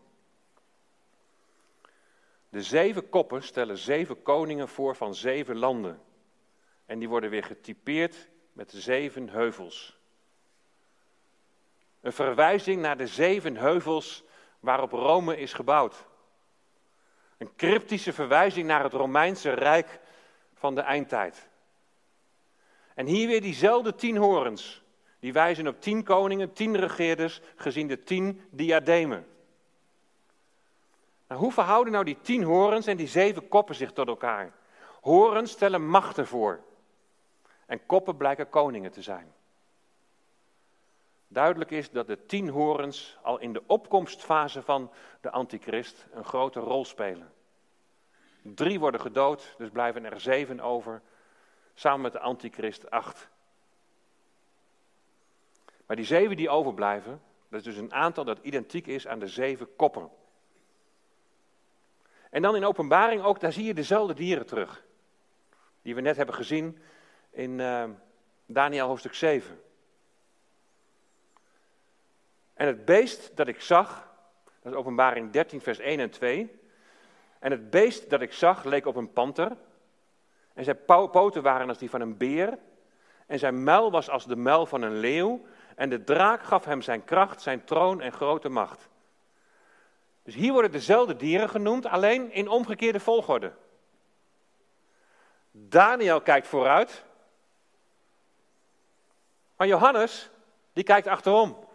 De 2.49 2.61
zeven 2.61 3.09
koppen 3.09 3.43
stellen 3.43 3.77
zeven 3.77 4.21
koningen 4.21 4.67
voor 4.67 4.95
van 4.95 5.15
zeven 5.15 5.57
landen. 5.57 5.99
En 6.85 6.99
die 6.99 7.09
worden 7.09 7.29
weer 7.29 7.43
getypeerd 7.43 8.29
met 8.53 8.71
zeven 8.75 9.29
heuvels. 9.29 9.97
Een 12.01 12.13
verwijzing 12.13 12.81
naar 12.81 12.97
de 12.97 13.07
zeven 13.07 13.55
heuvels 13.55 14.23
waarop 14.59 14.91
Rome 14.91 15.37
is 15.37 15.53
gebouwd. 15.53 16.05
Een 17.37 17.55
cryptische 17.55 18.13
verwijzing 18.13 18.67
naar 18.67 18.83
het 18.83 18.93
Romeinse 18.93 19.51
Rijk 19.51 19.99
van 20.53 20.75
de 20.75 20.81
eindtijd. 20.81 21.47
En 22.93 23.05
hier 23.05 23.27
weer 23.27 23.41
diezelfde 23.41 23.95
tien 23.95 24.17
horens. 24.17 24.83
Die 25.19 25.33
wijzen 25.33 25.67
op 25.67 25.81
tien 25.81 26.03
koningen, 26.03 26.53
tien 26.53 26.77
regeerders, 26.77 27.41
gezien 27.55 27.87
de 27.87 28.03
tien 28.03 28.41
diademen. 28.49 29.27
Nou, 31.27 31.41
hoe 31.41 31.51
verhouden 31.51 31.93
nou 31.93 32.05
die 32.05 32.17
tien 32.21 32.43
horens 32.43 32.87
en 32.87 32.97
die 32.97 33.07
zeven 33.07 33.47
koppen 33.47 33.75
zich 33.75 33.91
tot 33.91 34.07
elkaar? 34.07 34.53
Horens 35.01 35.51
stellen 35.51 35.87
machten 35.87 36.27
voor. 36.27 36.59
En 37.65 37.85
koppen 37.85 38.17
blijken 38.17 38.49
koningen 38.49 38.91
te 38.91 39.01
zijn. 39.01 39.33
Duidelijk 41.27 41.71
is 41.71 41.91
dat 41.91 42.07
de 42.07 42.25
tien 42.25 42.49
horens 42.49 43.17
al 43.21 43.39
in 43.39 43.53
de 43.53 43.63
opkomstfase 43.65 44.61
van 44.61 44.91
de 45.21 45.31
antichrist 45.31 46.07
een 46.11 46.25
grote 46.25 46.59
rol 46.59 46.85
spelen. 46.85 47.33
Drie 48.41 48.79
worden 48.79 49.01
gedood, 49.01 49.55
dus 49.57 49.69
blijven 49.69 50.05
er 50.05 50.19
zeven 50.19 50.59
over, 50.59 51.01
samen 51.73 52.01
met 52.01 52.11
de 52.11 52.19
antichrist 52.19 52.91
acht. 52.91 53.29
Maar 55.85 55.95
die 55.95 56.05
zeven 56.05 56.37
die 56.37 56.49
overblijven, 56.49 57.21
dat 57.49 57.59
is 57.59 57.65
dus 57.65 57.77
een 57.77 57.93
aantal 57.93 58.23
dat 58.23 58.39
identiek 58.41 58.87
is 58.87 59.07
aan 59.07 59.19
de 59.19 59.27
zeven 59.27 59.75
koppen. 59.75 60.09
En 62.29 62.41
dan 62.41 62.55
in 62.55 62.65
openbaring 62.65 63.23
ook, 63.23 63.39
daar 63.39 63.53
zie 63.53 63.65
je 63.65 63.73
dezelfde 63.73 64.13
dieren 64.13 64.45
terug. 64.45 64.83
Die 65.81 65.95
we 65.95 66.01
net 66.01 66.15
hebben 66.17 66.35
gezien 66.35 66.79
in 67.35 67.59
uh, 67.59 67.83
Daniel 68.45 68.87
hoofdstuk 68.87 69.13
7. 69.13 69.59
En 72.53 72.67
het 72.67 72.85
beest 72.85 73.31
dat 73.35 73.47
ik 73.47 73.61
zag, 73.61 74.07
dat 74.61 74.71
is 74.71 74.77
openbaring 74.77 75.31
13 75.31 75.61
vers 75.61 75.79
1 75.79 75.99
en 75.99 76.09
2. 76.09 76.59
En 77.39 77.51
het 77.51 77.69
beest 77.69 78.09
dat 78.09 78.21
ik 78.21 78.33
zag 78.33 78.63
leek 78.63 78.85
op 78.85 78.95
een 78.95 79.13
panter. 79.13 79.57
En 80.53 80.63
zijn 80.63 80.85
poten 80.85 81.43
waren 81.43 81.69
als 81.69 81.77
die 81.77 81.89
van 81.89 82.01
een 82.01 82.17
beer. 82.17 82.57
En 83.25 83.39
zijn 83.39 83.63
muil 83.63 83.91
was 83.91 84.09
als 84.09 84.25
de 84.25 84.35
muil 84.35 84.65
van 84.65 84.81
een 84.81 84.97
leeuw. 84.97 85.45
En 85.75 85.89
de 85.89 86.03
draak 86.03 86.43
gaf 86.43 86.65
hem 86.65 86.81
zijn 86.81 87.03
kracht, 87.03 87.41
zijn 87.41 87.63
troon 87.63 88.01
en 88.01 88.11
grote 88.11 88.49
macht. 88.49 88.89
Dus 90.23 90.35
hier 90.35 90.51
worden 90.51 90.71
dezelfde 90.71 91.15
dieren 91.15 91.49
genoemd, 91.49 91.85
alleen 91.85 92.31
in 92.31 92.47
omgekeerde 92.47 92.99
volgorde. 92.99 93.51
Daniel 95.51 96.21
kijkt 96.21 96.47
vooruit. 96.47 97.03
Maar 99.55 99.67
Johannes, 99.67 100.29
die 100.73 100.83
kijkt 100.83 101.07
achterom. 101.07 101.65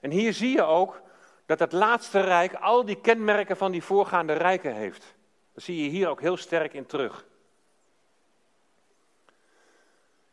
En 0.00 0.10
hier 0.10 0.32
zie 0.32 0.50
je 0.50 0.62
ook 0.62 1.02
dat 1.46 1.58
het 1.58 1.72
laatste 1.72 2.20
rijk 2.20 2.54
al 2.54 2.84
die 2.84 3.00
kenmerken 3.00 3.56
van 3.56 3.72
die 3.72 3.82
voorgaande 3.82 4.32
rijken 4.32 4.74
heeft. 4.74 5.14
Dat 5.52 5.62
zie 5.62 5.82
je 5.82 5.88
hier 5.88 6.08
ook 6.08 6.20
heel 6.20 6.36
sterk 6.36 6.72
in 6.72 6.86
terug. 6.86 7.26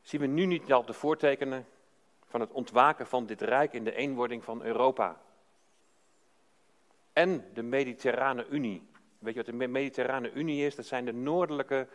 Zien 0.01 0.21
we 0.21 0.27
nu 0.27 0.45
niet 0.45 0.73
al 0.73 0.85
de 0.85 0.93
voortekenen 0.93 1.67
van 2.27 2.39
het 2.39 2.51
ontwaken 2.51 3.07
van 3.07 3.25
dit 3.25 3.41
rijk 3.41 3.73
in 3.73 3.83
de 3.83 3.95
eenwording 3.95 4.43
van 4.43 4.63
Europa? 4.63 5.21
En 7.13 7.49
de 7.53 7.63
Mediterrane 7.63 8.47
Unie. 8.47 8.87
Weet 9.19 9.33
je 9.33 9.43
wat 9.43 9.59
de 9.59 9.67
Mediterrane 9.67 10.31
Unie 10.31 10.65
is? 10.65 10.75
Dat 10.75 10.85
zijn 10.85 11.05
de 11.05 11.13
noordelijke 11.13 11.87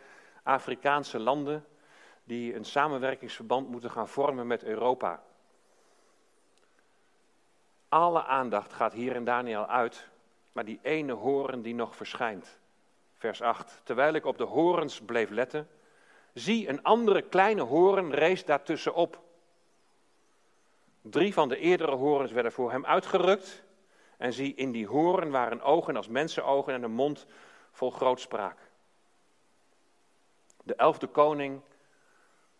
Afrikaanse 0.43 1.19
landen 1.19 1.65
die 2.29 2.55
een 2.55 2.65
samenwerkingsverband 2.65 3.69
moeten 3.69 3.91
gaan 3.91 4.07
vormen 4.07 4.47
met 4.47 4.63
Europa. 4.63 5.23
Alle 7.87 8.23
aandacht 8.23 8.73
gaat 8.73 8.93
hier 8.93 9.15
in 9.15 9.25
Daniel 9.25 9.65
uit, 9.65 10.09
maar 10.51 10.65
die 10.65 10.79
ene 10.81 11.13
horen 11.13 11.61
die 11.61 11.75
nog 11.75 11.95
verschijnt. 11.95 12.59
Vers 13.17 13.41
8. 13.41 13.81
Terwijl 13.83 14.13
ik 14.13 14.25
op 14.25 14.37
de 14.37 14.43
horens 14.43 15.01
bleef 15.01 15.29
letten, 15.29 15.67
zie 16.33 16.69
een 16.69 16.83
andere 16.83 17.21
kleine 17.21 17.61
horen 17.61 18.13
rees 18.13 18.45
daartussen 18.45 18.93
op. 18.93 19.21
Drie 21.01 21.33
van 21.33 21.49
de 21.49 21.57
eerdere 21.57 21.95
horens 21.95 22.31
werden 22.31 22.51
voor 22.51 22.71
hem 22.71 22.85
uitgerukt. 22.85 23.63
En 24.17 24.33
zie, 24.33 24.55
in 24.55 24.71
die 24.71 24.87
horen 24.87 25.31
waren 25.31 25.61
ogen 25.61 25.95
als 25.95 26.07
mensenogen 26.07 26.73
en 26.73 26.83
een 26.83 26.91
mond 26.91 27.25
vol 27.71 27.91
grootspraak. 27.91 28.57
De 30.63 30.75
elfde 30.75 31.07
koning, 31.07 31.61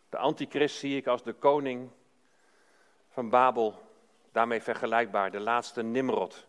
de 0.10 0.18
antichrist 0.18 0.78
zie 0.78 0.98
ik 0.98 1.08
als 1.08 1.24
de 1.24 1.34
koning 1.34 1.90
van 3.10 3.30
Babel, 3.30 3.82
daarmee 4.32 4.62
vergelijkbaar, 4.62 5.32
de 5.32 5.40
laatste 5.40 5.84
Nimrod. 5.84 6.48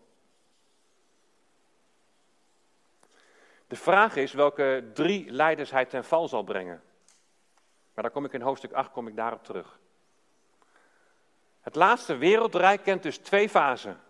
De 3.66 3.76
vraag 3.76 4.16
is 4.16 4.32
welke 4.32 4.90
drie 4.94 5.30
leiders 5.30 5.70
hij 5.70 5.84
ten 5.84 6.04
val 6.04 6.28
zal 6.28 6.42
brengen. 6.42 6.82
Maar 7.94 8.04
daar 8.04 8.12
kom 8.12 8.24
ik 8.24 8.32
in 8.32 8.40
hoofdstuk 8.40 8.72
8 8.72 8.90
kom 8.90 9.06
ik 9.08 9.16
daarop 9.16 9.44
terug. 9.44 9.78
Het 11.60 11.74
laatste 11.74 12.16
wereldrijk 12.16 12.82
kent 12.82 13.02
dus 13.02 13.18
twee 13.18 13.48
fasen. 13.48 14.00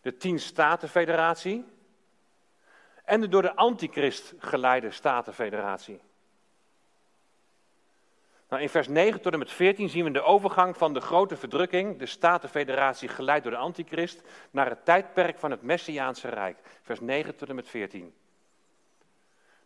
De 0.00 0.16
tien 0.16 0.40
statenfederatie 0.40 1.64
en 3.04 3.20
de 3.20 3.28
door 3.28 3.42
de 3.42 3.54
antichrist 3.54 4.34
geleide 4.38 4.90
statenfederatie. 4.90 6.00
Nou, 8.52 8.64
in 8.64 8.70
vers 8.70 8.88
9 8.88 9.20
tot 9.20 9.32
en 9.32 9.38
met 9.38 9.50
14 9.50 9.88
zien 9.88 10.04
we 10.04 10.10
de 10.10 10.22
overgang 10.22 10.76
van 10.76 10.94
de 10.94 11.00
grote 11.00 11.36
verdrukking, 11.36 11.98
de 11.98 12.06
Statenfederatie 12.06 13.08
geleid 13.08 13.42
door 13.42 13.52
de 13.52 13.58
Antichrist, 13.58 14.22
naar 14.50 14.68
het 14.68 14.84
tijdperk 14.84 15.38
van 15.38 15.50
het 15.50 15.62
Messiaanse 15.62 16.28
Rijk. 16.28 16.58
Vers 16.82 17.00
9 17.00 17.36
tot 17.36 17.48
en 17.48 17.54
met 17.54 17.68
14. 17.68 18.14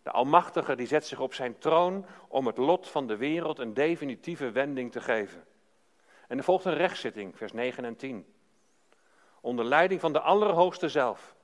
De 0.03 0.11
Almachtige 0.11 0.75
die 0.75 0.87
zet 0.87 1.07
zich 1.07 1.21
op 1.21 1.35
zijn 1.35 1.59
troon 1.59 2.07
om 2.29 2.47
het 2.47 2.57
lot 2.57 2.89
van 2.89 3.07
de 3.07 3.17
wereld 3.17 3.59
een 3.59 3.75
definitieve 3.75 4.51
wending 4.51 4.93
te 4.93 5.01
geven. 5.01 5.45
En 6.29 6.39
er 6.39 6.45
volgt 6.45 6.65
een 6.65 6.75
rechtszitting, 6.75 7.37
vers 7.37 7.53
9 7.53 7.85
en 7.85 7.97
10. 7.97 8.27
Onder 9.41 9.65
leiding 9.65 10.01
van 10.01 10.13
de 10.13 10.21
Allerhoogste 10.21 10.89
zelf. 10.89 11.35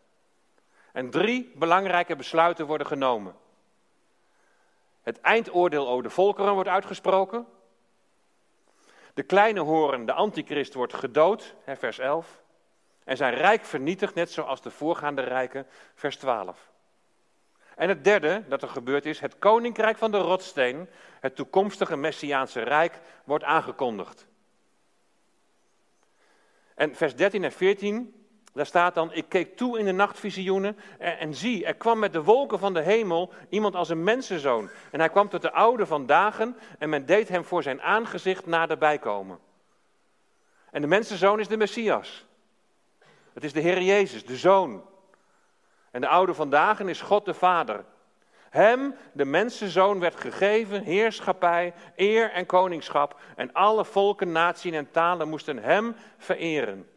En 0.92 1.10
drie 1.10 1.52
belangrijke 1.54 2.16
besluiten 2.16 2.66
worden 2.66 2.86
genomen. 2.86 3.34
Het 5.02 5.20
eindoordeel 5.20 5.88
over 5.88 6.02
de 6.02 6.10
volkeren 6.10 6.54
wordt 6.54 6.68
uitgesproken. 6.68 7.46
De 9.14 9.22
kleine 9.22 9.60
horen, 9.60 10.06
de 10.06 10.12
antichrist, 10.12 10.74
wordt 10.74 10.94
gedood, 10.94 11.54
vers 11.66 11.98
11. 11.98 12.42
En 13.04 13.16
zijn 13.16 13.34
rijk 13.34 13.64
vernietigd, 13.64 14.14
net 14.14 14.30
zoals 14.30 14.62
de 14.62 14.70
voorgaande 14.70 15.22
rijken, 15.22 15.66
vers 15.94 16.16
12. 16.16 16.70
En 17.76 17.88
het 17.88 18.04
derde 18.04 18.44
dat 18.48 18.62
er 18.62 18.68
gebeurd 18.68 19.06
is, 19.06 19.20
het 19.20 19.38
koninkrijk 19.38 19.98
van 19.98 20.10
de 20.10 20.18
rotsteen, 20.18 20.88
het 21.20 21.36
toekomstige 21.36 21.96
Messiaanse 21.96 22.60
rijk, 22.60 23.00
wordt 23.24 23.44
aangekondigd. 23.44 24.26
En 26.74 26.94
vers 26.94 27.16
13 27.16 27.44
en 27.44 27.52
14 27.52 28.21
daar 28.52 28.66
staat 28.66 28.94
dan, 28.94 29.12
ik 29.12 29.28
keek 29.28 29.56
toe 29.56 29.78
in 29.78 29.84
de 29.84 29.92
nachtvisioenen 29.92 30.78
en, 30.98 31.34
zie, 31.34 31.64
er 31.64 31.74
kwam 31.74 31.98
met 31.98 32.12
de 32.12 32.22
wolken 32.22 32.58
van 32.58 32.74
de 32.74 32.82
hemel 32.82 33.32
iemand 33.48 33.74
als 33.74 33.88
een 33.88 34.04
mensenzoon. 34.04 34.70
En 34.90 34.98
hij 34.98 35.08
kwam 35.08 35.28
tot 35.28 35.42
de 35.42 35.52
oude 35.52 35.86
van 35.86 36.06
dagen 36.06 36.56
en 36.78 36.88
men 36.88 37.06
deed 37.06 37.28
hem 37.28 37.44
voor 37.44 37.62
zijn 37.62 37.82
aangezicht 37.82 38.46
naderbij 38.46 38.98
komen. 38.98 39.38
En 40.70 40.80
de 40.80 40.86
mensenzoon 40.86 41.40
is 41.40 41.48
de 41.48 41.56
Messias. 41.56 42.26
Het 43.32 43.44
is 43.44 43.52
de 43.52 43.60
Heer 43.60 43.82
Jezus, 43.82 44.24
de 44.24 44.36
Zoon. 44.36 44.84
En 45.90 46.00
de 46.00 46.08
oude 46.08 46.34
van 46.34 46.50
dagen 46.50 46.88
is 46.88 47.00
God 47.00 47.24
de 47.24 47.34
Vader. 47.34 47.84
Hem, 48.50 48.94
de 49.12 49.24
mensenzoon, 49.24 50.00
werd 50.00 50.20
gegeven 50.20 50.82
heerschappij, 50.82 51.74
eer 51.96 52.30
en 52.30 52.46
koningschap. 52.46 53.20
En 53.36 53.52
alle 53.52 53.84
volken, 53.84 54.32
naties 54.32 54.72
en 54.72 54.90
talen 54.90 55.28
moesten 55.28 55.58
hem 55.58 55.96
vereren. 56.18 56.91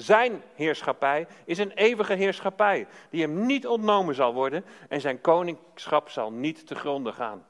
Zijn 0.00 0.42
heerschappij 0.54 1.26
is 1.44 1.58
een 1.58 1.72
eeuwige 1.72 2.14
heerschappij, 2.14 2.86
die 3.10 3.22
hem 3.22 3.46
niet 3.46 3.66
ontnomen 3.66 4.14
zal 4.14 4.34
worden 4.34 4.64
en 4.88 5.00
zijn 5.00 5.20
koningschap 5.20 6.08
zal 6.08 6.32
niet 6.32 6.66
te 6.66 6.74
gronden 6.74 7.14
gaan. 7.14 7.46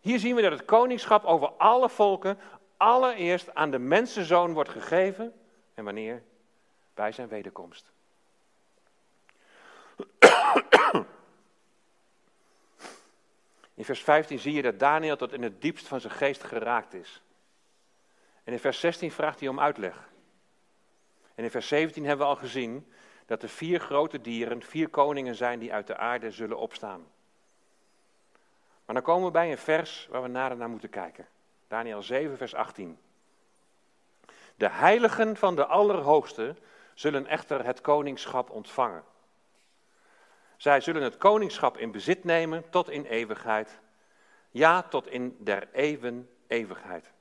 Hier 0.00 0.18
zien 0.18 0.34
we 0.34 0.42
dat 0.42 0.52
het 0.52 0.64
koningschap 0.64 1.24
over 1.24 1.48
alle 1.48 1.88
volken 1.88 2.38
allereerst 2.76 3.54
aan 3.54 3.70
de 3.70 3.78
mensenzoon 3.78 4.52
wordt 4.52 4.70
gegeven. 4.70 5.32
En 5.74 5.84
wanneer? 5.84 6.22
Bij 6.94 7.12
zijn 7.12 7.28
wederkomst. 7.28 7.92
In 13.74 13.84
vers 13.84 14.02
15 14.02 14.38
zie 14.38 14.52
je 14.52 14.62
dat 14.62 14.78
Daniel 14.78 15.16
tot 15.16 15.32
in 15.32 15.42
het 15.42 15.62
diepst 15.62 15.88
van 15.88 16.00
zijn 16.00 16.12
geest 16.12 16.44
geraakt 16.44 16.94
is. 16.94 17.22
En 18.44 18.52
in 18.52 18.58
vers 18.58 18.80
16 18.80 19.10
vraagt 19.10 19.40
hij 19.40 19.48
om 19.48 19.60
uitleg. 19.60 20.12
En 21.34 21.44
in 21.44 21.50
vers 21.50 21.68
17 21.68 22.04
hebben 22.04 22.26
we 22.26 22.32
al 22.32 22.38
gezien 22.38 22.92
dat 23.26 23.42
er 23.42 23.48
vier 23.48 23.80
grote 23.80 24.20
dieren, 24.20 24.62
vier 24.62 24.88
koningen 24.88 25.34
zijn 25.34 25.58
die 25.58 25.72
uit 25.72 25.86
de 25.86 25.96
aarde 25.96 26.30
zullen 26.30 26.58
opstaan. 26.58 27.06
Maar 28.84 28.94
dan 28.94 29.04
komen 29.04 29.26
we 29.26 29.30
bij 29.30 29.50
een 29.50 29.58
vers 29.58 30.06
waar 30.10 30.22
we 30.22 30.28
nader 30.28 30.56
naar 30.56 30.70
moeten 30.70 30.90
kijken. 30.90 31.26
Daniel 31.68 32.02
7, 32.02 32.36
vers 32.36 32.54
18. 32.54 32.98
De 34.56 34.68
heiligen 34.68 35.36
van 35.36 35.56
de 35.56 35.66
Allerhoogste 35.66 36.54
zullen 36.94 37.26
echter 37.26 37.64
het 37.64 37.80
koningschap 37.80 38.50
ontvangen. 38.50 39.04
Zij 40.56 40.80
zullen 40.80 41.02
het 41.02 41.16
koningschap 41.16 41.76
in 41.76 41.90
bezit 41.90 42.24
nemen 42.24 42.70
tot 42.70 42.90
in 42.90 43.04
eeuwigheid. 43.04 43.78
Ja, 44.50 44.82
tot 44.82 45.06
in 45.06 45.36
der 45.40 45.68
eeuwen 45.72 46.28
eeuwigheid. 46.46 47.12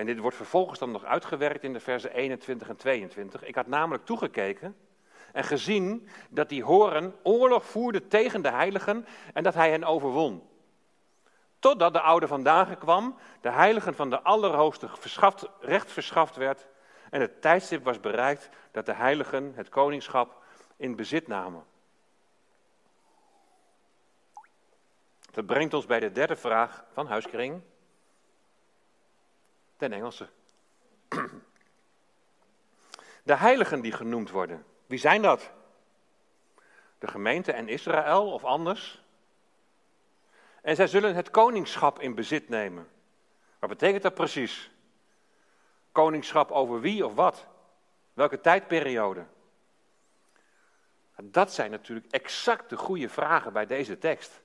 En 0.00 0.06
dit 0.06 0.18
wordt 0.18 0.36
vervolgens 0.36 0.78
dan 0.78 0.90
nog 0.90 1.04
uitgewerkt 1.04 1.62
in 1.62 1.72
de 1.72 1.80
versen 1.80 2.12
21 2.12 2.68
en 2.68 2.76
22. 2.76 3.44
Ik 3.44 3.54
had 3.54 3.66
namelijk 3.66 4.04
toegekeken 4.04 4.76
en 5.32 5.44
gezien 5.44 6.08
dat 6.30 6.48
die 6.48 6.64
horen 6.64 7.14
oorlog 7.22 7.64
voerde 7.64 8.06
tegen 8.06 8.42
de 8.42 8.50
heiligen 8.50 9.06
en 9.32 9.42
dat 9.42 9.54
hij 9.54 9.70
hen 9.70 9.84
overwon. 9.84 10.48
Totdat 11.58 11.92
de 11.92 12.00
oude 12.00 12.26
vandaag 12.26 12.78
kwam, 12.78 13.16
de 13.40 13.50
heiligen 13.50 13.94
van 13.94 14.10
de 14.10 14.20
Allerhoogste 14.20 14.88
verschaft, 14.88 15.48
recht 15.60 15.92
verschaft 15.92 16.36
werd 16.36 16.66
en 17.10 17.20
het 17.20 17.42
tijdstip 17.42 17.84
was 17.84 18.00
bereikt 18.00 18.48
dat 18.70 18.86
de 18.86 18.94
heiligen 18.94 19.52
het 19.54 19.68
koningschap 19.68 20.42
in 20.76 20.96
bezit 20.96 21.26
namen. 21.26 21.64
Dat 25.30 25.46
brengt 25.46 25.74
ons 25.74 25.86
bij 25.86 26.00
de 26.00 26.12
derde 26.12 26.36
vraag 26.36 26.84
van 26.92 27.06
Huiskring. 27.06 27.62
Ten 29.80 29.92
Engelse. 29.92 30.28
De 33.22 33.34
heiligen 33.34 33.80
die 33.80 33.92
genoemd 33.92 34.30
worden, 34.30 34.64
wie 34.86 34.98
zijn 34.98 35.22
dat? 35.22 35.50
De 36.98 37.08
gemeente 37.08 37.52
en 37.52 37.68
Israël 37.68 38.32
of 38.32 38.44
anders? 38.44 39.02
En 40.62 40.76
zij 40.76 40.86
zullen 40.86 41.14
het 41.14 41.30
koningschap 41.30 42.00
in 42.00 42.14
bezit 42.14 42.48
nemen. 42.48 42.88
Wat 43.58 43.68
betekent 43.68 44.02
dat 44.02 44.14
precies? 44.14 44.70
Koningschap 45.92 46.50
over 46.50 46.80
wie 46.80 47.06
of 47.06 47.14
wat? 47.14 47.46
Welke 48.12 48.40
tijdperiode? 48.40 49.26
Dat 51.16 51.52
zijn 51.52 51.70
natuurlijk 51.70 52.12
exact 52.12 52.70
de 52.70 52.76
goede 52.76 53.08
vragen 53.08 53.52
bij 53.52 53.66
deze 53.66 53.98
tekst. 53.98 54.40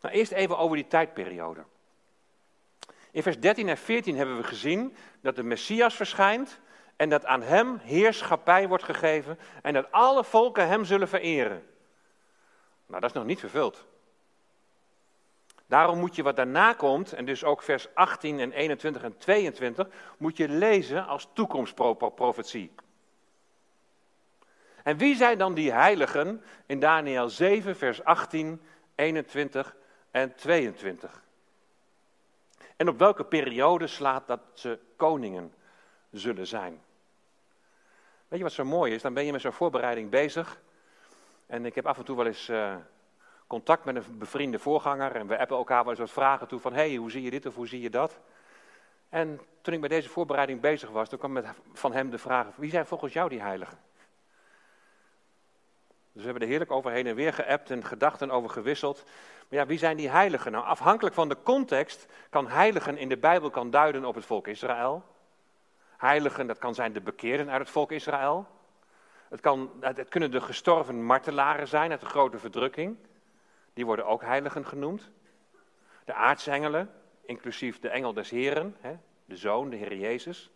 Nou, 0.00 0.14
eerst 0.14 0.32
even 0.32 0.58
over 0.58 0.76
die 0.76 0.86
tijdperiode. 0.86 1.64
In 3.12 3.22
vers 3.22 3.40
13 3.40 3.68
en 3.68 3.76
14 3.76 4.16
hebben 4.16 4.36
we 4.36 4.44
gezien 4.44 4.96
dat 5.20 5.36
de 5.36 5.42
Messias 5.42 5.94
verschijnt 5.94 6.60
en 6.96 7.08
dat 7.08 7.24
aan 7.24 7.42
hem 7.42 7.78
heerschappij 7.82 8.68
wordt 8.68 8.84
gegeven 8.84 9.38
en 9.62 9.72
dat 9.72 9.92
alle 9.92 10.24
volken 10.24 10.68
hem 10.68 10.84
zullen 10.84 11.08
vereren. 11.08 11.66
Nou, 12.86 13.00
dat 13.00 13.10
is 13.10 13.16
nog 13.16 13.24
niet 13.24 13.40
vervuld. 13.40 13.86
Daarom 15.66 15.98
moet 15.98 16.16
je 16.16 16.22
wat 16.22 16.36
daarna 16.36 16.72
komt, 16.72 17.12
en 17.12 17.24
dus 17.24 17.44
ook 17.44 17.62
vers 17.62 17.94
18 17.94 18.40
en 18.40 18.52
21 18.52 19.02
en 19.02 19.16
22, 19.16 19.88
moet 20.18 20.36
je 20.36 20.48
lezen 20.48 21.06
als 21.06 21.28
toekomstprofetie. 21.32 22.72
En 24.82 24.96
wie 24.96 25.16
zijn 25.16 25.38
dan 25.38 25.54
die 25.54 25.72
heiligen 25.72 26.42
in 26.66 26.80
Daniel 26.80 27.28
7, 27.28 27.76
vers 27.76 28.04
18, 28.04 28.60
21 28.94 29.76
en 30.10 30.34
22? 30.34 31.21
En 32.76 32.88
op 32.88 32.98
welke 32.98 33.24
periode 33.24 33.86
slaat 33.86 34.26
dat 34.26 34.40
ze 34.54 34.78
koningen 34.96 35.54
zullen 36.10 36.46
zijn? 36.46 36.82
Weet 38.28 38.38
je 38.38 38.46
wat 38.46 38.52
zo 38.52 38.64
mooi 38.64 38.94
is? 38.94 39.02
Dan 39.02 39.14
ben 39.14 39.24
je 39.24 39.32
met 39.32 39.40
zo'n 39.40 39.52
voorbereiding 39.52 40.10
bezig. 40.10 40.60
En 41.46 41.66
ik 41.66 41.74
heb 41.74 41.86
af 41.86 41.98
en 41.98 42.04
toe 42.04 42.16
wel 42.16 42.26
eens 42.26 42.48
uh, 42.48 42.74
contact 43.46 43.84
met 43.84 43.96
een 43.96 44.18
bevriende 44.18 44.58
voorganger. 44.58 45.16
En 45.16 45.26
we 45.26 45.38
appen 45.38 45.56
elkaar 45.56 45.82
wel 45.82 45.90
eens 45.90 46.00
wat 46.00 46.10
vragen 46.10 46.48
toe 46.48 46.60
van, 46.60 46.72
hé, 46.72 46.88
hey, 46.88 46.96
hoe 46.96 47.10
zie 47.10 47.22
je 47.22 47.30
dit 47.30 47.46
of 47.46 47.54
hoe 47.54 47.68
zie 47.68 47.80
je 47.80 47.90
dat? 47.90 48.18
En 49.08 49.40
toen 49.60 49.74
ik 49.74 49.80
met 49.80 49.90
deze 49.90 50.08
voorbereiding 50.08 50.60
bezig 50.60 50.90
was, 50.90 51.08
toen 51.08 51.18
kwam 51.18 51.32
met, 51.32 51.46
van 51.72 51.92
hem 51.92 52.10
de 52.10 52.18
vraag, 52.18 52.46
wie 52.56 52.70
zijn 52.70 52.86
volgens 52.86 53.12
jou 53.12 53.28
die 53.28 53.40
heiligen? 53.40 53.78
Dus 56.12 56.22
we 56.22 56.28
hebben 56.30 56.42
er 56.42 56.48
heerlijk 56.48 56.70
over 56.70 56.90
heen 56.90 57.06
en 57.06 57.14
weer 57.14 57.32
geappt 57.32 57.70
en 57.70 57.84
gedachten 57.84 58.30
over 58.30 58.50
gewisseld. 58.50 59.04
Maar 59.52 59.60
ja, 59.60 59.66
wie 59.66 59.78
zijn 59.78 59.96
die 59.96 60.10
heiligen? 60.10 60.52
Nou, 60.52 60.64
afhankelijk 60.64 61.14
van 61.14 61.28
de 61.28 61.36
context 61.42 62.06
kan 62.30 62.48
heiligen 62.48 62.98
in 62.98 63.08
de 63.08 63.16
Bijbel 63.16 63.50
kan 63.50 63.70
duiden 63.70 64.04
op 64.04 64.14
het 64.14 64.24
volk 64.24 64.46
Israël. 64.46 65.04
Heiligen, 65.96 66.46
dat 66.46 66.58
kan 66.58 66.74
zijn 66.74 66.92
de 66.92 67.00
bekeerden 67.00 67.50
uit 67.50 67.60
het 67.60 67.70
volk 67.70 67.92
Israël. 67.92 68.46
Het, 69.28 69.40
kan, 69.40 69.70
het 69.80 70.08
kunnen 70.08 70.30
de 70.30 70.40
gestorven 70.40 71.04
martelaren 71.04 71.68
zijn 71.68 71.90
uit 71.90 72.00
de 72.00 72.06
grote 72.06 72.38
verdrukking. 72.38 72.96
Die 73.72 73.86
worden 73.86 74.06
ook 74.06 74.22
heiligen 74.22 74.66
genoemd. 74.66 75.10
De 76.04 76.14
aartsengelen, 76.14 76.90
inclusief 77.24 77.78
de 77.78 77.88
engel 77.88 78.12
des 78.12 78.30
Heren, 78.30 78.76
hè, 78.80 78.96
de 79.24 79.36
Zoon, 79.36 79.70
de 79.70 79.76
Heer 79.76 79.96
Jezus, 79.96 80.50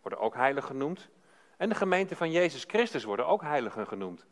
worden 0.00 0.20
ook 0.20 0.34
heilig 0.34 0.66
genoemd. 0.66 1.08
En 1.56 1.68
de 1.68 1.74
gemeente 1.74 2.16
van 2.16 2.30
Jezus 2.30 2.64
Christus 2.64 3.04
worden 3.04 3.26
ook 3.26 3.42
heiligen 3.42 3.86
genoemd. 3.86 4.26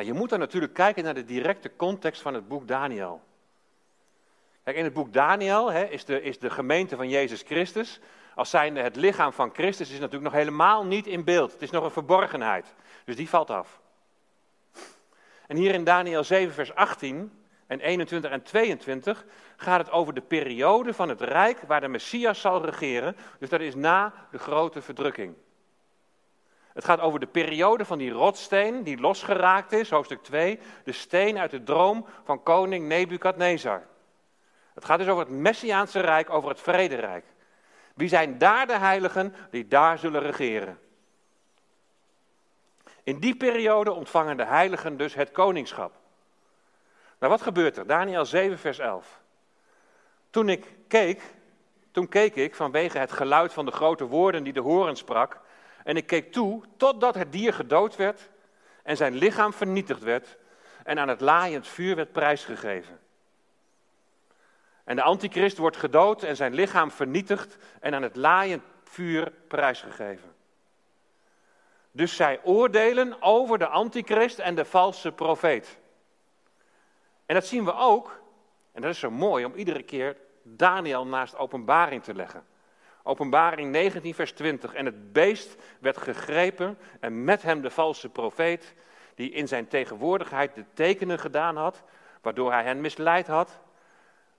Maar 0.00 0.08
je 0.08 0.14
moet 0.14 0.28
dan 0.28 0.38
natuurlijk 0.38 0.74
kijken 0.74 1.04
naar 1.04 1.14
de 1.14 1.24
directe 1.24 1.76
context 1.76 2.22
van 2.22 2.34
het 2.34 2.48
boek 2.48 2.68
Daniel. 2.68 3.22
Kijk, 4.64 4.76
in 4.76 4.84
het 4.84 4.92
boek 4.92 5.12
Daniel 5.12 5.72
hè, 5.72 5.84
is, 5.84 6.04
de, 6.04 6.22
is 6.22 6.38
de 6.38 6.50
gemeente 6.50 6.96
van 6.96 7.08
Jezus 7.08 7.42
Christus, 7.42 8.00
als 8.34 8.50
zijnde 8.50 8.80
het 8.80 8.96
lichaam 8.96 9.32
van 9.32 9.50
Christus, 9.54 9.90
is 9.90 9.98
natuurlijk 9.98 10.24
nog 10.24 10.32
helemaal 10.32 10.84
niet 10.84 11.06
in 11.06 11.24
beeld. 11.24 11.52
Het 11.52 11.62
is 11.62 11.70
nog 11.70 11.84
een 11.84 11.90
verborgenheid. 11.90 12.74
Dus 13.04 13.16
die 13.16 13.28
valt 13.28 13.50
af. 13.50 13.80
En 15.46 15.56
hier 15.56 15.74
in 15.74 15.84
Daniel 15.84 16.24
7, 16.24 16.54
vers 16.54 16.74
18 16.74 17.44
en 17.66 17.80
21 17.80 18.30
en 18.30 18.42
22 18.42 19.24
gaat 19.56 19.80
het 19.80 19.90
over 19.90 20.14
de 20.14 20.20
periode 20.22 20.94
van 20.94 21.08
het 21.08 21.20
rijk 21.20 21.60
waar 21.66 21.80
de 21.80 21.88
Messias 21.88 22.40
zal 22.40 22.64
regeren. 22.64 23.16
Dus 23.38 23.48
dat 23.48 23.60
is 23.60 23.74
na 23.74 24.12
de 24.30 24.38
grote 24.38 24.82
verdrukking. 24.82 25.34
Het 26.72 26.84
gaat 26.84 27.00
over 27.00 27.20
de 27.20 27.26
periode 27.26 27.84
van 27.84 27.98
die 27.98 28.10
rotsteen 28.10 28.82
die 28.82 29.00
losgeraakt 29.00 29.72
is, 29.72 29.90
hoofdstuk 29.90 30.22
2, 30.22 30.58
de 30.84 30.92
steen 30.92 31.38
uit 31.38 31.50
de 31.50 31.62
droom 31.62 32.06
van 32.24 32.42
koning 32.42 32.88
Nebukadnezar. 32.88 33.86
Het 34.74 34.84
gaat 34.84 34.98
dus 34.98 35.08
over 35.08 35.24
het 35.24 35.32
Messiaanse 35.32 36.00
Rijk, 36.00 36.30
over 36.30 36.48
het 36.48 36.60
Vrederijk. 36.60 37.24
Wie 37.94 38.08
zijn 38.08 38.38
daar 38.38 38.66
de 38.66 38.78
heiligen 38.78 39.34
die 39.50 39.68
daar 39.68 39.98
zullen 39.98 40.22
regeren? 40.22 40.78
In 43.02 43.18
die 43.18 43.36
periode 43.36 43.92
ontvangen 43.92 44.36
de 44.36 44.44
heiligen 44.44 44.96
dus 44.96 45.14
het 45.14 45.30
koningschap. 45.30 45.92
Nou, 47.18 47.32
wat 47.32 47.42
gebeurt 47.42 47.76
er? 47.76 47.86
Daniel 47.86 48.24
7, 48.24 48.58
vers 48.58 48.78
11. 48.78 49.20
Toen 50.30 50.48
ik 50.48 50.66
keek, 50.88 51.22
toen 51.90 52.08
keek 52.08 52.34
ik 52.34 52.54
vanwege 52.54 52.98
het 52.98 53.12
geluid 53.12 53.52
van 53.52 53.64
de 53.64 53.72
grote 53.72 54.04
woorden 54.04 54.42
die 54.42 54.52
de 54.52 54.60
horen 54.60 54.96
sprak, 54.96 55.40
en 55.90 55.96
ik 55.96 56.06
keek 56.06 56.32
toe 56.32 56.62
totdat 56.76 57.14
het 57.14 57.32
dier 57.32 57.52
gedood 57.52 57.96
werd 57.96 58.28
en 58.82 58.96
zijn 58.96 59.14
lichaam 59.14 59.52
vernietigd 59.52 60.02
werd 60.02 60.36
en 60.84 60.98
aan 60.98 61.08
het 61.08 61.20
laaiend 61.20 61.68
vuur 61.68 61.96
werd 61.96 62.12
prijsgegeven. 62.12 63.00
En 64.84 64.96
de 64.96 65.02
antichrist 65.02 65.56
wordt 65.58 65.76
gedood 65.76 66.22
en 66.22 66.36
zijn 66.36 66.54
lichaam 66.54 66.90
vernietigd 66.90 67.56
en 67.80 67.94
aan 67.94 68.02
het 68.02 68.16
laaiend 68.16 68.62
vuur 68.84 69.32
prijsgegeven. 69.48 70.34
Dus 71.92 72.16
zij 72.16 72.40
oordelen 72.42 73.22
over 73.22 73.58
de 73.58 73.68
antichrist 73.68 74.38
en 74.38 74.54
de 74.54 74.64
valse 74.64 75.12
profeet. 75.12 75.78
En 77.26 77.34
dat 77.34 77.46
zien 77.46 77.64
we 77.64 77.74
ook, 77.74 78.20
en 78.72 78.82
dat 78.82 78.90
is 78.90 78.98
zo 78.98 79.10
mooi 79.10 79.44
om 79.44 79.54
iedere 79.54 79.82
keer 79.82 80.16
Daniel 80.42 81.06
naast 81.06 81.36
openbaring 81.36 82.02
te 82.02 82.14
leggen. 82.14 82.49
Openbaring 83.10 83.70
19, 83.70 84.14
vers 84.14 84.32
20. 84.32 84.74
En 84.74 84.84
het 84.84 85.12
beest 85.12 85.56
werd 85.80 85.96
gegrepen 85.96 86.78
en 87.00 87.24
met 87.24 87.42
hem 87.42 87.60
de 87.60 87.70
valse 87.70 88.08
profeet, 88.08 88.74
die 89.14 89.30
in 89.30 89.48
zijn 89.48 89.68
tegenwoordigheid 89.68 90.54
de 90.54 90.64
tekenen 90.74 91.18
gedaan 91.18 91.56
had, 91.56 91.82
waardoor 92.22 92.52
hij 92.52 92.64
hen 92.64 92.80
misleid 92.80 93.26
had. 93.26 93.60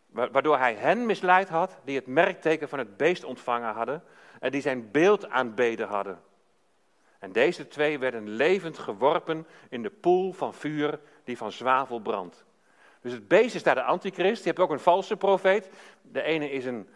Waardoor 0.06 0.58
hij 0.58 0.74
hen 0.74 1.06
misleid 1.06 1.50
had, 1.50 1.80
die 1.84 1.96
het 1.96 2.08
merkteken 2.08 2.70
van 2.70 2.80
het 2.80 2.98
beest 2.98 3.24
ontvangen 3.24 3.74
hadden 3.74 4.04
en 4.40 4.52
die 4.52 4.62
zijn 4.62 4.92
beeld 4.92 5.30
aanbeden 5.30 5.88
hadden. 5.88 6.22
En 7.20 7.32
deze 7.32 7.68
twee 7.68 8.00
werden 8.00 8.30
levend 8.30 8.78
geworpen 8.78 9.48
in 9.70 9.84
de 9.84 9.90
poel 9.90 10.34
van 10.34 10.54
vuur 10.54 11.00
die 11.24 11.38
van 11.38 11.52
zwavel 11.52 12.00
brandt. 12.00 12.46
Dus 13.02 13.12
het 13.12 13.28
beest 13.28 13.56
is 13.56 13.64
daar 13.64 13.76
de 13.76 13.84
antichrist. 13.84 14.44
Je 14.44 14.50
hebt 14.50 14.62
ook 14.62 14.72
een 14.72 14.80
valse 14.80 15.18
profeet. 15.18 15.70
De 16.02 16.22
ene 16.22 16.52
is 16.52 16.66
een 16.66 16.90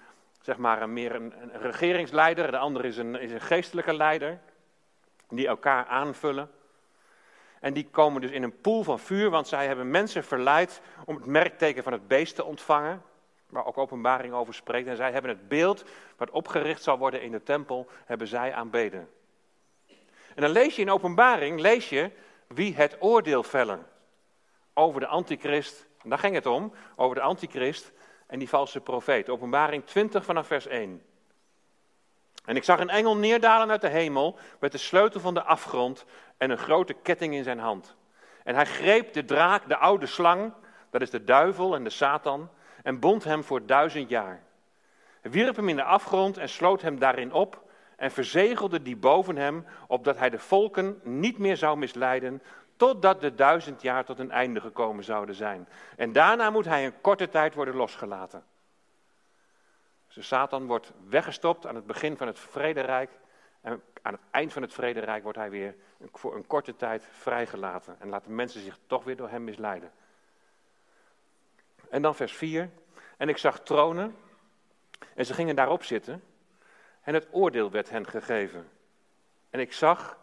zeg 0.45 0.57
maar, 0.57 0.81
een, 0.81 0.93
meer 0.93 1.15
een, 1.15 1.33
regeringsleider, 1.51 2.51
de 2.51 2.57
andere 2.57 2.87
is 2.87 2.97
een, 2.97 3.15
is 3.15 3.31
een 3.31 3.41
geestelijke 3.41 3.93
leider, 3.93 4.39
die 5.29 5.47
elkaar 5.47 5.85
aanvullen. 5.85 6.51
En 7.59 7.73
die 7.73 7.87
komen 7.89 8.21
dus 8.21 8.31
in 8.31 8.43
een 8.43 8.61
poel 8.61 8.83
van 8.83 8.99
vuur, 8.99 9.29
want 9.29 9.47
zij 9.47 9.67
hebben 9.67 9.91
mensen 9.91 10.23
verleid 10.23 10.81
om 11.05 11.15
het 11.15 11.25
merkteken 11.25 11.83
van 11.83 11.93
het 11.93 12.07
beest 12.07 12.35
te 12.35 12.43
ontvangen, 12.43 13.01
waar 13.49 13.65
ook 13.65 13.77
openbaring 13.77 14.33
over 14.33 14.53
spreekt. 14.53 14.87
En 14.87 14.95
zij 14.95 15.11
hebben 15.11 15.31
het 15.31 15.47
beeld 15.47 15.83
wat 16.17 16.29
opgericht 16.29 16.83
zal 16.83 16.97
worden 16.97 17.21
in 17.21 17.31
de 17.31 17.43
tempel, 17.43 17.87
hebben 18.05 18.27
zij 18.27 18.53
aanbeden. 18.53 19.09
En 20.35 20.41
dan 20.41 20.49
lees 20.49 20.75
je 20.75 20.81
in 20.81 20.91
openbaring, 20.91 21.59
lees 21.59 21.89
je 21.89 22.11
wie 22.47 22.75
het 22.75 22.97
oordeel 22.99 23.43
vellen 23.43 23.87
over 24.73 24.99
de 24.99 25.07
antichrist. 25.07 25.85
En 26.03 26.09
daar 26.09 26.19
ging 26.19 26.35
het 26.35 26.45
om, 26.45 26.73
over 26.95 27.15
de 27.15 27.21
antichrist 27.21 27.93
en 28.27 28.39
die 28.39 28.49
valse 28.49 28.81
profeet. 28.81 29.29
Openbaring 29.29 29.85
20 29.85 30.25
vanaf 30.25 30.47
vers 30.47 30.67
1. 30.67 31.01
En 32.45 32.55
ik 32.55 32.63
zag 32.63 32.79
een 32.79 32.89
engel 32.89 33.17
neerdalen 33.17 33.69
uit 33.69 33.81
de 33.81 33.89
hemel 33.89 34.37
met 34.59 34.71
de 34.71 34.77
sleutel 34.77 35.19
van 35.19 35.33
de 35.33 35.43
afgrond 35.43 36.05
en 36.37 36.49
een 36.49 36.57
grote 36.57 36.93
ketting 36.93 37.33
in 37.33 37.43
zijn 37.43 37.59
hand. 37.59 37.95
En 38.43 38.55
hij 38.55 38.65
greep 38.65 39.13
de 39.13 39.25
draak, 39.25 39.67
de 39.67 39.77
oude 39.77 40.05
slang, 40.05 40.53
dat 40.89 41.01
is 41.01 41.09
de 41.09 41.23
duivel 41.23 41.75
en 41.75 41.83
de 41.83 41.89
Satan, 41.89 42.49
en 42.83 42.99
bond 42.99 43.23
hem 43.23 43.43
voor 43.43 43.65
duizend 43.65 44.09
jaar. 44.09 44.43
Hij 45.21 45.31
wierp 45.31 45.55
hem 45.55 45.69
in 45.69 45.75
de 45.75 45.83
afgrond 45.83 46.37
en 46.37 46.49
sloot 46.49 46.81
hem 46.81 46.99
daarin 46.99 47.33
op 47.33 47.63
en 47.95 48.11
verzegelde 48.11 48.81
die 48.81 48.95
boven 48.95 49.35
hem, 49.35 49.65
opdat 49.87 50.17
hij 50.17 50.29
de 50.29 50.39
volken 50.39 50.99
niet 51.03 51.37
meer 51.37 51.57
zou 51.57 51.77
misleiden, 51.77 52.41
Totdat 52.75 53.21
de 53.21 53.35
duizend 53.35 53.81
jaar 53.81 54.05
tot 54.05 54.19
een 54.19 54.31
einde 54.31 54.61
gekomen 54.61 55.03
zouden 55.03 55.35
zijn. 55.35 55.67
En 55.95 56.11
daarna 56.11 56.49
moet 56.49 56.65
hij 56.65 56.85
een 56.85 57.01
korte 57.01 57.29
tijd 57.29 57.53
worden 57.53 57.75
losgelaten. 57.75 58.43
Dus 60.13 60.27
Satan 60.27 60.65
wordt 60.65 60.91
weggestopt 61.09 61.67
aan 61.67 61.75
het 61.75 61.85
begin 61.85 62.17
van 62.17 62.27
het 62.27 62.39
vrederijk. 62.39 63.11
En 63.61 63.83
aan 64.01 64.13
het 64.13 64.21
eind 64.31 64.53
van 64.53 64.61
het 64.61 64.73
vrederijk 64.73 65.23
wordt 65.23 65.37
hij 65.37 65.49
weer 65.49 65.75
voor 66.11 66.35
een 66.35 66.47
korte 66.47 66.75
tijd 66.75 67.07
vrijgelaten. 67.11 67.95
En 67.99 68.09
laten 68.09 68.35
mensen 68.35 68.61
zich 68.61 68.79
toch 68.87 69.03
weer 69.03 69.15
door 69.15 69.29
hem 69.29 69.43
misleiden. 69.43 69.91
En 71.89 72.01
dan 72.01 72.15
vers 72.15 72.33
4. 72.33 72.69
En 73.17 73.29
ik 73.29 73.37
zag 73.37 73.59
tronen. 73.59 74.15
En 75.15 75.25
ze 75.25 75.33
gingen 75.33 75.55
daarop 75.55 75.83
zitten. 75.83 76.23
En 77.01 77.13
het 77.13 77.27
oordeel 77.31 77.71
werd 77.71 77.89
hen 77.89 78.07
gegeven. 78.07 78.69
En 79.49 79.59
ik 79.59 79.73
zag 79.73 80.17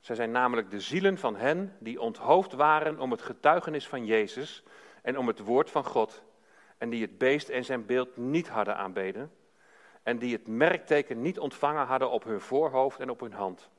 zij 0.00 0.16
zijn 0.16 0.30
namelijk 0.30 0.70
de 0.70 0.80
zielen 0.80 1.18
van 1.18 1.36
hen 1.36 1.76
die 1.78 2.00
onthoofd 2.00 2.52
waren 2.52 3.00
om 3.00 3.10
het 3.10 3.22
getuigenis 3.22 3.88
van 3.88 4.04
Jezus 4.04 4.62
en 5.02 5.18
om 5.18 5.26
het 5.26 5.38
woord 5.38 5.70
van 5.70 5.84
God, 5.84 6.22
en 6.78 6.90
die 6.90 7.02
het 7.02 7.18
beest 7.18 7.48
en 7.48 7.64
zijn 7.64 7.86
beeld 7.86 8.16
niet 8.16 8.48
hadden 8.48 8.76
aanbeden, 8.76 9.32
en 10.02 10.18
die 10.18 10.32
het 10.32 10.46
merkteken 10.46 11.22
niet 11.22 11.38
ontvangen 11.38 11.86
hadden 11.86 12.10
op 12.10 12.24
hun 12.24 12.40
voorhoofd 12.40 13.00
en 13.00 13.10
op 13.10 13.20
hun 13.20 13.32
hand. 13.32 13.70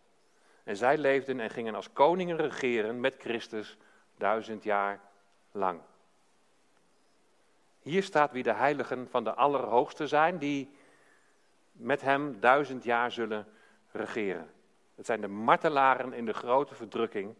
En 0.64 0.78
zij 0.78 0.98
leefden 0.98 1.40
en 1.40 1.50
gingen 1.50 1.76
als 1.76 1.94
koningen 1.94 2.38
regeren 2.38 3.00
met 3.00 3.16
Christus 3.18 3.78
duizend 4.18 4.64
jaar 4.64 5.00
lang. 5.52 5.82
Hier 7.80 8.04
staat 8.04 8.32
wie 8.32 8.44
de 8.44 8.54
heiligen 8.54 9.08
van 9.10 9.24
de 9.24 9.34
Allerhoogste 9.34 10.08
zijn, 10.08 10.38
die 10.38 10.72
met 11.72 12.02
hem 12.02 12.40
duizend 12.40 12.84
jaar 12.84 13.12
zullen 13.12 13.48
regeren. 13.92 14.50
Het 15.00 15.08
zijn 15.08 15.22
de 15.22 15.28
martelaren 15.28 16.14
in 16.14 16.26
de 16.26 16.34
grote 16.34 16.76
verdrukking 16.76 17.36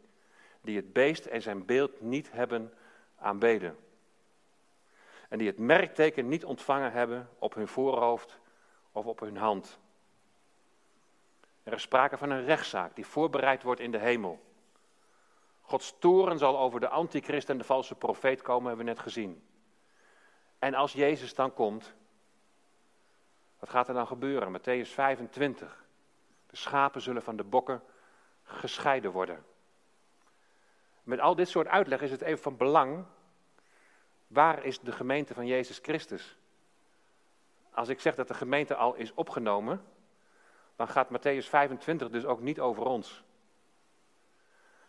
die 0.62 0.76
het 0.76 0.94
beest 0.94 1.26
en 1.26 1.42
zijn 1.42 1.66
beeld 1.66 2.02
niet 2.02 2.32
hebben 2.32 2.74
aanbeden. 3.16 3.78
En 5.30 5.38
die 5.38 5.48
het 5.48 5.58
merkteken 5.58 6.28
niet 6.28 6.46
ontvangen 6.46 6.92
hebben 6.92 7.30
op 7.40 7.54
hun 7.54 7.68
voorhoofd 7.68 8.40
of 8.92 9.06
op 9.06 9.20
hun 9.20 9.38
hand. 9.38 9.80
Er 11.64 11.74
is 11.74 11.82
sprake 11.82 12.18
van 12.18 12.30
een 12.30 12.46
rechtszaak 12.46 12.96
die 12.96 13.06
voorbereid 13.06 13.64
wordt 13.64 13.82
in 13.82 13.92
de 13.92 14.00
hemel. 14.00 14.40
Gods 15.62 15.96
toren 16.00 16.38
zal 16.38 16.60
over 16.60 16.80
de 16.80 16.90
antichrist 16.90 17.50
en 17.50 17.58
de 17.58 17.64
valse 17.64 17.96
profeet 17.96 18.42
komen, 18.42 18.68
hebben 18.68 18.86
we 18.86 18.92
net 18.92 19.02
gezien. 19.02 19.44
En 20.60 20.74
als 20.74 20.94
Jezus 20.94 21.36
dan 21.36 21.54
komt, 21.54 21.94
wat 23.60 23.70
gaat 23.70 23.88
er 23.88 23.94
dan 23.94 24.08
gebeuren? 24.08 24.60
Matthäus 24.60 24.90
25. 24.90 25.88
De 26.50 26.56
schapen 26.56 27.02
zullen 27.02 27.22
van 27.22 27.36
de 27.36 27.44
bokken 27.44 27.82
gescheiden 28.44 29.12
worden. 29.12 29.46
Met 31.04 31.20
al 31.20 31.36
dit 31.36 31.50
soort 31.50 31.68
uitleg 31.68 32.02
is 32.02 32.12
het 32.12 32.22
even 32.22 32.42
van 32.42 32.58
belang. 32.58 33.06
Waar 34.28 34.64
is 34.64 34.80
de 34.80 34.92
gemeente 34.92 35.34
van 35.34 35.48
Jezus 35.48 35.80
Christus? 35.82 36.38
Als 37.72 37.90
ik 37.90 38.00
zeg 38.00 38.16
dat 38.16 38.28
de 38.28 38.34
gemeente 38.34 38.76
al 38.76 38.96
is 38.96 39.14
opgenomen, 39.14 39.84
dan 40.76 40.88
gaat 40.88 41.10
Matthäus 41.10 41.50
25 41.50 42.10
dus 42.10 42.26
ook 42.26 42.42
niet 42.42 42.60
over 42.60 42.84
ons. 42.84 43.24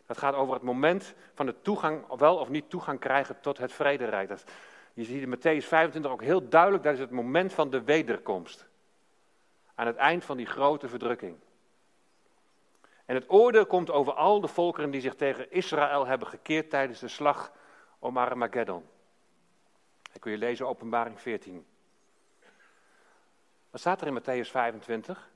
Dat 0.07 0.19
gaat 0.19 0.35
over 0.35 0.55
het 0.55 0.63
moment 0.63 1.15
van 1.35 1.47
de 1.47 1.61
toegang, 1.63 2.17
wel 2.17 2.37
of 2.37 2.49
niet 2.49 2.71
toegang 2.71 2.99
krijgen 2.99 3.41
tot 3.41 3.59
het 3.59 3.73
vrederijk. 3.73 4.29
Dat, 4.29 4.45
je 4.93 5.05
ziet 5.05 5.23
in 5.23 5.37
Matthäus 5.37 5.67
25 5.67 6.11
ook 6.11 6.23
heel 6.23 6.49
duidelijk, 6.49 6.83
dat 6.83 6.93
is 6.93 7.01
het 7.01 7.11
moment 7.11 7.53
van 7.53 7.71
de 7.71 7.83
wederkomst. 7.83 8.69
Aan 9.75 9.87
het 9.87 9.97
eind 9.97 10.25
van 10.25 10.37
die 10.37 10.47
grote 10.47 10.89
verdrukking. 10.89 11.37
En 13.11 13.17
het 13.17 13.31
oordeel 13.31 13.67
komt 13.67 13.91
over 13.91 14.13
al 14.13 14.41
de 14.41 14.49
volkeren 14.49 14.91
die 14.91 15.01
zich 15.01 15.15
tegen 15.15 15.51
Israël 15.51 16.07
hebben 16.07 16.29
gekeerd 16.29 16.71
tijdens 16.71 16.99
de 16.99 17.09
slag 17.09 17.53
om 17.99 18.19
Armageddon. 18.19 18.85
Kun 20.19 20.31
je 20.31 20.39
lezen 20.39 20.69
openbaring 20.69 21.21
14. 21.21 21.67
Wat 23.71 23.81
staat 23.81 24.01
er 24.01 24.07
in 24.07 24.21
Matthäus 24.21 24.51
25? 24.51 25.31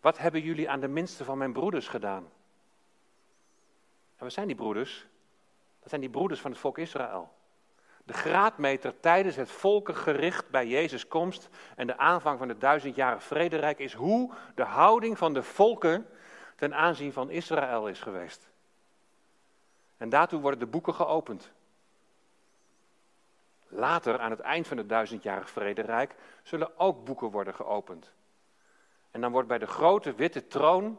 Wat 0.00 0.18
hebben 0.18 0.40
jullie 0.40 0.70
aan 0.70 0.80
de 0.80 0.88
minste 0.88 1.24
van 1.24 1.38
mijn 1.38 1.52
broeders 1.52 1.88
gedaan? 1.88 2.22
En 4.16 4.24
wat 4.24 4.32
zijn 4.32 4.46
die 4.46 4.56
broeders? 4.56 5.06
Dat 5.80 5.88
zijn 5.88 6.00
die 6.00 6.10
broeders 6.10 6.40
van 6.40 6.50
het 6.50 6.60
volk 6.60 6.78
Israël. 6.78 7.32
De 8.04 8.12
graadmeter 8.12 9.00
tijdens 9.00 9.36
het 9.36 9.50
volkengericht 9.50 10.50
bij 10.50 10.66
Jezus' 10.66 11.08
komst 11.08 11.48
en 11.76 11.86
de 11.86 11.96
aanvang 11.96 12.38
van 12.38 12.48
het 12.48 12.60
duizendjarige 12.60 13.26
vrederijk 13.26 13.78
is 13.78 13.92
hoe 13.92 14.32
de 14.54 14.64
houding 14.64 15.18
van 15.18 15.32
de 15.32 15.42
volken 15.42 16.06
ten 16.58 16.74
aanzien 16.74 17.12
van 17.12 17.30
Israël 17.30 17.88
is 17.88 18.00
geweest. 18.00 18.48
En 19.96 20.08
daartoe 20.08 20.40
worden 20.40 20.60
de 20.60 20.66
boeken 20.66 20.94
geopend. 20.94 21.50
Later, 23.68 24.18
aan 24.18 24.30
het 24.30 24.40
eind 24.40 24.66
van 24.66 24.76
het 24.76 24.88
duizendjarig 24.88 25.50
vrederijk, 25.50 26.14
zullen 26.42 26.78
ook 26.78 27.04
boeken 27.04 27.30
worden 27.30 27.54
geopend. 27.54 28.12
En 29.10 29.20
dan 29.20 29.32
wordt 29.32 29.48
bij 29.48 29.58
de 29.58 29.66
grote 29.66 30.14
witte 30.14 30.46
troon 30.46 30.98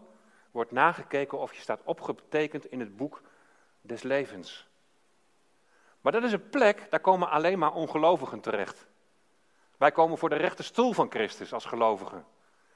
wordt 0.51 0.71
nagekeken 0.71 1.39
of 1.39 1.53
je 1.53 1.61
staat 1.61 1.81
opgetekend 1.83 2.65
in 2.65 2.79
het 2.79 2.97
boek 2.97 3.21
des 3.81 4.03
levens. 4.03 4.67
Maar 6.01 6.11
dat 6.11 6.23
is 6.23 6.31
een 6.31 6.49
plek, 6.49 6.87
daar 6.89 6.99
komen 6.99 7.29
alleen 7.29 7.59
maar 7.59 7.73
ongelovigen 7.73 8.39
terecht. 8.39 8.87
Wij 9.77 9.91
komen 9.91 10.17
voor 10.17 10.29
de 10.29 10.35
rechte 10.35 10.63
stoel 10.63 10.93
van 10.93 11.09
Christus 11.09 11.53
als 11.53 11.65
gelovigen. 11.65 12.25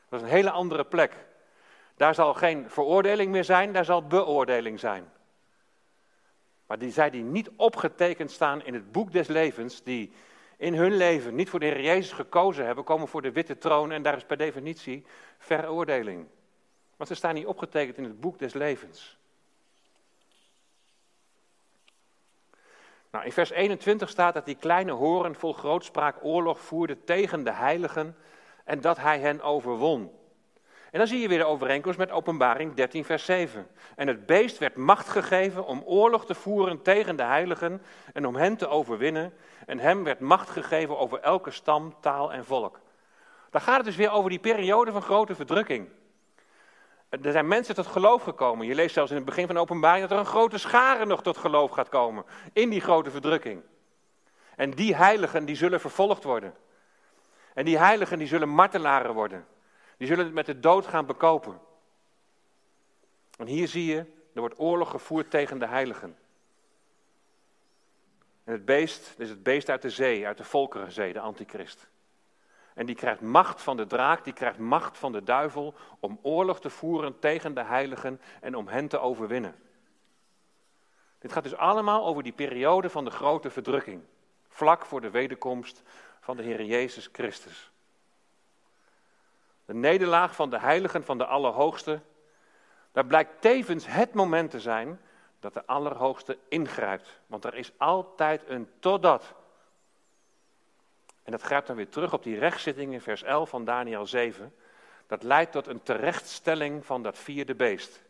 Dat 0.09 0.21
is 0.21 0.27
een 0.27 0.33
hele 0.33 0.51
andere 0.51 0.85
plek. 0.85 1.31
Daar 1.95 2.15
zal 2.15 2.33
geen 2.33 2.69
veroordeling 2.69 3.31
meer 3.31 3.43
zijn, 3.43 3.73
daar 3.73 3.85
zal 3.85 4.07
beoordeling 4.07 4.79
zijn. 4.79 5.11
Maar 6.67 6.79
die, 6.79 6.91
zij 6.91 7.09
die 7.09 7.23
niet 7.23 7.49
opgetekend 7.55 8.31
staan 8.31 8.65
in 8.65 8.73
het 8.73 8.91
boek 8.91 9.11
des 9.11 9.27
levens, 9.27 9.83
die 9.83 10.13
in 10.57 10.73
hun 10.73 10.95
leven 10.95 11.35
niet 11.35 11.49
voor 11.49 11.59
de 11.59 11.65
Heer 11.65 11.81
Jezus 11.81 12.11
gekozen 12.11 12.65
hebben, 12.65 12.83
komen 12.83 13.07
voor 13.07 13.21
de 13.21 13.31
witte 13.31 13.57
troon 13.57 13.91
en 13.91 14.01
daar 14.01 14.15
is 14.15 14.25
per 14.25 14.37
definitie 14.37 15.05
veroordeling. 15.37 16.27
Want 16.95 17.09
ze 17.09 17.15
staan 17.15 17.33
niet 17.33 17.45
opgetekend 17.45 17.97
in 17.97 18.03
het 18.03 18.19
boek 18.19 18.39
des 18.39 18.53
levens. 18.53 19.17
Nou, 23.11 23.25
in 23.25 23.31
vers 23.31 23.49
21 23.49 24.09
staat 24.09 24.33
dat 24.33 24.45
die 24.45 24.55
kleine 24.55 24.91
horen 24.91 25.35
vol 25.35 25.53
grootspraak 25.53 26.15
oorlog 26.21 26.59
voerde 26.59 27.03
tegen 27.03 27.43
de 27.43 27.51
heiligen 27.51 28.15
en 28.63 28.81
dat 28.81 28.97
hij 28.97 29.19
hen 29.19 29.41
overwon. 29.41 30.11
En 30.93 30.99
dan 30.99 31.07
zie 31.07 31.19
je 31.19 31.27
weer 31.27 31.37
de 31.37 31.45
overeenkomst 31.45 31.97
met 31.97 32.11
Openbaring 32.11 32.73
13, 32.73 33.05
vers 33.05 33.25
7. 33.25 33.67
En 33.95 34.07
het 34.07 34.25
beest 34.25 34.57
werd 34.57 34.75
macht 34.75 35.09
gegeven 35.09 35.65
om 35.65 35.83
oorlog 35.85 36.25
te 36.25 36.35
voeren 36.35 36.81
tegen 36.81 37.15
de 37.15 37.23
heiligen 37.23 37.81
en 38.13 38.27
om 38.27 38.35
hen 38.35 38.57
te 38.57 38.67
overwinnen. 38.67 39.33
En 39.65 39.79
hem 39.79 40.03
werd 40.03 40.19
macht 40.19 40.49
gegeven 40.49 40.97
over 40.97 41.19
elke 41.19 41.51
stam, 41.51 41.95
taal 41.99 42.33
en 42.33 42.45
volk. 42.45 42.79
Dan 43.49 43.61
gaat 43.61 43.75
het 43.75 43.85
dus 43.85 43.95
weer 43.95 44.11
over 44.11 44.29
die 44.29 44.39
periode 44.39 44.91
van 44.91 45.01
grote 45.01 45.35
verdrukking. 45.35 45.89
Er 47.09 47.31
zijn 47.31 47.47
mensen 47.47 47.75
tot 47.75 47.87
geloof 47.87 48.23
gekomen. 48.23 48.67
Je 48.67 48.75
leest 48.75 48.93
zelfs 48.93 49.11
in 49.11 49.17
het 49.17 49.25
begin 49.25 49.45
van 49.45 49.55
de 49.55 49.61
openbaring 49.61 50.01
dat 50.01 50.11
er 50.11 50.23
een 50.25 50.31
grote 50.31 50.57
schare 50.57 51.05
nog 51.05 51.21
tot 51.21 51.37
geloof 51.37 51.71
gaat 51.71 51.89
komen. 51.89 52.25
In 52.51 52.69
die 52.69 52.81
grote 52.81 53.11
verdrukking. 53.11 53.61
En 54.55 54.71
die 54.71 54.95
heiligen 54.95 55.45
die 55.45 55.55
zullen 55.55 55.79
vervolgd 55.79 56.23
worden. 56.23 56.53
En 57.53 57.65
die 57.65 57.77
heiligen 57.77 58.17
die 58.17 58.27
zullen 58.27 58.49
martelaren 58.49 59.13
worden. 59.13 59.45
Die 59.97 60.07
zullen 60.07 60.25
het 60.25 60.33
met 60.33 60.45
de 60.45 60.59
dood 60.59 60.87
gaan 60.87 61.05
bekopen. 61.05 61.59
En 63.37 63.47
hier 63.47 63.67
zie 63.67 63.85
je, 63.85 63.97
er 64.33 64.39
wordt 64.39 64.59
oorlog 64.59 64.89
gevoerd 64.89 65.29
tegen 65.29 65.59
de 65.59 65.67
heiligen. 65.67 66.17
En 68.43 68.53
het 68.53 68.65
beest, 68.65 69.07
dit 69.07 69.19
is 69.19 69.29
het 69.29 69.43
beest 69.43 69.69
uit 69.69 69.81
de 69.81 69.89
zee, 69.89 70.27
uit 70.27 70.37
de 70.37 70.43
volkerenzee, 70.43 71.13
de 71.13 71.19
antichrist. 71.19 71.87
En 72.73 72.85
die 72.85 72.95
krijgt 72.95 73.21
macht 73.21 73.61
van 73.61 73.77
de 73.77 73.87
draak, 73.87 74.23
die 74.23 74.33
krijgt 74.33 74.57
macht 74.57 74.97
van 74.97 75.11
de 75.11 75.23
duivel 75.23 75.73
om 75.99 76.19
oorlog 76.21 76.59
te 76.59 76.69
voeren 76.69 77.19
tegen 77.19 77.53
de 77.53 77.63
heiligen 77.63 78.21
en 78.41 78.55
om 78.55 78.67
hen 78.67 78.87
te 78.87 78.99
overwinnen. 78.99 79.55
Dit 81.19 81.31
gaat 81.31 81.43
dus 81.43 81.55
allemaal 81.55 82.05
over 82.05 82.23
die 82.23 82.31
periode 82.31 82.89
van 82.89 83.05
de 83.05 83.11
grote 83.11 83.49
verdrukking, 83.49 84.03
vlak 84.47 84.85
voor 84.85 85.01
de 85.01 85.09
wederkomst 85.09 85.81
van 86.19 86.37
de 86.37 86.43
Heer 86.43 86.63
Jezus 86.63 87.09
Christus. 87.11 87.71
De 89.65 89.73
nederlaag 89.73 90.35
van 90.35 90.49
de 90.49 90.59
heiligen 90.59 91.03
van 91.03 91.17
de 91.17 91.25
Allerhoogste, 91.25 92.01
daar 92.91 93.05
blijkt 93.05 93.41
tevens 93.41 93.85
het 93.87 94.13
moment 94.13 94.51
te 94.51 94.59
zijn 94.59 94.99
dat 95.39 95.53
de 95.53 95.65
Allerhoogste 95.65 96.37
ingrijpt. 96.47 97.19
Want 97.27 97.45
er 97.45 97.55
is 97.55 97.71
altijd 97.77 98.49
een 98.49 98.69
totdat. 98.79 99.33
En 101.23 101.31
dat 101.31 101.41
grijpt 101.41 101.67
dan 101.67 101.75
weer 101.75 101.89
terug 101.89 102.13
op 102.13 102.23
die 102.23 102.39
rechtszitting 102.39 102.93
in 102.93 103.01
vers 103.01 103.23
11 103.23 103.49
van 103.49 103.65
Daniel 103.65 104.07
7. 104.07 104.53
Dat 105.07 105.23
leidt 105.23 105.51
tot 105.51 105.67
een 105.67 105.83
terechtstelling 105.83 106.85
van 106.85 107.03
dat 107.03 107.17
vierde 107.17 107.55
beest. 107.55 108.01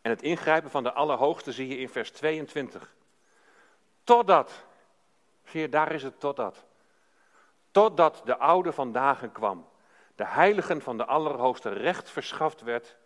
En 0.00 0.10
het 0.10 0.22
ingrijpen 0.22 0.70
van 0.70 0.82
de 0.82 0.92
Allerhoogste 0.92 1.52
zie 1.52 1.68
je 1.68 1.78
in 1.78 1.88
vers 1.88 2.10
22. 2.10 2.94
Totdat, 4.04 4.64
zie 5.44 5.60
je, 5.60 5.68
daar 5.68 5.92
is 5.92 6.02
het 6.02 6.20
totdat. 6.20 6.64
Totdat 7.70 8.22
de 8.24 8.36
oude 8.36 8.72
van 8.72 8.92
dagen 8.92 9.32
kwam, 9.32 9.68
de 10.14 10.26
heiligen 10.26 10.82
van 10.82 10.96
de 10.96 11.04
Allerhoogste 11.04 11.68
recht 11.68 12.10
verschaft 12.10 12.60
werd 12.60 12.96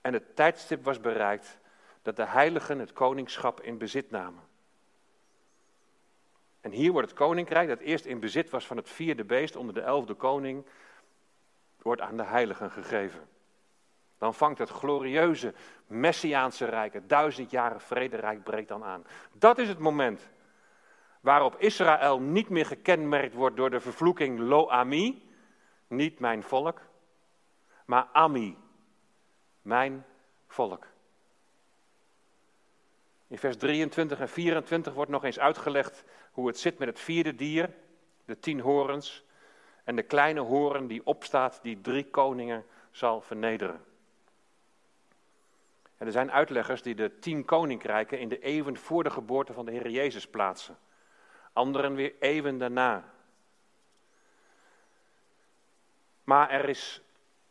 en 0.00 0.12
het 0.12 0.36
tijdstip 0.36 0.84
was 0.84 1.00
bereikt 1.00 1.58
dat 2.02 2.16
de 2.16 2.26
heiligen 2.26 2.78
het 2.78 2.92
koningschap 2.92 3.60
in 3.60 3.78
bezit 3.78 4.10
namen. 4.10 4.42
En 6.60 6.70
hier 6.70 6.92
wordt 6.92 7.08
het 7.08 7.18
koninkrijk, 7.18 7.68
dat 7.68 7.78
eerst 7.78 8.04
in 8.04 8.20
bezit 8.20 8.50
was 8.50 8.66
van 8.66 8.76
het 8.76 8.88
vierde 8.88 9.24
beest 9.24 9.56
onder 9.56 9.74
de 9.74 9.80
elfde 9.80 10.14
koning, 10.14 10.66
wordt 11.82 12.00
aan 12.00 12.16
de 12.16 12.24
heiligen 12.24 12.70
gegeven. 12.70 13.28
Dan 14.18 14.34
vangt 14.34 14.58
het 14.58 14.68
glorieuze 14.68 15.54
Messiaanse 15.86 16.64
rijk, 16.64 16.92
het 16.92 17.08
duizendjarige 17.08 17.86
vrederijk 17.86 18.42
breekt 18.42 18.68
dan 18.68 18.84
aan. 18.84 19.04
Dat 19.32 19.58
is 19.58 19.68
het 19.68 19.78
moment 19.78 20.28
waarop 21.20 21.56
Israël 21.58 22.20
niet 22.20 22.48
meer 22.48 22.66
gekenmerkt 22.66 23.34
wordt 23.34 23.56
door 23.56 23.70
de 23.70 23.80
vervloeking 23.80 24.38
Lo-Ami, 24.38 25.29
niet 25.90 26.18
mijn 26.18 26.42
volk, 26.42 26.80
maar 27.84 28.08
Ami, 28.12 28.56
mijn 29.62 30.04
volk. 30.46 30.86
In 33.26 33.38
vers 33.38 33.56
23 33.56 34.20
en 34.20 34.28
24 34.28 34.94
wordt 34.94 35.10
nog 35.10 35.24
eens 35.24 35.38
uitgelegd 35.38 36.04
hoe 36.32 36.46
het 36.46 36.58
zit 36.58 36.78
met 36.78 36.88
het 36.88 37.00
vierde 37.00 37.34
dier, 37.34 37.74
de 38.24 38.38
tien 38.38 38.60
horens, 38.60 39.24
en 39.84 39.96
de 39.96 40.02
kleine 40.02 40.40
horen 40.40 40.86
die 40.86 41.06
opstaat, 41.06 41.62
die 41.62 41.80
drie 41.80 42.10
koningen 42.10 42.64
zal 42.90 43.20
vernederen. 43.20 43.84
En 45.96 46.06
er 46.06 46.12
zijn 46.12 46.30
uitleggers 46.30 46.82
die 46.82 46.94
de 46.94 47.18
tien 47.18 47.44
koninkrijken 47.44 48.18
in 48.18 48.28
de 48.28 48.38
eeuwen 48.38 48.76
voor 48.76 49.04
de 49.04 49.10
geboorte 49.10 49.52
van 49.52 49.64
de 49.64 49.72
Heer 49.72 49.90
Jezus 49.90 50.28
plaatsen. 50.28 50.78
Anderen 51.52 51.94
weer 51.94 52.14
eeuwen 52.18 52.58
daarna. 52.58 53.12
Maar 56.30 56.50
er 56.50 56.68
is 56.68 57.02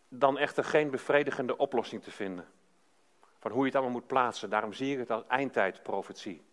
dan 0.08 0.38
echter 0.38 0.64
geen 0.64 0.90
bevredigende 0.90 1.58
oplossing 1.58 2.04
te 2.04 2.12
vinden. 2.12 2.48
Van 3.40 3.52
hoe 3.52 3.60
je 3.60 3.66
het 3.66 3.76
allemaal 3.76 3.94
moet 3.94 4.08
plaatsen. 4.08 4.50
Daarom 4.50 4.74
zie 4.74 4.92
ik 4.94 5.00
het 5.00 5.12
als 5.12 5.24
eindtijdprofetie. 5.28 6.44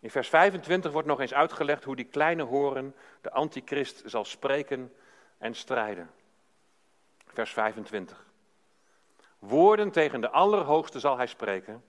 In 0.00 0.10
vers 0.10 0.28
25 0.28 0.92
wordt 0.92 1.08
nog 1.08 1.20
eens 1.20 1.34
uitgelegd 1.34 1.84
hoe 1.84 1.96
die 1.96 2.04
kleine 2.04 2.42
horen, 2.42 2.94
de 3.20 3.30
antichrist, 3.30 4.02
zal 4.04 4.24
spreken 4.24 4.94
en 5.38 5.54
strijden. 5.54 6.10
Vers 7.26 7.52
25. 7.52 8.26
Woorden 9.38 9.90
tegen 9.90 10.20
de 10.20 10.30
Allerhoogste 10.30 11.00
zal 11.00 11.16
hij 11.16 11.26
spreken. 11.26 11.84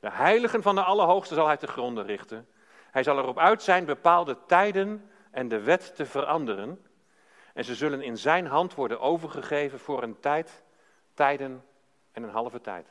De 0.00 0.10
heiligen 0.10 0.62
van 0.62 0.74
de 0.74 0.82
Allerhoogste 0.82 1.34
zal 1.34 1.46
hij 1.46 1.56
te 1.56 1.66
gronden 1.66 2.06
richten. 2.06 2.48
Hij 2.90 3.02
zal 3.02 3.18
erop 3.18 3.38
uit 3.38 3.62
zijn 3.62 3.84
bepaalde 3.84 4.36
tijden 4.46 5.10
en 5.30 5.48
de 5.48 5.60
wet 5.60 5.96
te 5.96 6.06
veranderen. 6.06 6.84
En 7.54 7.64
ze 7.64 7.74
zullen 7.74 8.02
in 8.02 8.18
zijn 8.18 8.46
hand 8.46 8.74
worden 8.74 9.00
overgegeven 9.00 9.78
voor 9.78 10.02
een 10.02 10.20
tijd, 10.20 10.62
tijden 11.14 11.64
en 12.12 12.22
een 12.22 12.30
halve 12.30 12.60
tijd. 12.60 12.86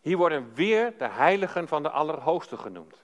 Hier 0.00 0.16
worden 0.16 0.54
weer 0.54 0.98
de 0.98 1.08
heiligen 1.08 1.68
van 1.68 1.82
de 1.82 1.90
Allerhoogste 1.90 2.56
genoemd. 2.56 3.02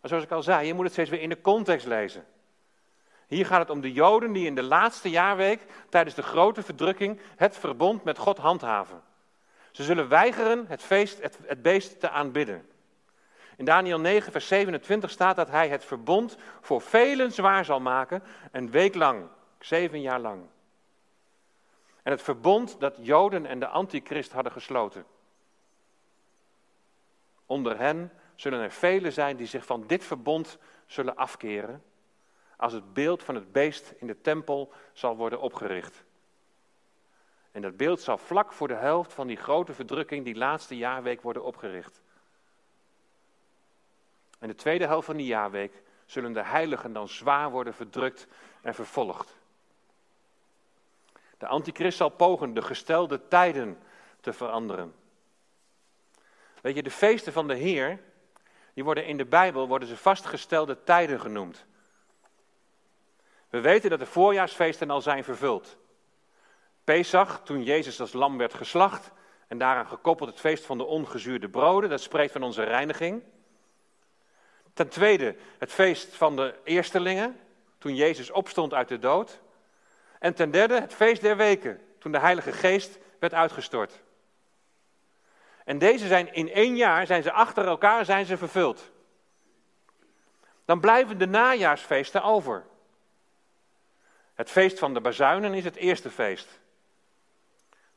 Maar 0.00 0.10
zoals 0.10 0.24
ik 0.24 0.30
al 0.30 0.42
zei, 0.42 0.66
je 0.66 0.74
moet 0.74 0.84
het 0.84 0.92
steeds 0.92 1.10
weer 1.10 1.20
in 1.20 1.28
de 1.28 1.40
context 1.40 1.86
lezen. 1.86 2.26
Hier 3.26 3.46
gaat 3.46 3.60
het 3.60 3.70
om 3.70 3.80
de 3.80 3.92
Joden 3.92 4.32
die 4.32 4.46
in 4.46 4.54
de 4.54 4.62
laatste 4.62 5.10
jaarweek 5.10 5.60
tijdens 5.88 6.14
de 6.14 6.22
grote 6.22 6.62
verdrukking 6.62 7.20
het 7.36 7.56
verbond 7.56 8.04
met 8.04 8.18
God 8.18 8.38
handhaven. 8.38 9.02
Ze 9.70 9.82
zullen 9.82 10.08
weigeren 10.08 10.66
het, 10.66 10.82
feest, 10.82 11.22
het, 11.22 11.38
het 11.42 11.62
beest 11.62 12.00
te 12.00 12.10
aanbidden. 12.10 12.68
In 13.56 13.64
Daniel 13.64 14.00
9, 14.00 14.32
vers 14.32 14.46
27 14.46 15.10
staat 15.10 15.36
dat 15.36 15.50
hij 15.50 15.68
het 15.68 15.84
verbond 15.84 16.36
voor 16.60 16.80
velen 16.80 17.32
zwaar 17.32 17.64
zal 17.64 17.80
maken, 17.80 18.22
een 18.52 18.70
week 18.70 18.94
lang, 18.94 19.28
zeven 19.58 20.00
jaar 20.00 20.20
lang. 20.20 20.46
En 22.02 22.12
het 22.12 22.22
verbond 22.22 22.80
dat 22.80 22.96
Joden 23.00 23.46
en 23.46 23.58
de 23.58 23.66
antichrist 23.66 24.32
hadden 24.32 24.52
gesloten. 24.52 25.04
Onder 27.46 27.78
hen 27.78 28.12
zullen 28.34 28.60
er 28.60 28.70
velen 28.70 29.12
zijn 29.12 29.36
die 29.36 29.46
zich 29.46 29.66
van 29.66 29.86
dit 29.86 30.04
verbond 30.04 30.58
zullen 30.86 31.16
afkeren, 31.16 31.82
als 32.56 32.72
het 32.72 32.92
beeld 32.92 33.22
van 33.22 33.34
het 33.34 33.52
beest 33.52 33.94
in 33.98 34.06
de 34.06 34.20
tempel 34.20 34.72
zal 34.92 35.16
worden 35.16 35.40
opgericht. 35.40 36.04
En 37.52 37.62
dat 37.62 37.76
beeld 37.76 38.00
zal 38.00 38.18
vlak 38.18 38.52
voor 38.52 38.68
de 38.68 38.74
helft 38.74 39.12
van 39.12 39.26
die 39.26 39.36
grote 39.36 39.72
verdrukking, 39.72 40.24
die 40.24 40.36
laatste 40.36 40.76
jaarweek, 40.76 41.22
worden 41.22 41.44
opgericht. 41.44 42.00
En 44.38 44.48
de 44.48 44.54
tweede 44.54 44.86
helft 44.86 45.06
van 45.06 45.16
die 45.16 45.26
jaarweek 45.26 45.82
zullen 46.06 46.32
de 46.32 46.42
heiligen 46.44 46.92
dan 46.92 47.08
zwaar 47.08 47.50
worden 47.50 47.74
verdrukt 47.74 48.26
en 48.62 48.74
vervolgd. 48.74 49.36
De 51.38 51.46
antichrist 51.46 51.96
zal 51.96 52.08
pogen 52.08 52.54
de 52.54 52.62
gestelde 52.62 53.28
tijden 53.28 53.78
te 54.20 54.32
veranderen. 54.32 54.94
Weet 56.60 56.74
je, 56.74 56.82
de 56.82 56.90
feesten 56.90 57.32
van 57.32 57.48
de 57.48 57.54
Heer, 57.54 58.00
die 58.74 58.84
worden 58.84 59.06
in 59.06 59.16
de 59.16 59.24
Bijbel 59.24 59.68
worden 59.68 59.88
ze 59.88 59.96
vastgestelde 59.96 60.82
tijden 60.82 61.20
genoemd. 61.20 61.66
We 63.48 63.60
weten 63.60 63.90
dat 63.90 63.98
de 63.98 64.06
voorjaarsfeesten 64.06 64.90
al 64.90 65.00
zijn 65.00 65.24
vervuld. 65.24 65.76
Pesach, 66.84 67.40
toen 67.44 67.62
Jezus 67.62 68.00
als 68.00 68.12
lam 68.12 68.38
werd 68.38 68.54
geslacht, 68.54 69.10
en 69.48 69.58
daaraan 69.58 69.86
gekoppeld 69.86 70.28
het 70.28 70.40
feest 70.40 70.64
van 70.64 70.78
de 70.78 70.84
ongezuurde 70.84 71.48
broden, 71.48 71.90
dat 71.90 72.00
spreekt 72.00 72.32
van 72.32 72.42
onze 72.42 72.62
reiniging. 72.62 73.22
Ten 74.76 74.88
tweede 74.88 75.36
het 75.58 75.72
feest 75.72 76.16
van 76.16 76.36
de 76.36 76.54
eerstelingen, 76.64 77.40
toen 77.78 77.94
Jezus 77.94 78.30
opstond 78.30 78.74
uit 78.74 78.88
de 78.88 78.98
dood. 78.98 79.40
En 80.18 80.34
ten 80.34 80.50
derde 80.50 80.80
het 80.80 80.94
feest 80.94 81.20
der 81.20 81.36
weken, 81.36 81.80
toen 81.98 82.12
de 82.12 82.18
Heilige 82.18 82.52
Geest 82.52 82.98
werd 83.18 83.34
uitgestort. 83.34 84.02
En 85.64 85.78
deze 85.78 86.06
zijn 86.06 86.34
in 86.34 86.52
één 86.52 86.76
jaar, 86.76 87.06
zijn 87.06 87.22
ze 87.22 87.32
achter 87.32 87.66
elkaar, 87.66 88.04
zijn 88.04 88.26
ze 88.26 88.36
vervuld. 88.36 88.90
Dan 90.64 90.80
blijven 90.80 91.18
de 91.18 91.26
najaarsfeesten 91.26 92.22
over. 92.22 92.66
Het 94.34 94.50
feest 94.50 94.78
van 94.78 94.94
de 94.94 95.00
bazuinen 95.00 95.54
is 95.54 95.64
het 95.64 95.76
eerste 95.76 96.10
feest. 96.10 96.60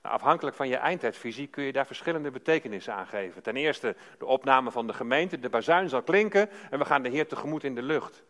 Nou, 0.01 0.15
afhankelijk 0.15 0.55
van 0.55 0.67
je 0.67 0.75
eindtijdvisie 0.75 1.47
kun 1.47 1.63
je 1.63 1.71
daar 1.71 1.85
verschillende 1.85 2.31
betekenissen 2.31 2.93
aan 2.93 3.07
geven. 3.07 3.43
Ten 3.43 3.55
eerste 3.55 3.95
de 4.17 4.25
opname 4.25 4.71
van 4.71 4.87
de 4.87 4.93
gemeente, 4.93 5.39
de 5.39 5.49
bazuin 5.49 5.89
zal 5.89 6.01
klinken 6.01 6.49
en 6.69 6.79
we 6.79 6.85
gaan 6.85 7.03
de 7.03 7.09
Heer 7.09 7.27
tegemoet 7.27 7.63
in 7.63 7.75
de 7.75 7.81
lucht. 7.81 8.23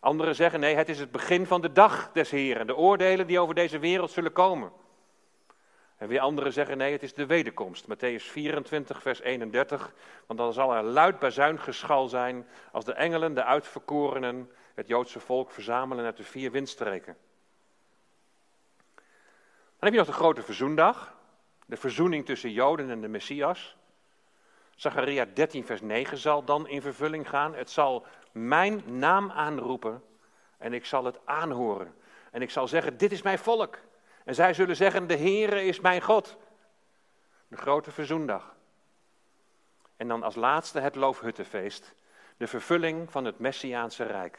Anderen 0.00 0.34
zeggen 0.34 0.60
nee, 0.60 0.76
het 0.76 0.88
is 0.88 0.98
het 0.98 1.10
begin 1.10 1.46
van 1.46 1.60
de 1.60 1.72
dag 1.72 2.12
des 2.12 2.30
Heeren, 2.30 2.66
de 2.66 2.76
oordelen 2.76 3.26
die 3.26 3.40
over 3.40 3.54
deze 3.54 3.78
wereld 3.78 4.10
zullen 4.10 4.32
komen. 4.32 4.72
En 5.96 6.08
weer 6.08 6.20
anderen 6.20 6.52
zeggen 6.52 6.78
nee, 6.78 6.92
het 6.92 7.02
is 7.02 7.14
de 7.14 7.26
wederkomst. 7.26 7.86
Matthäus 7.86 8.22
24, 8.22 9.02
vers 9.02 9.20
31. 9.20 9.94
Want 10.26 10.38
dan 10.38 10.52
zal 10.52 10.74
er 10.74 10.82
luid 10.82 11.18
bazuingeschal 11.18 12.08
zijn 12.08 12.46
als 12.72 12.84
de 12.84 12.92
engelen, 12.92 13.34
de 13.34 13.44
uitverkorenen, 13.44 14.50
het 14.74 14.88
Joodse 14.88 15.20
volk 15.20 15.50
verzamelen 15.50 16.04
uit 16.04 16.16
de 16.16 16.22
vier 16.22 16.50
windstreken. 16.50 17.16
Heb 19.86 19.94
je 19.94 20.00
nog 20.00 20.10
de 20.10 20.16
grote 20.16 20.42
verzoendag. 20.42 21.14
De 21.66 21.76
verzoening 21.76 22.26
tussen 22.26 22.50
Joden 22.50 22.90
en 22.90 23.00
de 23.00 23.08
Messias. 23.08 23.76
Zacharia 24.74 25.24
13, 25.34 25.66
vers 25.66 25.80
9 25.80 26.18
zal 26.18 26.44
dan 26.44 26.68
in 26.68 26.82
vervulling 26.82 27.28
gaan. 27.28 27.54
Het 27.54 27.70
zal 27.70 28.06
mijn 28.32 28.82
naam 28.98 29.30
aanroepen 29.30 30.02
en 30.58 30.72
ik 30.72 30.86
zal 30.86 31.04
het 31.04 31.18
aanhoren. 31.24 31.94
En 32.30 32.42
ik 32.42 32.50
zal 32.50 32.68
zeggen, 32.68 32.96
dit 32.96 33.12
is 33.12 33.22
mijn 33.22 33.38
volk. 33.38 33.78
En 34.24 34.34
zij 34.34 34.54
zullen 34.54 34.76
zeggen, 34.76 35.06
de 35.06 35.16
Heere 35.16 35.64
is 35.64 35.80
mijn 35.80 36.02
God. 36.02 36.36
De 37.48 37.56
grote 37.56 37.90
verzoendag. 37.90 38.54
En 39.96 40.08
dan 40.08 40.22
als 40.22 40.34
laatste 40.34 40.80
het 40.80 40.94
Loofhuttenfeest. 40.94 41.94
De 42.36 42.46
vervulling 42.46 43.10
van 43.10 43.24
het 43.24 43.38
Messiaanse 43.38 44.04
Rijk. 44.04 44.38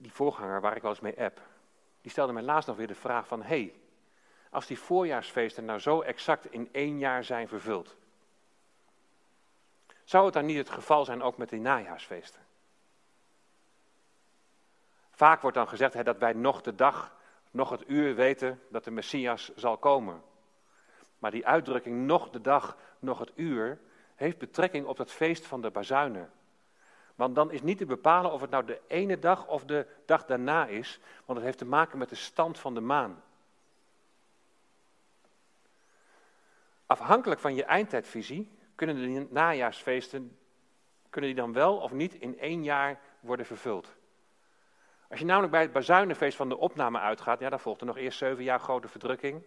Die 0.00 0.12
voorganger 0.12 0.60
waar 0.60 0.76
ik 0.76 0.82
wel 0.82 0.90
eens 0.90 1.00
mee 1.00 1.20
app, 1.20 1.40
die 2.00 2.10
stelde 2.10 2.32
mij 2.32 2.42
laatst 2.42 2.68
nog 2.68 2.76
weer 2.76 2.86
de 2.86 2.94
vraag 2.94 3.26
van, 3.26 3.42
hey, 3.42 3.74
als 4.50 4.66
die 4.66 4.78
voorjaarsfeesten 4.78 5.64
nou 5.64 5.78
zo 5.78 6.00
exact 6.00 6.52
in 6.52 6.68
één 6.72 6.98
jaar 6.98 7.24
zijn 7.24 7.48
vervuld, 7.48 7.96
zou 10.04 10.24
het 10.24 10.34
dan 10.34 10.46
niet 10.46 10.56
het 10.56 10.70
geval 10.70 11.04
zijn 11.04 11.22
ook 11.22 11.36
met 11.36 11.48
die 11.48 11.60
najaarsfeesten? 11.60 12.40
Vaak 15.10 15.40
wordt 15.40 15.56
dan 15.56 15.68
gezegd 15.68 15.94
hè, 15.94 16.02
dat 16.02 16.18
wij 16.18 16.32
nog 16.32 16.62
de 16.62 16.74
dag, 16.74 17.16
nog 17.50 17.70
het 17.70 17.88
uur 17.88 18.14
weten 18.14 18.62
dat 18.68 18.84
de 18.84 18.90
Messias 18.90 19.54
zal 19.54 19.76
komen. 19.76 20.22
Maar 21.18 21.30
die 21.30 21.46
uitdrukking 21.46 22.06
nog 22.06 22.30
de 22.30 22.40
dag, 22.40 22.76
nog 22.98 23.18
het 23.18 23.32
uur, 23.34 23.80
heeft 24.14 24.38
betrekking 24.38 24.86
op 24.86 24.96
dat 24.96 25.10
feest 25.10 25.46
van 25.46 25.60
de 25.60 25.70
bazuinen. 25.70 26.32
Want 27.20 27.34
dan 27.34 27.50
is 27.50 27.62
niet 27.62 27.78
te 27.78 27.86
bepalen 27.86 28.32
of 28.32 28.40
het 28.40 28.50
nou 28.50 28.64
de 28.64 28.80
ene 28.86 29.18
dag 29.18 29.46
of 29.46 29.64
de 29.64 29.86
dag 30.06 30.24
daarna 30.24 30.66
is, 30.66 31.00
want 31.24 31.38
het 31.38 31.46
heeft 31.46 31.58
te 31.58 31.64
maken 31.64 31.98
met 31.98 32.08
de 32.08 32.14
stand 32.14 32.58
van 32.58 32.74
de 32.74 32.80
maan. 32.80 33.22
Afhankelijk 36.86 37.40
van 37.40 37.54
je 37.54 37.64
eindtijdvisie 37.64 38.50
kunnen 38.74 38.96
de 38.96 39.26
najaarsfeesten 39.30 40.38
kunnen 41.10 41.30
die 41.30 41.40
dan 41.40 41.52
wel 41.52 41.76
of 41.76 41.92
niet 41.92 42.14
in 42.14 42.38
één 42.38 42.64
jaar 42.64 43.00
worden 43.20 43.46
vervuld. 43.46 43.94
Als 45.08 45.18
je 45.18 45.24
namelijk 45.24 45.52
bij 45.52 45.62
het 45.62 45.72
bazuinenfeest 45.72 46.36
van 46.36 46.48
de 46.48 46.58
opname 46.58 46.98
uitgaat, 46.98 47.40
ja, 47.40 47.50
dan 47.50 47.60
volgt 47.60 47.80
er 47.80 47.86
nog 47.86 47.96
eerst 47.96 48.18
zeven 48.18 48.44
jaar 48.44 48.60
grote 48.60 48.88
verdrukking. 48.88 49.42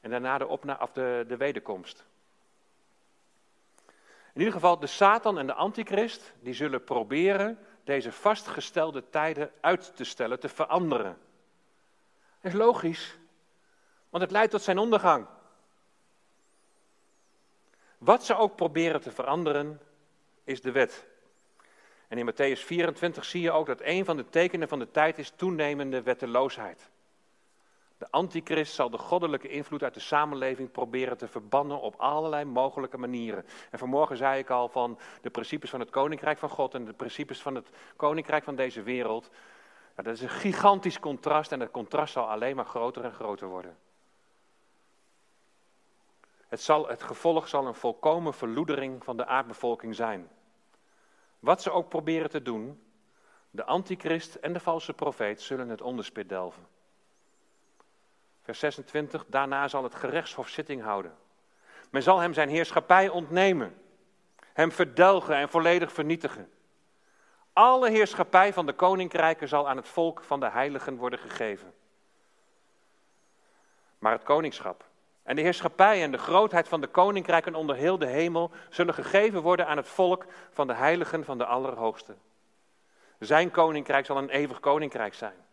En 0.00 0.10
daarna 0.10 0.38
de, 0.38 0.46
opna 0.46 0.78
of 0.80 0.92
de, 0.92 1.24
de 1.28 1.36
wederkomst. 1.36 2.06
In 4.38 4.44
ieder 4.44 4.60
geval, 4.60 4.78
de 4.78 4.86
Satan 4.86 5.38
en 5.38 5.46
de 5.46 5.54
Antichrist, 5.54 6.32
die 6.40 6.54
zullen 6.54 6.84
proberen 6.84 7.58
deze 7.84 8.12
vastgestelde 8.12 9.08
tijden 9.10 9.50
uit 9.60 9.96
te 9.96 10.04
stellen, 10.04 10.40
te 10.40 10.48
veranderen. 10.48 11.18
Dat 12.40 12.52
is 12.52 12.58
logisch, 12.58 13.18
want 14.10 14.22
het 14.22 14.32
leidt 14.32 14.50
tot 14.50 14.62
zijn 14.62 14.78
ondergang. 14.78 15.26
Wat 17.98 18.24
ze 18.24 18.36
ook 18.36 18.56
proberen 18.56 19.00
te 19.00 19.10
veranderen, 19.10 19.80
is 20.44 20.60
de 20.60 20.72
wet. 20.72 21.06
En 22.08 22.18
in 22.18 22.32
Matthäus 22.32 22.60
24 22.64 23.24
zie 23.24 23.42
je 23.42 23.50
ook 23.50 23.66
dat 23.66 23.80
een 23.82 24.04
van 24.04 24.16
de 24.16 24.28
tekenen 24.28 24.68
van 24.68 24.78
de 24.78 24.90
tijd 24.90 25.18
is 25.18 25.32
toenemende 25.36 26.02
wetteloosheid. 26.02 26.90
De 27.98 28.10
antichrist 28.10 28.74
zal 28.74 28.90
de 28.90 28.98
goddelijke 28.98 29.48
invloed 29.48 29.82
uit 29.82 29.94
de 29.94 30.00
samenleving 30.00 30.70
proberen 30.70 31.16
te 31.18 31.28
verbannen 31.28 31.80
op 31.80 31.94
allerlei 31.96 32.44
mogelijke 32.44 32.98
manieren. 32.98 33.44
En 33.70 33.78
vanmorgen 33.78 34.16
zei 34.16 34.38
ik 34.38 34.50
al 34.50 34.68
van 34.68 34.98
de 35.20 35.30
principes 35.30 35.70
van 35.70 35.80
het 35.80 35.90
koninkrijk 35.90 36.38
van 36.38 36.48
God 36.48 36.74
en 36.74 36.84
de 36.84 36.92
principes 36.92 37.42
van 37.42 37.54
het 37.54 37.70
koninkrijk 37.96 38.44
van 38.44 38.56
deze 38.56 38.82
wereld. 38.82 39.30
dat 39.94 40.06
is 40.06 40.20
een 40.20 40.28
gigantisch 40.28 41.00
contrast 41.00 41.52
en 41.52 41.58
dat 41.58 41.70
contrast 41.70 42.12
zal 42.12 42.30
alleen 42.30 42.56
maar 42.56 42.64
groter 42.64 43.04
en 43.04 43.12
groter 43.12 43.48
worden. 43.48 43.76
Het, 46.48 46.60
zal, 46.60 46.88
het 46.88 47.02
gevolg 47.02 47.48
zal 47.48 47.66
een 47.66 47.74
volkomen 47.74 48.34
verloedering 48.34 49.04
van 49.04 49.16
de 49.16 49.26
aardbevolking 49.26 49.94
zijn. 49.94 50.28
Wat 51.38 51.62
ze 51.62 51.70
ook 51.70 51.88
proberen 51.88 52.30
te 52.30 52.42
doen, 52.42 52.82
de 53.50 53.64
antichrist 53.64 54.34
en 54.34 54.52
de 54.52 54.60
valse 54.60 54.92
profeet 54.92 55.40
zullen 55.40 55.68
het 55.68 55.82
onderspit 55.82 56.28
delven. 56.28 56.66
Vers 58.48 58.60
26, 58.60 59.24
daarna 59.26 59.68
zal 59.68 59.82
het 59.82 59.94
gerechtshof 59.94 60.48
zitting 60.48 60.82
houden. 60.82 61.16
Men 61.90 62.02
zal 62.02 62.18
hem 62.18 62.32
zijn 62.32 62.48
heerschappij 62.48 63.08
ontnemen, 63.08 63.82
hem 64.52 64.72
verdelgen 64.72 65.36
en 65.36 65.48
volledig 65.48 65.92
vernietigen. 65.92 66.52
Alle 67.52 67.90
heerschappij 67.90 68.52
van 68.52 68.66
de 68.66 68.72
koninkrijken 68.72 69.48
zal 69.48 69.68
aan 69.68 69.76
het 69.76 69.88
volk 69.88 70.22
van 70.24 70.40
de 70.40 70.50
heiligen 70.50 70.96
worden 70.96 71.18
gegeven. 71.18 71.74
Maar 73.98 74.12
het 74.12 74.22
koningschap 74.22 74.84
en 75.22 75.36
de 75.36 75.42
heerschappij 75.42 76.02
en 76.02 76.10
de 76.10 76.18
grootheid 76.18 76.68
van 76.68 76.80
de 76.80 76.86
koninkrijken 76.86 77.54
onder 77.54 77.76
heel 77.76 77.98
de 77.98 78.06
hemel 78.06 78.50
zullen 78.68 78.94
gegeven 78.94 79.42
worden 79.42 79.66
aan 79.66 79.76
het 79.76 79.88
volk 79.88 80.26
van 80.50 80.66
de 80.66 80.74
heiligen 80.74 81.24
van 81.24 81.38
de 81.38 81.44
Allerhoogste. 81.44 82.14
Zijn 83.18 83.50
koninkrijk 83.50 84.06
zal 84.06 84.16
een 84.16 84.30
eeuwig 84.30 84.60
koninkrijk 84.60 85.14
zijn. 85.14 85.46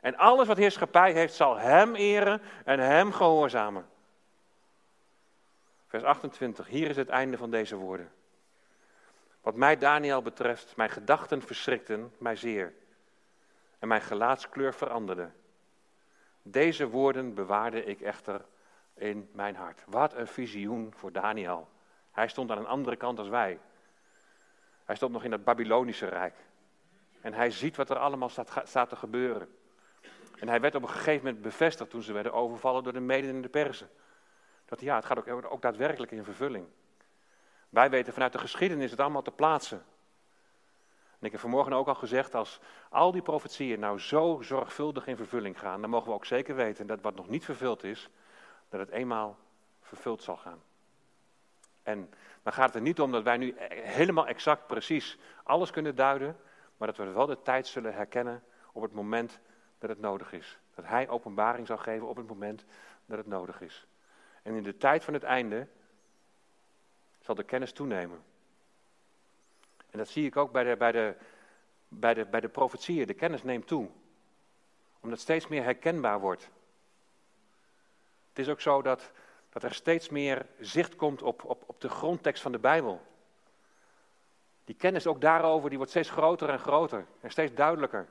En 0.00 0.16
alles 0.16 0.46
wat 0.46 0.56
heerschappij 0.56 1.12
heeft 1.12 1.34
zal 1.34 1.56
hem 1.56 1.94
eren 1.94 2.42
en 2.64 2.78
hem 2.78 3.12
gehoorzamen. 3.12 3.88
Vers 5.86 6.02
28, 6.02 6.66
hier 6.66 6.88
is 6.88 6.96
het 6.96 7.08
einde 7.08 7.36
van 7.36 7.50
deze 7.50 7.76
woorden. 7.76 8.12
Wat 9.40 9.54
mij, 9.54 9.76
Daniel, 9.76 10.22
betreft, 10.22 10.76
mijn 10.76 10.90
gedachten 10.90 11.42
verschrikten 11.42 12.12
mij 12.18 12.36
zeer. 12.36 12.72
En 13.78 13.88
mijn 13.88 14.00
gelaatskleur 14.00 14.74
veranderde. 14.74 15.30
Deze 16.42 16.88
woorden 16.88 17.34
bewaarde 17.34 17.84
ik 17.84 18.00
echter 18.00 18.44
in 18.94 19.30
mijn 19.32 19.56
hart. 19.56 19.82
Wat 19.86 20.14
een 20.14 20.26
visioen 20.26 20.92
voor 20.96 21.12
Daniel. 21.12 21.68
Hij 22.10 22.28
stond 22.28 22.50
aan 22.50 22.58
een 22.58 22.66
andere 22.66 22.96
kant 22.96 23.18
als 23.18 23.28
wij. 23.28 23.58
Hij 24.84 24.96
stond 24.96 25.12
nog 25.12 25.24
in 25.24 25.32
het 25.32 25.44
Babylonische 25.44 26.06
Rijk. 26.06 26.34
En 27.20 27.32
hij 27.32 27.50
ziet 27.50 27.76
wat 27.76 27.90
er 27.90 27.98
allemaal 27.98 28.28
staat, 28.28 28.62
staat 28.64 28.88
te 28.88 28.96
gebeuren. 28.96 29.57
En 30.40 30.48
hij 30.48 30.60
werd 30.60 30.74
op 30.74 30.82
een 30.82 30.88
gegeven 30.88 31.24
moment 31.24 31.42
bevestigd 31.42 31.90
toen 31.90 32.02
ze 32.02 32.12
werden 32.12 32.32
overvallen 32.32 32.82
door 32.82 32.92
de 32.92 33.00
meden 33.00 33.30
en 33.30 33.42
de 33.42 33.48
Persen. 33.48 33.90
Dat 34.64 34.80
ja, 34.80 34.94
het 34.94 35.04
gaat 35.04 35.28
ook, 35.28 35.52
ook 35.52 35.62
daadwerkelijk 35.62 36.12
in 36.12 36.24
vervulling. 36.24 36.66
Wij 37.68 37.90
weten 37.90 38.12
vanuit 38.12 38.32
de 38.32 38.38
geschiedenis 38.38 38.90
het 38.90 39.00
allemaal 39.00 39.22
te 39.22 39.30
plaatsen. 39.30 39.84
En 41.18 41.26
ik 41.26 41.32
heb 41.32 41.40
vanmorgen 41.40 41.72
ook 41.72 41.88
al 41.88 41.94
gezegd, 41.94 42.34
als 42.34 42.60
al 42.90 43.12
die 43.12 43.22
profetieën 43.22 43.80
nou 43.80 43.98
zo 43.98 44.38
zorgvuldig 44.42 45.06
in 45.06 45.16
vervulling 45.16 45.58
gaan, 45.58 45.80
dan 45.80 45.90
mogen 45.90 46.08
we 46.08 46.14
ook 46.14 46.24
zeker 46.24 46.54
weten 46.54 46.86
dat 46.86 47.00
wat 47.00 47.14
nog 47.14 47.28
niet 47.28 47.44
vervuld 47.44 47.84
is, 47.84 48.10
dat 48.68 48.80
het 48.80 48.90
eenmaal 48.90 49.38
vervuld 49.80 50.22
zal 50.22 50.36
gaan. 50.36 50.62
En 51.82 52.10
dan 52.42 52.52
gaat 52.52 52.66
het 52.66 52.74
er 52.74 52.80
niet 52.80 53.00
om 53.00 53.12
dat 53.12 53.22
wij 53.22 53.36
nu 53.36 53.54
helemaal 53.70 54.26
exact 54.26 54.66
precies 54.66 55.18
alles 55.42 55.70
kunnen 55.70 55.94
duiden, 55.94 56.36
maar 56.76 56.88
dat 56.88 56.96
we 56.96 57.12
wel 57.12 57.26
de 57.26 57.42
tijd 57.42 57.66
zullen 57.66 57.94
herkennen 57.94 58.42
op 58.72 58.82
het 58.82 58.92
moment 58.92 59.40
dat 59.78 59.90
het 59.90 60.00
nodig 60.00 60.32
is. 60.32 60.58
Dat 60.74 60.84
Hij 60.84 61.08
openbaring 61.08 61.66
zal 61.66 61.76
geven 61.76 62.08
op 62.08 62.16
het 62.16 62.28
moment 62.28 62.64
dat 63.06 63.18
het 63.18 63.26
nodig 63.26 63.60
is. 63.60 63.86
En 64.42 64.54
in 64.54 64.62
de 64.62 64.76
tijd 64.76 65.04
van 65.04 65.14
het 65.14 65.22
einde 65.22 65.66
zal 67.20 67.34
de 67.34 67.42
kennis 67.42 67.72
toenemen. 67.72 68.22
En 69.90 69.98
dat 69.98 70.08
zie 70.08 70.26
ik 70.26 70.36
ook 70.36 70.52
bij 70.52 70.64
de, 70.64 70.76
bij 70.76 70.92
de, 70.92 71.14
bij 71.88 72.14
de, 72.14 72.24
bij 72.24 72.40
de 72.40 72.48
profetieën. 72.48 73.06
De 73.06 73.14
kennis 73.14 73.42
neemt 73.42 73.66
toe. 73.66 73.88
Omdat 75.00 75.20
steeds 75.20 75.48
meer 75.48 75.62
herkenbaar 75.62 76.20
wordt. 76.20 76.50
Het 78.28 78.38
is 78.38 78.48
ook 78.48 78.60
zo 78.60 78.82
dat, 78.82 79.10
dat 79.48 79.62
er 79.62 79.74
steeds 79.74 80.08
meer 80.08 80.46
zicht 80.60 80.96
komt 80.96 81.22
op, 81.22 81.44
op, 81.44 81.64
op 81.66 81.80
de 81.80 81.88
grondtekst 81.88 82.42
van 82.42 82.52
de 82.52 82.58
Bijbel. 82.58 83.00
Die 84.64 84.76
kennis 84.76 85.06
ook 85.06 85.20
daarover, 85.20 85.68
die 85.68 85.78
wordt 85.78 85.92
steeds 85.92 86.10
groter 86.10 86.48
en 86.48 86.58
groter 86.58 87.06
en 87.20 87.30
steeds 87.30 87.54
duidelijker. 87.54 88.08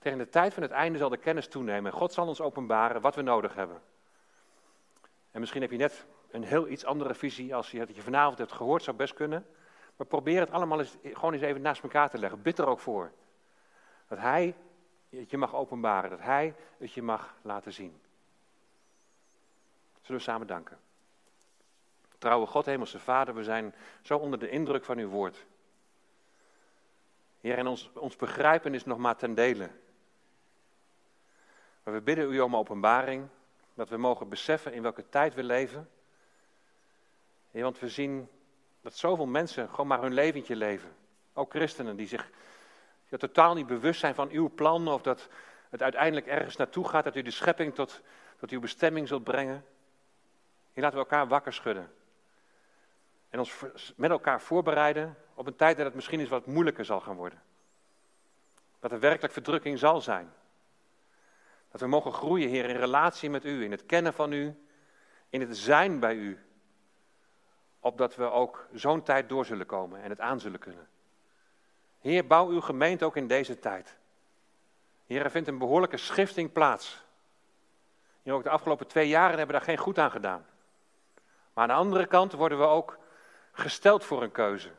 Tegen 0.00 0.18
de 0.18 0.28
tijd 0.28 0.54
van 0.54 0.62
het 0.62 0.72
einde 0.72 0.98
zal 0.98 1.08
de 1.08 1.16
kennis 1.16 1.48
toenemen 1.48 1.92
en 1.92 1.98
God 1.98 2.12
zal 2.12 2.26
ons 2.26 2.40
openbaren 2.40 3.00
wat 3.00 3.14
we 3.14 3.22
nodig 3.22 3.54
hebben. 3.54 3.82
En 5.30 5.40
misschien 5.40 5.60
heb 5.60 5.70
je 5.70 5.76
net 5.76 6.06
een 6.30 6.42
heel 6.42 6.68
iets 6.68 6.84
andere 6.84 7.14
visie 7.14 7.54
als 7.54 7.70
je 7.70 7.78
het 7.78 7.96
je 7.96 8.02
vanavond 8.02 8.38
hebt 8.38 8.52
gehoord, 8.52 8.82
zou 8.82 8.96
best 8.96 9.14
kunnen. 9.14 9.46
Maar 9.96 10.06
probeer 10.06 10.40
het 10.40 10.50
allemaal 10.50 10.78
eens, 10.78 10.96
gewoon 11.02 11.32
eens 11.32 11.42
even 11.42 11.60
naast 11.60 11.82
elkaar 11.82 12.10
te 12.10 12.18
leggen. 12.18 12.42
Bid 12.42 12.58
er 12.58 12.66
ook 12.66 12.80
voor. 12.80 13.12
Dat 14.08 14.18
Hij 14.18 14.54
het 15.08 15.30
je 15.30 15.36
mag 15.36 15.54
openbaren, 15.54 16.10
dat 16.10 16.20
Hij 16.20 16.54
het 16.78 16.92
je 16.92 17.02
mag 17.02 17.34
laten 17.42 17.72
zien. 17.72 18.00
Zullen 20.00 20.20
we 20.20 20.26
samen 20.26 20.46
danken. 20.46 20.78
Trouwe 22.18 22.46
God, 22.46 22.66
Hemelse 22.66 22.98
Vader, 22.98 23.34
we 23.34 23.44
zijn 23.44 23.74
zo 24.02 24.16
onder 24.16 24.38
de 24.38 24.50
indruk 24.50 24.84
van 24.84 24.98
uw 24.98 25.08
woord. 25.08 25.46
Heer, 27.40 27.58
en 27.58 27.66
ons, 27.66 27.90
ons 27.94 28.16
begrijpen 28.16 28.74
is 28.74 28.84
nog 28.84 28.98
maar 28.98 29.16
ten 29.16 29.34
dele. 29.34 29.70
Maar 31.82 31.94
we 31.94 32.00
bidden 32.00 32.32
u 32.32 32.40
om 32.40 32.56
openbaring, 32.56 33.28
dat 33.74 33.88
we 33.88 33.96
mogen 33.96 34.28
beseffen 34.28 34.72
in 34.72 34.82
welke 34.82 35.08
tijd 35.08 35.34
we 35.34 35.42
leven. 35.42 35.90
Want 37.50 37.78
we 37.78 37.88
zien 37.88 38.28
dat 38.80 38.96
zoveel 38.96 39.26
mensen 39.26 39.68
gewoon 39.68 39.86
maar 39.86 40.00
hun 40.00 40.14
leventje 40.14 40.56
leven. 40.56 40.96
Ook 41.32 41.50
christenen 41.50 41.96
die 41.96 42.08
zich 42.08 42.30
totaal 43.18 43.54
niet 43.54 43.66
bewust 43.66 44.00
zijn 44.00 44.14
van 44.14 44.30
uw 44.30 44.50
plan 44.54 44.88
of 44.88 45.02
dat 45.02 45.28
het 45.68 45.82
uiteindelijk 45.82 46.26
ergens 46.26 46.56
naartoe 46.56 46.88
gaat, 46.88 47.04
dat 47.04 47.16
u 47.16 47.22
de 47.22 47.30
schepping 47.30 47.74
tot, 47.74 48.00
tot 48.38 48.50
uw 48.50 48.60
bestemming 48.60 49.08
zult 49.08 49.24
brengen. 49.24 49.64
Hier 50.72 50.82
laten 50.82 50.98
we 50.98 51.04
elkaar 51.04 51.28
wakker 51.28 51.52
schudden. 51.52 51.92
En 53.28 53.38
ons 53.38 53.64
met 53.96 54.10
elkaar 54.10 54.40
voorbereiden 54.40 55.16
op 55.34 55.46
een 55.46 55.56
tijd 55.56 55.76
dat 55.76 55.86
het 55.86 55.94
misschien 55.94 56.20
eens 56.20 56.28
wat 56.28 56.46
moeilijker 56.46 56.84
zal 56.84 57.00
gaan 57.00 57.16
worden. 57.16 57.42
Dat 58.78 58.92
er 58.92 59.00
werkelijk 59.00 59.32
verdrukking 59.32 59.78
zal 59.78 60.00
zijn. 60.00 60.32
Dat 61.70 61.80
we 61.80 61.86
mogen 61.86 62.12
groeien, 62.12 62.48
Heer, 62.48 62.64
in 62.64 62.76
relatie 62.76 63.30
met 63.30 63.44
U, 63.44 63.64
in 63.64 63.70
het 63.70 63.86
kennen 63.86 64.12
van 64.12 64.32
U, 64.32 64.54
in 65.28 65.40
het 65.40 65.56
zijn 65.56 66.00
bij 66.00 66.14
U. 66.14 66.38
Opdat 67.80 68.16
we 68.16 68.30
ook 68.30 68.66
zo'n 68.72 69.02
tijd 69.02 69.28
door 69.28 69.44
zullen 69.44 69.66
komen 69.66 70.02
en 70.02 70.10
het 70.10 70.20
aan 70.20 70.40
zullen 70.40 70.58
kunnen. 70.58 70.88
Heer, 72.00 72.26
bouw 72.26 72.48
uw 72.48 72.60
gemeente 72.60 73.04
ook 73.04 73.16
in 73.16 73.26
deze 73.26 73.58
tijd. 73.58 73.96
Heer, 75.06 75.24
er 75.24 75.30
vindt 75.30 75.48
een 75.48 75.58
behoorlijke 75.58 75.96
schifting 75.96 76.52
plaats. 76.52 77.04
Hier 78.22 78.32
ook 78.32 78.42
de 78.42 78.50
afgelopen 78.50 78.86
twee 78.86 79.08
jaren 79.08 79.38
hebben 79.38 79.46
we 79.46 79.52
daar 79.52 79.74
geen 79.74 79.84
goed 79.84 79.98
aan 79.98 80.10
gedaan. 80.10 80.46
Maar 81.52 81.62
aan 81.62 81.68
de 81.68 81.74
andere 81.74 82.06
kant 82.06 82.32
worden 82.32 82.58
we 82.58 82.64
ook 82.64 82.98
gesteld 83.52 84.04
voor 84.04 84.22
een 84.22 84.32
keuze. 84.32 84.70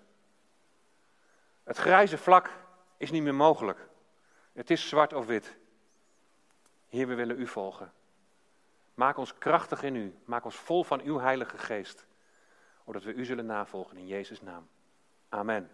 Het 1.63 1.77
grijze 1.77 2.17
vlak 2.17 2.49
is 2.97 3.11
niet 3.11 3.23
meer 3.23 3.35
mogelijk. 3.35 3.87
Het 4.53 4.69
is 4.69 4.89
zwart 4.89 5.13
of 5.13 5.25
wit. 5.25 5.59
Heer, 6.91 7.07
we 7.07 7.15
willen 7.15 7.39
u 7.39 7.47
volgen. 7.47 7.91
Maak 8.93 9.17
ons 9.17 9.37
krachtig 9.37 9.83
in 9.83 9.95
u. 9.95 10.13
Maak 10.25 10.45
ons 10.45 10.55
vol 10.55 10.83
van 10.83 11.01
uw 11.01 11.19
Heilige 11.19 11.57
Geest. 11.57 12.05
Opdat 12.83 13.03
we 13.03 13.13
u 13.13 13.25
zullen 13.25 13.45
navolgen 13.45 13.97
in 13.97 14.07
Jezus' 14.07 14.41
naam. 14.41 14.67
Amen. 15.29 15.69